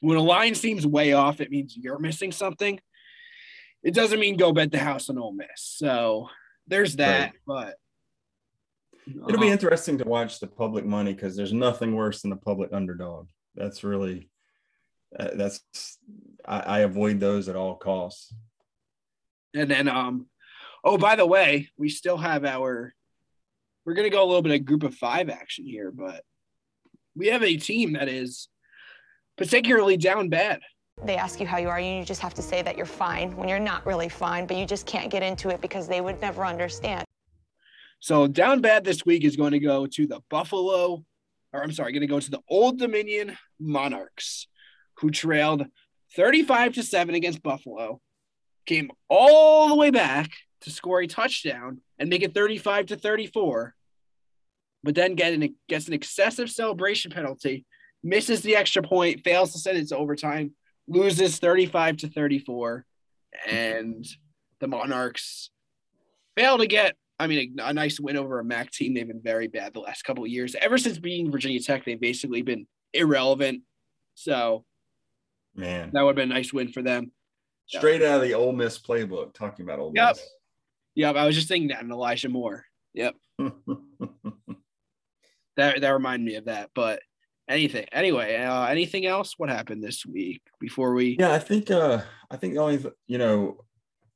when 0.00 0.16
a 0.16 0.22
line 0.22 0.54
seems 0.54 0.86
way 0.86 1.12
off, 1.12 1.40
it 1.40 1.50
means 1.50 1.76
you're 1.76 1.98
missing 1.98 2.32
something. 2.32 2.80
It 3.82 3.94
doesn't 3.94 4.20
mean 4.20 4.36
go 4.36 4.52
bet 4.52 4.72
the 4.72 4.78
house 4.78 5.10
on 5.10 5.18
Ole 5.18 5.32
Miss. 5.32 5.48
So 5.56 6.28
there's 6.66 6.96
that. 6.96 7.32
Right. 7.46 7.74
But 9.06 9.26
it'll 9.28 9.38
be 9.38 9.46
uh-huh. 9.46 9.52
interesting 9.52 9.98
to 9.98 10.04
watch 10.04 10.40
the 10.40 10.46
public 10.46 10.84
money 10.84 11.12
because 11.12 11.36
there's 11.36 11.52
nothing 11.52 11.94
worse 11.94 12.22
than 12.22 12.30
the 12.30 12.36
public 12.36 12.72
underdog. 12.72 13.28
That's 13.54 13.84
really 13.84 14.30
uh, 15.18 15.30
that's 15.34 15.60
I, 16.46 16.60
I 16.60 16.78
avoid 16.80 17.20
those 17.20 17.48
at 17.48 17.56
all 17.56 17.76
costs. 17.76 18.34
And 19.54 19.70
then, 19.70 19.88
um, 19.88 20.26
oh, 20.84 20.98
by 20.98 21.16
the 21.16 21.26
way, 21.26 21.68
we 21.76 21.88
still 21.88 22.16
have 22.16 22.44
our. 22.44 22.94
We're 23.84 23.94
gonna 23.94 24.10
go 24.10 24.22
a 24.22 24.26
little 24.26 24.42
bit 24.42 24.52
of 24.52 24.64
group 24.64 24.84
of 24.84 24.94
five 24.94 25.28
action 25.28 25.66
here, 25.66 25.90
but 25.90 26.22
we 27.16 27.28
have 27.28 27.42
a 27.42 27.56
team 27.56 27.94
that 27.94 28.08
is 28.08 28.48
particularly 29.36 29.96
down 29.96 30.28
bad. 30.28 30.60
They 31.04 31.16
ask 31.16 31.40
you 31.40 31.46
how 31.46 31.58
you 31.58 31.68
are, 31.68 31.78
and 31.78 31.98
you 31.98 32.04
just 32.04 32.20
have 32.20 32.34
to 32.34 32.42
say 32.42 32.62
that 32.62 32.76
you're 32.76 32.86
fine 32.86 33.36
when 33.36 33.48
you're 33.48 33.58
not 33.58 33.84
really 33.86 34.08
fine, 34.08 34.46
but 34.46 34.56
you 34.56 34.66
just 34.66 34.86
can't 34.86 35.10
get 35.10 35.22
into 35.22 35.48
it 35.48 35.60
because 35.60 35.88
they 35.88 36.00
would 36.00 36.20
never 36.20 36.44
understand. 36.44 37.04
So 38.00 38.26
down 38.26 38.60
bad 38.60 38.84
this 38.84 39.04
week 39.06 39.24
is 39.24 39.36
going 39.36 39.52
to 39.52 39.58
go 39.58 39.86
to 39.86 40.06
the 40.06 40.20
Buffalo, 40.28 41.04
or 41.52 41.62
I'm 41.62 41.72
sorry, 41.72 41.92
going 41.92 42.02
to 42.02 42.06
go 42.06 42.20
to 42.20 42.30
the 42.30 42.40
Old 42.48 42.78
Dominion 42.78 43.36
Monarchs, 43.58 44.48
who 44.98 45.10
trailed 45.10 45.66
35 46.16 46.74
to 46.74 46.82
7 46.82 47.14
against 47.14 47.42
Buffalo 47.42 48.00
came 48.66 48.90
all 49.08 49.68
the 49.68 49.74
way 49.74 49.90
back 49.90 50.30
to 50.62 50.70
score 50.70 51.00
a 51.00 51.06
touchdown 51.06 51.80
and 51.98 52.08
make 52.08 52.22
it 52.22 52.34
35 52.34 52.86
to 52.86 52.96
34, 52.96 53.74
but 54.82 54.94
then 54.94 55.14
get 55.14 55.32
an, 55.32 55.54
gets 55.68 55.88
an 55.88 55.94
excessive 55.94 56.50
celebration 56.50 57.10
penalty, 57.10 57.64
misses 58.02 58.42
the 58.42 58.56
extra 58.56 58.82
point, 58.82 59.22
fails 59.24 59.52
to 59.52 59.58
send 59.58 59.78
it 59.78 59.88
to 59.88 59.96
overtime, 59.96 60.52
loses 60.88 61.38
35 61.38 61.98
to 61.98 62.08
34, 62.08 62.84
and 63.48 64.06
the 64.60 64.68
Monarchs 64.68 65.50
fail 66.36 66.58
to 66.58 66.66
get. 66.66 66.96
I 67.18 67.28
mean, 67.28 67.60
a, 67.60 67.68
a 67.68 67.72
nice 67.72 68.00
win 68.00 68.16
over 68.16 68.40
a 68.40 68.44
MAC 68.44 68.72
team. 68.72 68.94
They've 68.94 69.06
been 69.06 69.22
very 69.22 69.46
bad 69.46 69.74
the 69.74 69.80
last 69.80 70.02
couple 70.02 70.24
of 70.24 70.30
years. 70.30 70.56
Ever 70.60 70.76
since 70.76 70.98
being 70.98 71.30
Virginia 71.30 71.60
Tech, 71.60 71.84
they've 71.84 72.00
basically 72.00 72.42
been 72.42 72.66
irrelevant. 72.92 73.62
So, 74.14 74.64
man, 75.54 75.90
that 75.92 76.02
would 76.02 76.10
have 76.10 76.16
been 76.16 76.32
a 76.32 76.34
nice 76.34 76.52
win 76.52 76.72
for 76.72 76.82
them. 76.82 77.12
Straight 77.78 78.02
out 78.02 78.16
of 78.16 78.22
the 78.22 78.34
Ole 78.34 78.52
Miss 78.52 78.78
playbook, 78.78 79.34
talking 79.34 79.64
about 79.64 79.78
Ole 79.78 79.92
yep. 79.94 80.16
Miss. 80.16 80.28
Yep, 80.94 81.16
I 81.16 81.26
was 81.26 81.34
just 81.34 81.48
thinking 81.48 81.68
that 81.68 81.82
and 81.82 81.90
Elijah 81.90 82.28
Moore. 82.28 82.64
Yep. 82.94 83.14
that 85.56 85.80
that 85.80 85.90
reminded 85.90 86.26
me 86.26 86.34
of 86.36 86.44
that. 86.46 86.70
But 86.74 87.00
anything 87.48 87.86
anyway, 87.92 88.36
uh, 88.36 88.66
anything 88.66 89.06
else? 89.06 89.34
What 89.38 89.48
happened 89.48 89.82
this 89.82 90.04
week 90.04 90.42
before 90.60 90.94
we 90.94 91.16
Yeah, 91.18 91.32
I 91.32 91.38
think 91.38 91.70
uh 91.70 92.02
I 92.30 92.36
think 92.36 92.54
the 92.54 92.60
only 92.60 92.84
you 93.06 93.18
know, 93.18 93.64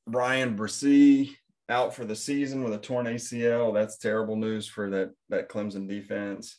Ryan 0.07 0.57
Bresee 0.57 1.35
out 1.69 1.95
for 1.95 2.05
the 2.05 2.17
season 2.17 2.63
with 2.63 2.75
a 2.75 2.79
torn 2.79 3.07
ACL. 3.07 3.75
That's 3.75 3.99
terrible 3.99 4.37
news 4.37 4.69
for 4.69 4.91
that 4.91 5.13
that 5.31 5.49
Clemson 5.49 5.89
defense. 5.89 6.59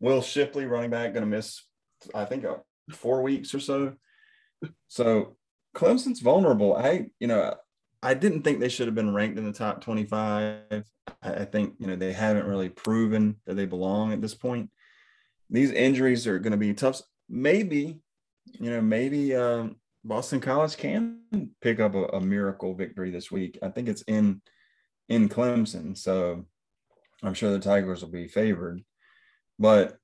Will 0.00 0.20
Shipley, 0.20 0.66
running 0.66 0.90
back, 0.90 1.14
going 1.14 1.22
to 1.24 1.30
miss, 1.30 1.62
I 2.14 2.24
think, 2.24 2.44
uh, 2.44 2.56
four 2.90 3.22
weeks 3.22 3.54
or 3.54 3.60
so. 3.60 3.94
So 4.88 5.36
Clemson's 5.74 6.20
vulnerable. 6.20 6.76
I, 6.76 7.06
you 7.18 7.26
know, 7.26 7.54
I 8.02 8.14
didn't 8.14 8.42
think 8.42 8.60
they 8.60 8.68
should 8.68 8.86
have 8.86 8.94
been 8.94 9.14
ranked 9.14 9.38
in 9.38 9.44
the 9.44 9.52
top 9.52 9.80
25. 9.80 10.84
I 11.22 11.44
think, 11.44 11.74
you 11.78 11.86
know, 11.86 11.96
they 11.96 12.12
haven't 12.12 12.46
really 12.46 12.68
proven 12.68 13.36
that 13.46 13.54
they 13.54 13.66
belong 13.66 14.12
at 14.12 14.20
this 14.20 14.34
point. 14.34 14.70
These 15.50 15.70
injuries 15.72 16.26
are 16.26 16.38
going 16.38 16.52
to 16.52 16.56
be 16.56 16.74
tough. 16.74 17.00
Maybe, 17.28 17.98
you 18.60 18.70
know, 18.70 18.80
maybe 18.80 19.34
um, 19.34 19.76
Boston 20.04 20.40
College 20.40 20.76
can 20.76 21.20
pick 21.62 21.80
up 21.80 21.94
a, 21.94 22.04
a, 22.04 22.20
miracle 22.20 22.74
victory 22.74 23.10
this 23.10 23.30
week. 23.30 23.58
I 23.62 23.68
think 23.68 23.88
it's 23.88 24.02
in 24.02 24.42
in 25.08 25.28
Clemson, 25.28 25.96
so 25.96 26.44
I'm 27.22 27.34
sure 27.34 27.50
the 27.52 27.58
Tigers 27.58 28.02
will 28.02 28.10
be 28.10 28.28
favored. 28.28 28.82
But 29.58 29.96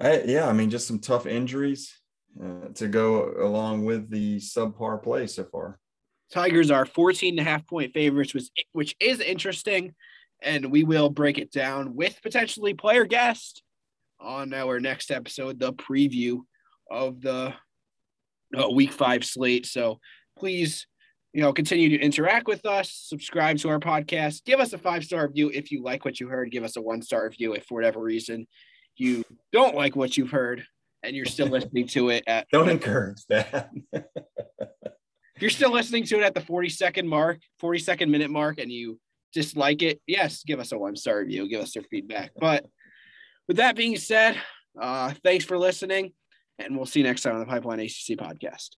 I, 0.00 0.22
yeah, 0.22 0.48
I 0.48 0.52
mean, 0.52 0.70
just 0.70 0.86
some 0.86 0.98
tough 0.98 1.26
injuries 1.26 1.97
uh, 2.42 2.68
to 2.74 2.88
go 2.88 3.34
along 3.40 3.84
with 3.84 4.10
the 4.10 4.36
subpar 4.38 5.02
play 5.02 5.26
so 5.26 5.44
far. 5.44 5.78
Tigers 6.32 6.70
are 6.70 6.84
14 6.84 7.38
and 7.38 7.46
a 7.46 7.50
half 7.50 7.66
point 7.66 7.92
favorites, 7.94 8.34
which, 8.34 8.50
which 8.72 8.96
is 9.00 9.20
interesting. 9.20 9.94
And 10.42 10.70
we 10.70 10.84
will 10.84 11.08
break 11.08 11.38
it 11.38 11.50
down 11.50 11.96
with 11.96 12.20
potentially 12.22 12.74
player 12.74 13.04
guest 13.04 13.62
on 14.20 14.52
our 14.52 14.78
next 14.78 15.10
episode, 15.10 15.58
the 15.58 15.72
preview 15.72 16.40
of 16.90 17.20
the 17.20 17.54
uh, 18.56 18.68
week 18.70 18.92
five 18.92 19.24
slate. 19.24 19.66
So 19.66 19.98
please, 20.38 20.86
you 21.32 21.42
know, 21.42 21.52
continue 21.52 21.88
to 21.90 21.98
interact 21.98 22.46
with 22.46 22.64
us, 22.66 22.92
subscribe 22.92 23.58
to 23.58 23.68
our 23.68 23.80
podcast, 23.80 24.44
give 24.44 24.60
us 24.60 24.72
a 24.72 24.78
five 24.78 25.04
star 25.04 25.26
review 25.26 25.50
if 25.52 25.72
you 25.72 25.82
like 25.82 26.04
what 26.04 26.20
you 26.20 26.28
heard, 26.28 26.50
give 26.50 26.64
us 26.64 26.76
a 26.76 26.82
one 26.82 27.02
star 27.02 27.24
review 27.24 27.54
if 27.54 27.64
for 27.64 27.74
whatever 27.74 28.00
reason 28.00 28.46
you 28.96 29.24
don't 29.52 29.74
like 29.74 29.96
what 29.96 30.16
you've 30.16 30.30
heard 30.30 30.64
and 31.02 31.14
you're 31.16 31.26
still 31.26 31.48
listening 31.48 31.86
to 31.88 32.10
it 32.10 32.24
at 32.26 32.46
don't 32.52 32.68
encourage 32.68 33.24
that. 33.28 33.70
if 33.92 34.02
you're 35.40 35.50
still 35.50 35.72
listening 35.72 36.04
to 36.04 36.18
it 36.18 36.24
at 36.24 36.34
the 36.34 36.40
40 36.40 36.68
second 36.68 37.08
mark, 37.08 37.40
40 37.60 37.78
second 37.78 38.10
minute 38.10 38.30
mark, 38.30 38.58
and 38.58 38.70
you 38.70 38.98
dislike 39.32 39.82
it, 39.82 40.00
yes, 40.06 40.42
give 40.44 40.60
us 40.60 40.72
a 40.72 40.78
one 40.78 40.96
star 40.96 41.18
review, 41.18 41.48
give 41.48 41.60
us 41.60 41.74
your 41.74 41.84
feedback. 41.84 42.32
But 42.38 42.66
with 43.46 43.58
that 43.58 43.76
being 43.76 43.96
said, 43.96 44.36
uh, 44.80 45.12
thanks 45.24 45.44
for 45.44 45.58
listening, 45.58 46.12
and 46.58 46.76
we'll 46.76 46.86
see 46.86 47.00
you 47.00 47.06
next 47.06 47.22
time 47.22 47.34
on 47.34 47.40
the 47.40 47.46
Pipeline 47.46 47.80
ACC 47.80 48.18
podcast. 48.18 48.66